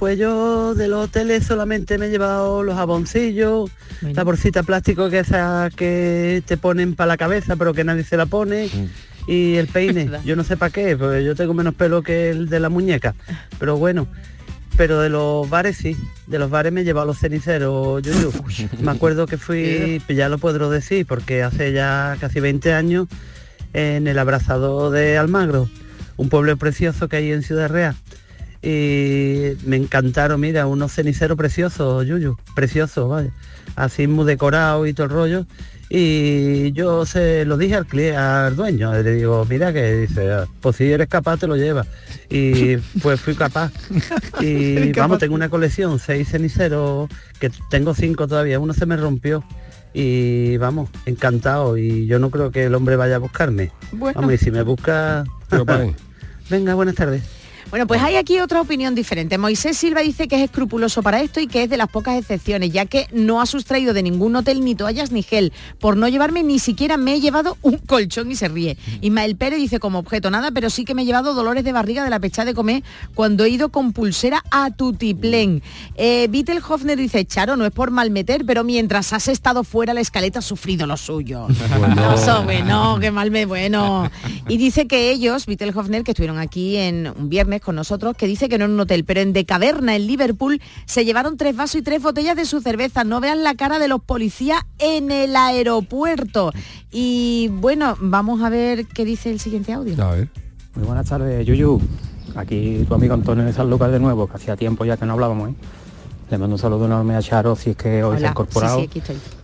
pues 0.00 0.18
yo 0.18 0.74
de 0.74 0.88
los 0.88 1.04
hoteles 1.04 1.44
solamente 1.44 1.98
me 1.98 2.06
he 2.06 2.10
llevado 2.10 2.62
los 2.62 2.74
jaboncillos, 2.74 3.70
la 4.00 4.24
bolsita 4.24 4.62
plástico 4.62 5.10
que 5.10 5.18
esa 5.18 5.68
que 5.76 6.42
te 6.46 6.56
ponen 6.56 6.94
para 6.94 7.08
la 7.08 7.16
cabeza 7.18 7.54
pero 7.56 7.74
que 7.74 7.84
nadie 7.84 8.02
se 8.02 8.16
la 8.16 8.24
pone. 8.24 8.70
Mm. 8.72 9.30
Y 9.30 9.56
el 9.56 9.66
peine, 9.66 10.10
yo 10.24 10.36
no 10.36 10.42
sé 10.42 10.56
para 10.56 10.72
qué, 10.72 10.96
porque 10.96 11.22
yo 11.22 11.34
tengo 11.34 11.52
menos 11.52 11.74
pelo 11.74 12.02
que 12.02 12.30
el 12.30 12.48
de 12.48 12.60
la 12.60 12.70
muñeca. 12.70 13.14
Pero 13.58 13.76
bueno, 13.76 14.08
pero 14.74 15.02
de 15.02 15.10
los 15.10 15.50
bares 15.50 15.76
sí, 15.76 15.94
de 16.26 16.38
los 16.38 16.48
bares 16.48 16.72
me 16.72 16.80
he 16.80 16.84
llevado 16.84 17.06
los 17.06 17.18
ceniceros, 17.18 18.02
yo, 18.02 18.12
Me 18.80 18.92
acuerdo 18.92 19.26
que 19.26 19.36
fui, 19.36 20.00
ya 20.08 20.30
lo 20.30 20.38
puedo 20.38 20.70
decir, 20.70 21.04
porque 21.04 21.42
hace 21.42 21.74
ya 21.74 22.16
casi 22.18 22.40
20 22.40 22.72
años 22.72 23.06
en 23.74 24.06
el 24.06 24.18
abrazador 24.18 24.92
de 24.92 25.18
Almagro, 25.18 25.68
un 26.16 26.30
pueblo 26.30 26.56
precioso 26.56 27.10
que 27.10 27.16
hay 27.16 27.32
en 27.32 27.42
Ciudad 27.42 27.68
Real 27.68 27.96
y 28.62 29.52
me 29.64 29.76
encantaron, 29.76 30.40
mira, 30.40 30.66
unos 30.66 30.92
ceniceros 30.92 31.36
preciosos, 31.36 32.06
Yuyu, 32.06 32.36
preciosos, 32.54 33.08
vale, 33.08 33.30
así 33.76 34.06
muy 34.06 34.26
decorados 34.26 34.86
y 34.88 34.92
todo 34.92 35.06
el 35.06 35.12
rollo. 35.12 35.46
Y 35.92 36.70
yo 36.70 37.04
se 37.04 37.44
lo 37.44 37.56
dije 37.56 37.74
al, 37.74 37.86
al 38.16 38.54
dueño, 38.54 38.92
le 38.92 39.12
digo, 39.12 39.44
mira 39.50 39.72
que 39.72 39.96
dice, 39.96 40.30
ah, 40.30 40.46
pues 40.60 40.76
si 40.76 40.84
eres 40.84 41.08
capaz 41.08 41.38
te 41.38 41.48
lo 41.48 41.56
llevas. 41.56 41.88
Y 42.28 42.76
pues 43.02 43.20
fui 43.20 43.34
capaz. 43.34 43.72
Y 44.40 44.92
vamos, 44.96 45.18
tengo 45.18 45.34
una 45.34 45.48
colección, 45.48 45.98
seis 45.98 46.28
ceniceros, 46.28 47.08
que 47.40 47.50
tengo 47.70 47.92
cinco 47.94 48.28
todavía, 48.28 48.60
uno 48.60 48.72
se 48.72 48.86
me 48.86 48.96
rompió. 48.96 49.42
Y 49.92 50.58
vamos, 50.58 50.90
encantado. 51.06 51.76
Y 51.76 52.06
yo 52.06 52.20
no 52.20 52.30
creo 52.30 52.52
que 52.52 52.66
el 52.66 52.74
hombre 52.76 52.94
vaya 52.94 53.16
a 53.16 53.18
buscarme. 53.18 53.72
Vamos, 53.90 54.32
y 54.32 54.38
si 54.38 54.52
me 54.52 54.62
busca... 54.62 55.24
Venga, 56.50 56.74
buenas 56.74 56.94
tardes. 56.94 57.39
Bueno, 57.70 57.86
pues 57.86 58.02
hay 58.02 58.16
aquí 58.16 58.40
otra 58.40 58.60
opinión 58.60 58.96
diferente. 58.96 59.38
Moisés 59.38 59.76
Silva 59.76 60.00
dice 60.00 60.26
que 60.26 60.34
es 60.34 60.42
escrupuloso 60.42 61.04
para 61.04 61.20
esto 61.22 61.38
y 61.38 61.46
que 61.46 61.62
es 61.62 61.70
de 61.70 61.76
las 61.76 61.88
pocas 61.88 62.18
excepciones, 62.18 62.72
ya 62.72 62.84
que 62.84 63.06
no 63.12 63.40
ha 63.40 63.46
sustraído 63.46 63.94
de 63.94 64.02
ningún 64.02 64.34
hotel 64.34 64.64
ni 64.64 64.74
toallas 64.74 65.12
ni 65.12 65.22
gel. 65.22 65.52
Por 65.78 65.96
no 65.96 66.08
llevarme 66.08 66.42
ni 66.42 66.58
siquiera 66.58 66.96
me 66.96 67.14
he 67.14 67.20
llevado 67.20 67.58
un 67.62 67.78
colchón 67.78 68.28
y 68.32 68.34
se 68.34 68.48
ríe. 68.48 68.76
Ismael 69.02 69.36
Pérez 69.36 69.60
dice 69.60 69.78
como 69.78 70.00
objeto 70.00 70.32
nada, 70.32 70.50
pero 70.50 70.68
sí 70.68 70.84
que 70.84 70.94
me 70.94 71.02
he 71.02 71.04
llevado 71.04 71.32
dolores 71.32 71.62
de 71.62 71.70
barriga 71.70 72.02
de 72.02 72.10
la 72.10 72.18
pecha 72.18 72.44
de 72.44 72.54
comer 72.54 72.82
cuando 73.14 73.44
he 73.44 73.50
ido 73.50 73.68
con 73.68 73.92
pulsera 73.92 74.42
a 74.50 74.72
tutiplén. 74.72 75.62
Eh, 75.94 76.28
Hofner 76.68 76.98
dice, 76.98 77.24
Charo, 77.24 77.56
no 77.56 77.64
es 77.66 77.72
por 77.72 77.92
mal 77.92 78.10
meter, 78.10 78.44
pero 78.44 78.64
mientras 78.64 79.12
has 79.12 79.28
estado 79.28 79.62
fuera 79.62 79.94
la 79.94 80.00
escaleta 80.00 80.40
has 80.40 80.44
sufrido 80.44 80.86
lo 80.86 80.96
suyo. 80.96 81.46
Bueno, 82.44 82.98
qué 83.00 83.10
mal 83.10 83.30
me 83.30 83.44
bueno. 83.44 84.10
Y 84.48 84.56
dice 84.56 84.86
que 84.86 85.10
ellos, 85.10 85.46
Hofner, 85.74 86.02
que 86.02 86.12
estuvieron 86.12 86.38
aquí 86.38 86.76
en 86.76 87.12
un 87.16 87.28
viernes 87.28 87.59
con 87.60 87.76
nosotros, 87.76 88.16
que 88.16 88.26
dice 88.26 88.48
que 88.48 88.58
no 88.58 88.64
en 88.64 88.72
un 88.72 88.80
hotel, 88.80 89.04
pero 89.04 89.20
en 89.20 89.32
De 89.32 89.44
Caverna, 89.44 89.96
en 89.96 90.06
Liverpool, 90.06 90.60
se 90.86 91.04
llevaron 91.04 91.36
tres 91.36 91.56
vasos 91.56 91.76
y 91.76 91.82
tres 91.82 92.02
botellas 92.02 92.36
de 92.36 92.44
su 92.44 92.60
cerveza. 92.60 93.04
No 93.04 93.20
vean 93.20 93.44
la 93.44 93.54
cara 93.54 93.78
de 93.78 93.88
los 93.88 94.02
policías 94.02 94.60
en 94.78 95.10
el 95.10 95.36
aeropuerto. 95.36 96.52
Y 96.90 97.48
bueno, 97.52 97.96
vamos 98.00 98.42
a 98.42 98.48
ver 98.48 98.86
qué 98.86 99.04
dice 99.04 99.30
el 99.30 99.40
siguiente 99.40 99.72
audio. 99.72 100.02
A 100.02 100.12
ver. 100.12 100.28
Muy 100.74 100.86
buenas 100.86 101.08
tardes, 101.08 101.44
Yuyu. 101.46 101.80
Aquí 102.36 102.84
tu 102.86 102.94
amigo 102.94 103.14
Antonio 103.14 103.44
de 103.44 103.52
San 103.52 103.68
Lucas 103.68 103.90
de 103.90 103.98
nuevo, 103.98 104.28
que 104.28 104.36
hacía 104.36 104.56
tiempo 104.56 104.84
ya 104.84 104.96
que 104.96 105.04
no 105.04 105.14
hablábamos, 105.14 105.50
¿eh? 105.50 105.54
Le 106.30 106.38
mando 106.38 106.54
un 106.54 106.60
saludo 106.60 106.86
enorme 106.86 107.16
a 107.16 107.20
Charo, 107.20 107.56
si 107.56 107.70
es 107.70 107.76
que 107.76 108.04
hoy 108.04 108.18
se 108.20 108.26
ha 108.26 108.30
incorporado, 108.30 108.86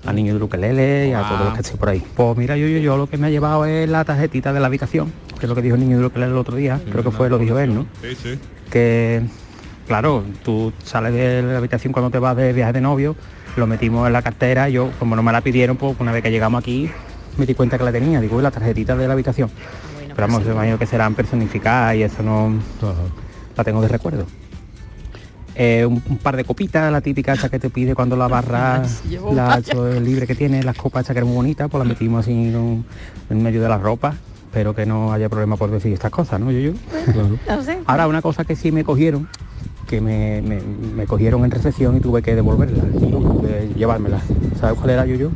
a 0.05 0.13
Niño 0.13 0.35
de 0.35 0.39
Luquelele 0.39 1.09
y 1.09 1.13
a 1.13 1.29
todos 1.29 1.47
los 1.47 1.55
que 1.55 1.61
estén 1.63 1.79
por 1.79 1.89
ahí. 1.89 2.01
Pues 2.15 2.37
mira, 2.39 2.57
yo, 2.57 2.69
yo, 2.69 2.79
yo 2.79 2.97
lo 2.97 3.09
que 3.09 3.19
me 3.19 3.27
ha 3.27 3.31
llevado 3.31 3.65
es 3.65 3.89
la 3.89 4.05
tarjetita 4.05 4.53
de 4.53 4.61
la 4.61 4.69
habitación, 4.69 5.13
que 5.37 5.47
es 5.47 5.49
lo 5.49 5.57
que 5.57 5.63
dijo 5.63 5.75
el 5.75 5.81
Niño 5.81 5.97
de 5.97 6.05
Luquelele 6.05 6.31
el 6.31 6.39
otro 6.39 6.55
día, 6.55 6.81
creo 6.89 7.03
que 7.03 7.11
fue, 7.11 7.29
lo 7.29 7.39
dijo 7.39 7.59
él, 7.59 7.75
¿no? 7.75 7.87
Sí, 8.03 8.17
sí. 8.23 8.39
Que, 8.71 9.21
claro, 9.89 10.23
tú 10.45 10.73
sales 10.85 11.13
de 11.13 11.43
la 11.43 11.59
habitación 11.59 11.93
cuando 11.93 12.11
te 12.11 12.21
vas 12.21 12.37
de 12.37 12.53
viaje 12.53 12.75
de 12.75 12.81
novio, 12.81 13.17
lo 13.57 13.67
metimos 13.67 14.07
en 14.07 14.13
la 14.13 14.23
cartera, 14.23 14.69
yo, 14.69 14.91
como 15.01 15.17
no 15.17 15.25
me 15.25 15.33
la 15.33 15.41
pidieron, 15.41 15.77
pues 15.77 15.97
una 15.99 16.13
vez 16.13 16.23
que 16.23 16.31
llegamos 16.31 16.61
aquí, 16.61 16.89
me 17.37 17.47
di 17.47 17.55
cuenta 17.55 17.79
que 17.79 17.85
la 17.85 17.91
tenía, 17.91 18.21
digo, 18.21 18.41
la 18.41 18.53
tarjetita 18.53 18.95
de 18.95 19.09
la 19.09 19.15
habitación. 19.15 19.51
Pero 20.15 20.29
vamos, 20.29 20.45
me 20.45 20.53
imagino 20.53 20.79
que 20.79 20.87
serán 20.87 21.17
personificadas 21.17 21.97
y 21.97 22.05
eso 22.05 22.23
no 22.23 22.53
la 23.57 23.65
tengo 23.65 23.83
de 23.83 23.89
recuerdo. 23.89 24.25
Eh, 25.59 25.87
un, 25.87 26.01
par 26.19 26.37
de 26.37 26.45
copitas, 26.45 26.93
la 26.93 27.01
típica 27.01 27.33
esa 27.33 27.49
que 27.49 27.59
te 27.59 27.71
pide 27.71 27.95
cuando 27.95 28.15
la 28.15 28.29
barra 28.29 28.83
la 29.33 29.63
libre 30.03 30.27
que 30.27 30.35
tiene, 30.35 30.63
las 30.63 30.77
copas 30.77 31.05
esa 31.05 31.15
que 31.15 31.21
eran 31.21 31.29
muy 31.29 31.37
bonitas, 31.37 31.71
pues 31.71 31.79
las 31.79 31.89
metimos 31.89 32.21
así 32.21 32.33
en, 32.33 32.85
medio 33.43 33.63
de 33.63 33.69
la 33.69 33.79
ropa. 33.79 34.15
Espero 34.45 34.75
que 34.75 34.85
no 34.85 35.13
haya 35.13 35.31
problema 35.31 35.57
por 35.57 35.71
decir 35.71 35.95
estas 35.95 36.11
cosas, 36.11 36.41
¿no? 36.41 36.51
Yo, 36.51 36.61
yo. 36.61 36.73
Ahora, 37.87 38.07
una 38.07 38.21
cosa 38.21 38.45
que 38.45 38.55
sí 38.55 38.71
me 38.71 38.85
cogieron, 38.85 39.29
que 39.87 40.01
me, 40.01 41.07
cogieron 41.07 41.45
en 41.45 41.51
recepción 41.51 41.97
y 41.97 42.01
tuve 42.01 42.21
que 42.21 42.35
devolverla, 42.35 42.85
que 42.85 43.73
llevármela. 43.77 44.21
¿Sabes 44.61 44.79
cuál 44.79 44.91
era 44.91 45.07
yo, 45.07 45.17
yo? 45.17 45.31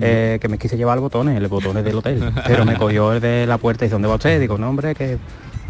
Eh, 0.00 0.38
que 0.40 0.48
me 0.48 0.58
quise 0.58 0.76
llevar 0.76 0.98
el 0.98 1.02
botones, 1.02 1.36
el 1.36 1.46
botones 1.48 1.84
del 1.84 1.96
hotel, 1.96 2.32
pero 2.46 2.64
me 2.64 2.76
cogió 2.76 3.12
el 3.12 3.20
de 3.20 3.46
la 3.46 3.58
puerta 3.58 3.84
y 3.84 3.86
dice, 3.86 3.94
¿dónde 3.94 4.08
va 4.08 4.14
usted? 4.14 4.40
Digo, 4.40 4.58
no 4.58 4.68
hombre, 4.68 4.94
que 4.94 5.18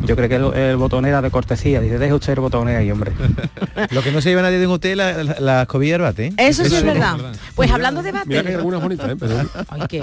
yo 0.01 0.17
creo 0.17 0.29
que 0.29 0.71
el, 0.71 0.77
botón 0.77 1.07
era 1.07 1.23
de 1.23 1.31
cortesía. 1.31 1.81
Dice, 1.81 1.99
deje 1.99 2.13
usted 2.13 2.33
el 2.33 2.41
botón 2.41 2.69
ahí, 2.69 2.91
hombre. 2.91 3.13
Lo 3.91 4.03
que 4.03 4.11
no 4.11 4.21
se 4.21 4.31
lleva 4.31 4.43
nadie 4.43 4.59
de 4.59 4.67
un 4.67 4.73
hotel, 4.75 4.99
la, 4.99 5.23
la, 5.23 5.63
escobilla 5.63 5.99
bate. 5.99 6.27
¿eh? 6.27 6.35
Eso, 6.37 6.65
sí 6.65 6.75
es 6.75 6.83
verdad. 6.83 7.17
Pues 7.55 7.71
hablando 7.71 8.03
de 8.03 8.13
bate. 8.13 8.29
Mira 8.29 8.43
que 8.43 8.49
hay 8.49 8.55
algunas 8.55 8.83
bonitas, 8.83 9.11
¿eh? 9.11 9.47
Ay, 9.69 9.83
qué 9.89 10.03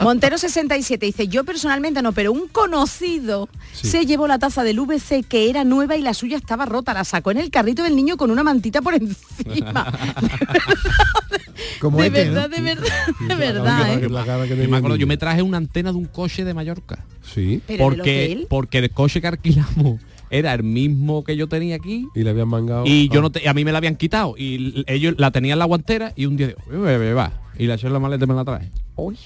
Montero 0.00 0.38
67 0.38 1.06
dice, 1.06 1.28
yo 1.28 1.44
personalmente 1.44 2.02
no, 2.02 2.12
pero 2.12 2.32
un 2.32 2.48
conocido 2.48 3.48
se 3.72 4.06
llevó 4.06 4.28
la 4.28 4.38
taza 4.38 4.62
del 4.62 4.78
VC 4.80 5.24
que 5.26 5.50
era 5.50 5.64
nueva 5.64 5.96
y 5.96 6.02
la 6.02 6.14
suya 6.14 6.36
estaba 6.36 6.66
rota. 6.66 6.94
La 6.94 7.04
sacó 7.04 7.30
en 7.30 7.38
el 7.38 7.50
carrito 7.50 7.82
del 7.82 7.96
niño 7.96 8.16
con 8.16 8.30
una 8.30 8.42
mantita 8.42 8.82
por 8.82 8.94
encima. 8.94 9.92
Como 11.80 12.00
de 12.00 12.10
verdad, 12.10 12.48
de 12.48 12.60
verdad, 12.60 12.88
de 13.28 13.34
verdad, 13.34 13.94
¿eh? 13.94 14.98
yo 14.98 15.06
me 15.06 15.16
traje 15.16 15.42
una 15.42 15.58
antena 15.58 15.92
de 15.92 15.98
un 15.98 16.06
coche 16.06 16.44
de 16.44 16.54
Mallorca. 16.54 17.04
Sí. 17.24 17.60
porque, 17.78 18.46
porque 18.48 18.78
el 18.78 18.90
coche 18.90 19.20
que 19.20 19.26
alquilamos 19.26 20.00
era 20.30 20.52
el 20.54 20.62
mismo 20.62 21.24
que 21.24 21.36
yo 21.36 21.48
tenía 21.48 21.76
aquí. 21.76 22.08
Y 22.14 22.22
le 22.22 22.30
habían 22.30 22.48
mangado. 22.48 22.84
Y 22.86 23.08
yo 23.08 23.22
no 23.22 23.30
a 23.46 23.54
mí 23.54 23.64
me 23.64 23.72
la 23.72 23.78
habían 23.78 23.96
quitado. 23.96 24.34
Y 24.36 24.84
ellos 24.86 25.14
la 25.16 25.30
tenían 25.30 25.54
en 25.54 25.58
la 25.60 25.64
guantera 25.64 26.12
y 26.16 26.26
un 26.26 26.36
día 26.36 26.48
digo, 26.48 26.82
va. 27.14 27.43
Y 27.58 27.66
la 27.66 27.74
eché 27.74 27.86
en 27.86 27.92
la 27.92 27.98
maleta 27.98 28.26
me 28.26 28.34
la 28.34 28.44
traje 28.44 28.70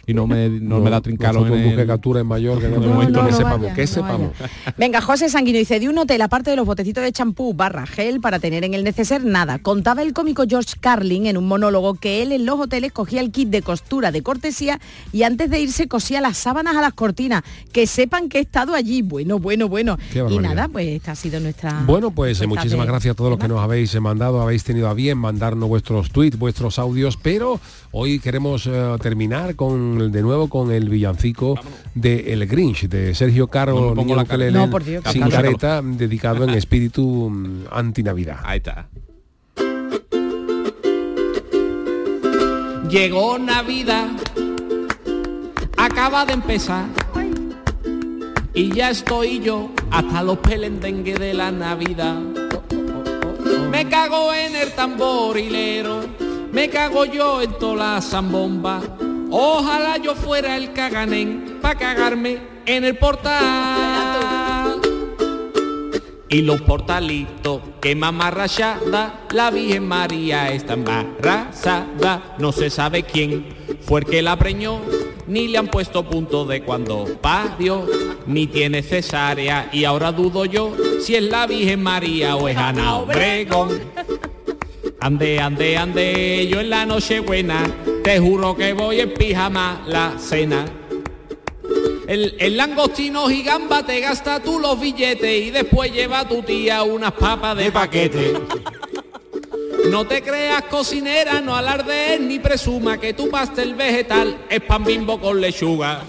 y 0.06 0.14
no 0.14 0.26
me, 0.26 0.48
no, 0.48 0.80
me 0.80 0.88
la 0.88 1.02
trincaron 1.02 1.52
en 1.52 1.78
el... 1.78 1.86
captura 1.86 2.20
en 2.20 2.26
mayor 2.26 2.58
que 2.58 2.68
momento 2.78 3.26
que 3.26 3.32
sepamos, 3.32 3.72
que 3.74 3.86
sepamos. 3.86 4.30
Venga, 4.78 5.02
José 5.02 5.28
Sanguino 5.28 5.58
dice, 5.58 5.78
de 5.78 5.90
un 5.90 5.98
hotel 5.98 6.22
aparte 6.22 6.50
de 6.50 6.56
los 6.56 6.64
botecitos 6.64 7.04
de 7.04 7.12
champú 7.12 7.52
barra 7.52 7.86
gel 7.86 8.20
para 8.20 8.38
tener 8.38 8.64
en 8.64 8.72
el 8.72 8.82
neceser 8.82 9.24
nada. 9.24 9.58
Contaba 9.58 10.02
el 10.02 10.14
cómico 10.14 10.44
George 10.48 10.74
Carlin 10.80 11.26
en 11.26 11.36
un 11.36 11.46
monólogo 11.46 11.94
que 11.94 12.22
él 12.22 12.32
en 12.32 12.46
los 12.46 12.58
hoteles 12.58 12.92
cogía 12.92 13.20
el 13.20 13.30
kit 13.30 13.50
de 13.50 13.60
costura 13.60 14.10
de 14.10 14.22
cortesía 14.22 14.80
y 15.12 15.24
antes 15.24 15.50
de 15.50 15.60
irse 15.60 15.86
cosía 15.86 16.22
las 16.22 16.38
sábanas 16.38 16.74
a 16.74 16.80
las 16.80 16.94
cortinas. 16.94 17.42
Que 17.70 17.86
sepan 17.86 18.30
que 18.30 18.38
he 18.38 18.42
estado 18.42 18.74
allí. 18.74 19.02
Bueno, 19.02 19.38
bueno, 19.38 19.68
bueno. 19.68 19.98
Y 20.30 20.38
nada, 20.38 20.68
pues 20.68 20.88
esta 20.88 21.12
ha 21.12 21.16
sido 21.16 21.40
nuestra... 21.40 21.82
Bueno, 21.86 22.10
pues 22.10 22.46
muchísimas 22.46 22.86
gracias 22.86 23.12
a 23.12 23.14
todos 23.14 23.30
los 23.30 23.38
que 23.38 23.48
nos 23.48 23.60
habéis 23.60 24.00
mandado, 24.00 24.40
habéis 24.40 24.64
tenido 24.64 24.88
a 24.88 24.94
bien 24.94 25.18
mandarnos 25.18 25.68
vuestros 25.68 26.10
tweets, 26.10 26.38
vuestros 26.38 26.78
audios, 26.78 27.18
pero 27.20 27.60
hoy 27.92 28.17
queremos 28.20 28.66
eh, 28.66 28.96
terminar 29.00 29.56
con 29.56 30.10
de 30.10 30.22
nuevo 30.22 30.48
con 30.48 30.70
el 30.72 30.88
villancico 30.88 31.58
de 31.94 32.32
El 32.32 32.46
Grinch, 32.46 32.88
de 32.88 33.14
Sergio 33.14 33.48
Caro, 33.48 33.94
no, 33.94 34.14
la 34.14 34.24
sin 35.12 35.28
careta, 35.28 35.82
dedicado 35.82 36.44
en 36.44 36.50
espíritu 36.50 37.30
mm, 37.30 37.64
anti-Navidad. 37.70 38.38
Ahí 38.44 38.58
está. 38.58 38.88
Llegó 42.88 43.38
Navidad, 43.38 44.08
acaba 45.76 46.24
de 46.24 46.32
empezar. 46.32 46.86
Y 48.54 48.74
ya 48.74 48.90
estoy 48.90 49.40
yo 49.40 49.70
hasta 49.90 50.22
los 50.22 50.38
pelendengues 50.38 51.18
de 51.18 51.34
la 51.34 51.52
Navidad. 51.52 52.18
Me 53.70 53.88
cago 53.88 54.32
en 54.32 54.56
el 54.56 54.72
tamborilero, 54.72 56.00
me 56.52 56.68
cago 56.68 57.04
yo 57.04 57.42
en 57.42 57.52
toda 57.58 57.94
la 57.94 58.00
zambomba 58.00 58.80
Ojalá 59.30 59.98
yo 59.98 60.14
fuera 60.14 60.56
el 60.56 60.72
caganén 60.72 61.58
para 61.60 61.78
cagarme 61.78 62.38
en 62.64 62.84
el 62.84 62.96
portal. 62.96 64.80
Y 66.30 66.42
los 66.42 66.60
portalitos 66.62 67.60
que 67.80 67.94
mamá 67.94 68.30
rayada, 68.30 69.26
la 69.30 69.50
Virgen 69.50 69.86
María 69.86 70.50
está 70.50 70.74
embarazada, 70.74 72.36
no 72.38 72.52
se 72.52 72.70
sabe 72.70 73.02
quién 73.02 73.46
fue 73.82 74.00
el 74.00 74.06
que 74.06 74.22
la 74.22 74.36
preñó, 74.36 74.80
ni 75.26 75.48
le 75.48 75.58
han 75.58 75.68
puesto 75.68 76.04
punto 76.04 76.44
de 76.44 76.62
cuando 76.62 77.06
parió, 77.20 77.86
ni 78.26 78.46
tiene 78.46 78.82
cesárea, 78.82 79.68
y 79.72 79.84
ahora 79.84 80.12
dudo 80.12 80.44
yo 80.44 80.74
si 81.02 81.16
es 81.16 81.22
la 81.22 81.46
Virgen 81.46 81.82
María 81.82 82.36
o 82.36 82.48
es 82.48 82.56
Ana 82.56 82.96
Obregón. 82.96 83.80
Ande, 85.00 85.38
ande, 85.38 85.76
ande, 85.76 86.48
yo 86.50 86.60
en 86.60 86.70
la 86.70 86.84
noche 86.84 87.20
buena, 87.20 87.62
te 88.02 88.18
juro 88.18 88.56
que 88.56 88.72
voy 88.72 89.00
en 89.00 89.14
pijama 89.14 89.84
la 89.86 90.18
cena. 90.18 90.66
El, 92.08 92.34
el 92.40 92.56
langostino 92.56 93.28
gigamba 93.28 93.84
te 93.84 94.00
gasta 94.00 94.40
tú 94.40 94.58
los 94.58 94.80
billetes 94.80 95.46
y 95.46 95.50
después 95.50 95.92
lleva 95.92 96.20
a 96.20 96.28
tu 96.28 96.42
tía 96.42 96.82
unas 96.82 97.12
papas 97.12 97.56
de 97.56 97.70
paquete. 97.70 98.32
No 99.88 100.04
te 100.04 100.20
creas 100.20 100.64
cocinera, 100.64 101.40
no 101.40 101.54
alardees 101.54 102.20
ni 102.20 102.40
presuma 102.40 102.98
que 102.98 103.14
tu 103.14 103.30
pastel 103.30 103.76
vegetal 103.76 104.36
es 104.50 104.60
pan 104.62 104.82
bimbo 104.82 105.20
con 105.20 105.40
lechuga. 105.40 106.02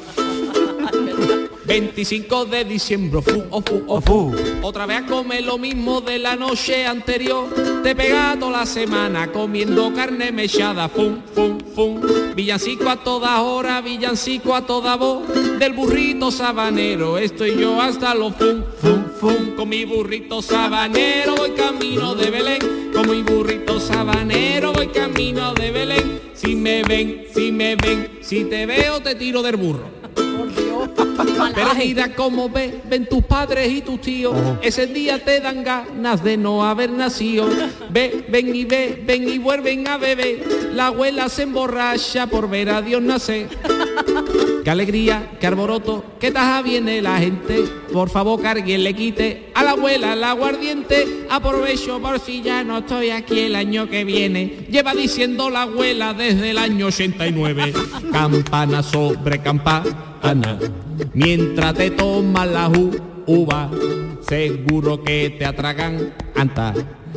25 1.70 2.46
de 2.46 2.66
diciembre, 2.66 3.22
fu, 3.22 3.44
oh, 3.52 3.62
fu, 3.62 3.84
oh, 3.86 4.02
fu. 4.02 4.36
Otra 4.64 4.88
vez 4.88 5.04
a 5.04 5.06
comer 5.06 5.44
lo 5.44 5.60
mismo 5.60 6.02
de 6.02 6.18
la 6.18 6.36
noche 6.36 6.84
anterior. 6.84 7.46
Te 7.84 7.96
pega 7.96 8.36
toda 8.40 8.62
la 8.62 8.66
semana 8.66 9.32
comiendo 9.32 9.94
carne 9.94 10.32
mechada, 10.32 10.90
fum, 10.90 11.22
fum, 11.32 11.60
fum. 11.76 12.02
Villancico 12.34 12.90
a 12.90 12.96
todas 12.96 13.40
horas, 13.42 13.84
villancico 13.84 14.56
a 14.56 14.66
toda 14.66 14.96
voz. 14.96 15.28
Del 15.60 15.74
burrito 15.74 16.32
sabanero, 16.32 17.20
estoy 17.20 17.56
yo 17.60 17.80
hasta 17.80 18.16
los 18.16 18.36
fum, 18.36 18.64
fum, 18.82 19.06
fum. 19.20 19.56
Con 19.56 19.70
mi 19.70 19.86
burrito 19.86 20.42
sabanero 20.42 21.36
voy 21.36 21.52
camino 21.52 22.16
de 22.16 22.32
Belén. 22.32 22.92
Con 22.92 23.12
mi 23.12 23.22
burrito 23.22 23.80
sabanero 23.80 24.74
voy 24.74 24.88
camino 24.88 25.54
de 25.54 25.70
Belén. 25.70 26.20
Si 26.34 26.56
me 26.56 26.82
ven, 26.82 27.26
si 27.32 27.52
me 27.52 27.76
ven, 27.76 28.18
si 28.22 28.46
te 28.46 28.66
veo 28.66 29.02
te 29.02 29.14
tiro 29.14 29.44
del 29.44 29.56
burro. 29.56 29.99
Pero 31.56 31.74
mira 31.76 32.14
cómo 32.16 32.50
ve, 32.50 32.82
ven 32.90 33.08
tus 33.08 33.24
padres 33.24 33.72
y 33.72 33.82
tus 33.82 34.02
tíos. 34.02 34.36
Ese 34.62 34.88
día 34.88 35.24
te 35.24 35.40
dan 35.40 35.64
ganas 35.64 36.24
de 36.24 36.38
no 36.38 36.66
haber 36.66 36.92
nacido. 36.92 37.48
Ve, 37.90 38.26
ven 38.30 38.56
y 38.56 38.66
ve, 38.66 39.02
ven 39.06 39.28
y 39.28 39.38
vuelven 39.38 39.88
a 39.88 39.98
beber. 39.98 40.72
La 40.74 40.88
abuela 40.88 41.30
se 41.30 41.44
emborracha 41.44 42.28
por 42.28 42.50
ver 42.50 42.70
a 42.70 42.82
Dios 42.82 43.02
nacer. 43.02 43.48
Qué 44.64 44.70
alegría, 44.70 45.38
qué 45.40 45.48
arboroto, 45.48 46.04
qué 46.20 46.32
taja 46.32 46.62
viene 46.62 47.02
la 47.02 47.18
gente. 47.18 47.64
Por 47.94 48.10
favor, 48.10 48.42
que 48.42 48.48
alguien 48.48 48.84
le 48.84 48.94
quite 48.94 49.52
a 49.56 49.64
la 49.64 49.70
la 49.70 49.76
abuela 49.76 50.14
el 50.14 50.24
aguardiente, 50.24 51.28
aprovecho 51.30 52.02
por 52.02 52.20
si 52.20 52.42
ya 52.42 52.64
no 52.64 52.80
estoy 52.80 53.12
aquí 53.12 53.42
el 53.42 53.56
año 53.56 53.88
que 53.88 54.04
viene. 54.04 54.66
Lleva 54.68 54.96
diciendo 54.96 55.52
la 55.52 55.62
abuela 55.62 56.12
desde 56.16 56.50
el 56.50 56.58
año 56.58 56.88
89, 56.88 57.74
campana 58.12 58.82
sobre 58.82 59.40
campana, 59.44 60.58
mientras 61.14 61.74
te 61.74 61.92
tomas 61.92 62.48
la 62.48 62.72
uva, 63.26 63.70
seguro 64.22 65.04
que 65.04 65.36
te 65.38 65.46
atragan 65.46 66.14
anta 66.36 66.74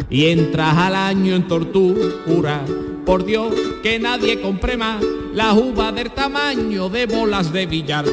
y 0.09 0.27
entras 0.27 0.77
al 0.77 0.95
año 0.95 1.35
en 1.35 1.47
tortura. 1.49 2.65
Por 3.05 3.25
Dios 3.25 3.53
que 3.83 3.99
nadie 3.99 4.41
compre 4.41 4.77
más 4.77 5.03
la 5.35 5.53
uva 5.55 5.91
del 5.91 6.11
tamaño 6.13 6.89
de 6.89 7.07
bolas 7.07 7.53
de 7.53 7.67
billar. 7.67 8.05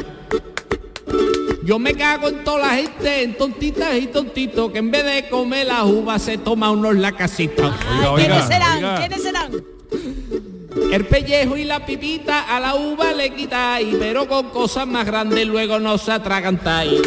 Yo 1.64 1.78
me 1.78 1.94
cago 1.94 2.30
en 2.30 2.44
toda 2.44 2.60
la 2.60 2.70
gente, 2.70 3.22
en 3.22 3.38
tontitas 3.38 3.96
y 3.96 4.08
tontitos, 4.08 4.72
que 4.72 4.80
en 4.80 4.90
vez 4.90 5.06
de 5.06 5.30
comer 5.30 5.68
la 5.68 5.84
uva 5.84 6.18
se 6.18 6.40
toma 6.40 6.72
unos 6.72 6.96
la 6.96 7.12
casita. 7.12 7.78
¿Quiénes 8.16 8.46
serán? 8.46 8.98
¿Quiénes 8.98 9.22
serán? 9.22 9.52
El 10.92 11.06
pellejo 11.06 11.58
y 11.58 11.64
la 11.64 11.86
pipita 11.86 12.56
a 12.56 12.60
la 12.60 12.76
uva 12.76 13.14
le 13.14 13.32
quitáis, 13.32 13.96
pero 14.00 14.28
con 14.28 14.50
cosas 14.50 14.88
más 14.88 15.06
grandes 15.06 15.46
luego 15.48 15.80
no 15.80 15.98
se 15.98 16.12
atragantáis. 16.12 17.02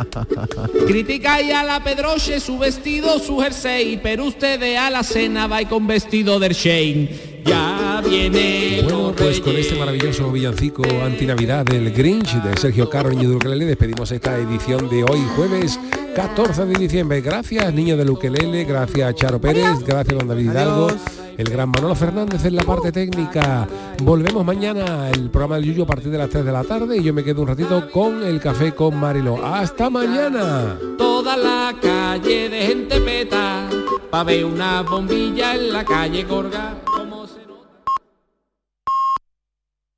Criticáis 0.86 1.52
a 1.54 1.64
la 1.64 1.82
Pedroche 1.82 2.40
su 2.40 2.58
vestido, 2.58 3.18
su 3.18 3.38
jersey, 3.38 4.00
pero 4.02 4.24
ustedes 4.24 4.78
a 4.78 4.90
la 4.90 5.02
cena 5.02 5.46
vais 5.46 5.68
con 5.68 5.86
vestido 5.86 6.38
del 6.40 6.54
Shane 6.54 7.37
ya 7.44 8.02
viene. 8.04 8.80
Bueno, 8.82 9.12
pues 9.16 9.40
con 9.40 9.56
este 9.56 9.78
maravilloso 9.78 10.30
villancico 10.30 10.82
antinavidad 11.04 11.64
del 11.64 11.92
Grinch 11.92 12.34
de 12.42 12.56
Sergio 12.56 12.88
Carro 12.88 13.12
y 13.12 13.26
Ukelele 13.26 13.64
despedimos 13.64 14.10
esta 14.12 14.36
edición 14.38 14.88
de 14.88 15.04
hoy 15.04 15.20
jueves 15.36 15.78
14 16.14 16.66
de 16.66 16.74
diciembre. 16.78 17.20
Gracias 17.20 17.72
niño 17.72 17.96
de 17.96 18.10
Ukelele, 18.10 18.64
gracias 18.64 19.14
Charo 19.14 19.40
Pérez, 19.40 19.78
gracias 19.86 20.18
don 20.18 20.28
David 20.28 20.50
Hidalgo. 20.50 20.88
El 21.36 21.48
gran 21.50 21.70
Manolo 21.70 21.94
Fernández 21.94 22.44
en 22.44 22.56
la 22.56 22.64
parte 22.64 22.90
técnica. 22.90 23.68
Volvemos 24.02 24.44
mañana 24.44 25.08
el 25.08 25.30
programa 25.30 25.54
del 25.54 25.66
Yuyo 25.66 25.84
a 25.84 25.86
partir 25.86 26.10
de 26.10 26.18
las 26.18 26.28
3 26.28 26.44
de 26.44 26.50
la 26.50 26.64
tarde 26.64 26.96
y 26.96 27.02
yo 27.04 27.14
me 27.14 27.22
quedo 27.22 27.42
un 27.42 27.48
ratito 27.48 27.88
con 27.92 28.24
el 28.24 28.40
café 28.40 28.74
con 28.74 28.96
Marilo. 28.98 29.38
¡Hasta 29.46 29.88
mañana! 29.88 30.76
Toda 30.98 31.36
la 31.36 31.72
calle 31.80 32.48
de 32.48 32.60
gente 32.62 33.00
peta, 33.00 33.68
pa' 34.10 34.24
ver 34.24 34.44
una 34.44 34.82
bombilla 34.82 35.54
en 35.54 35.72
la 35.72 35.84
calle 35.84 36.24
Gorga. 36.24 36.74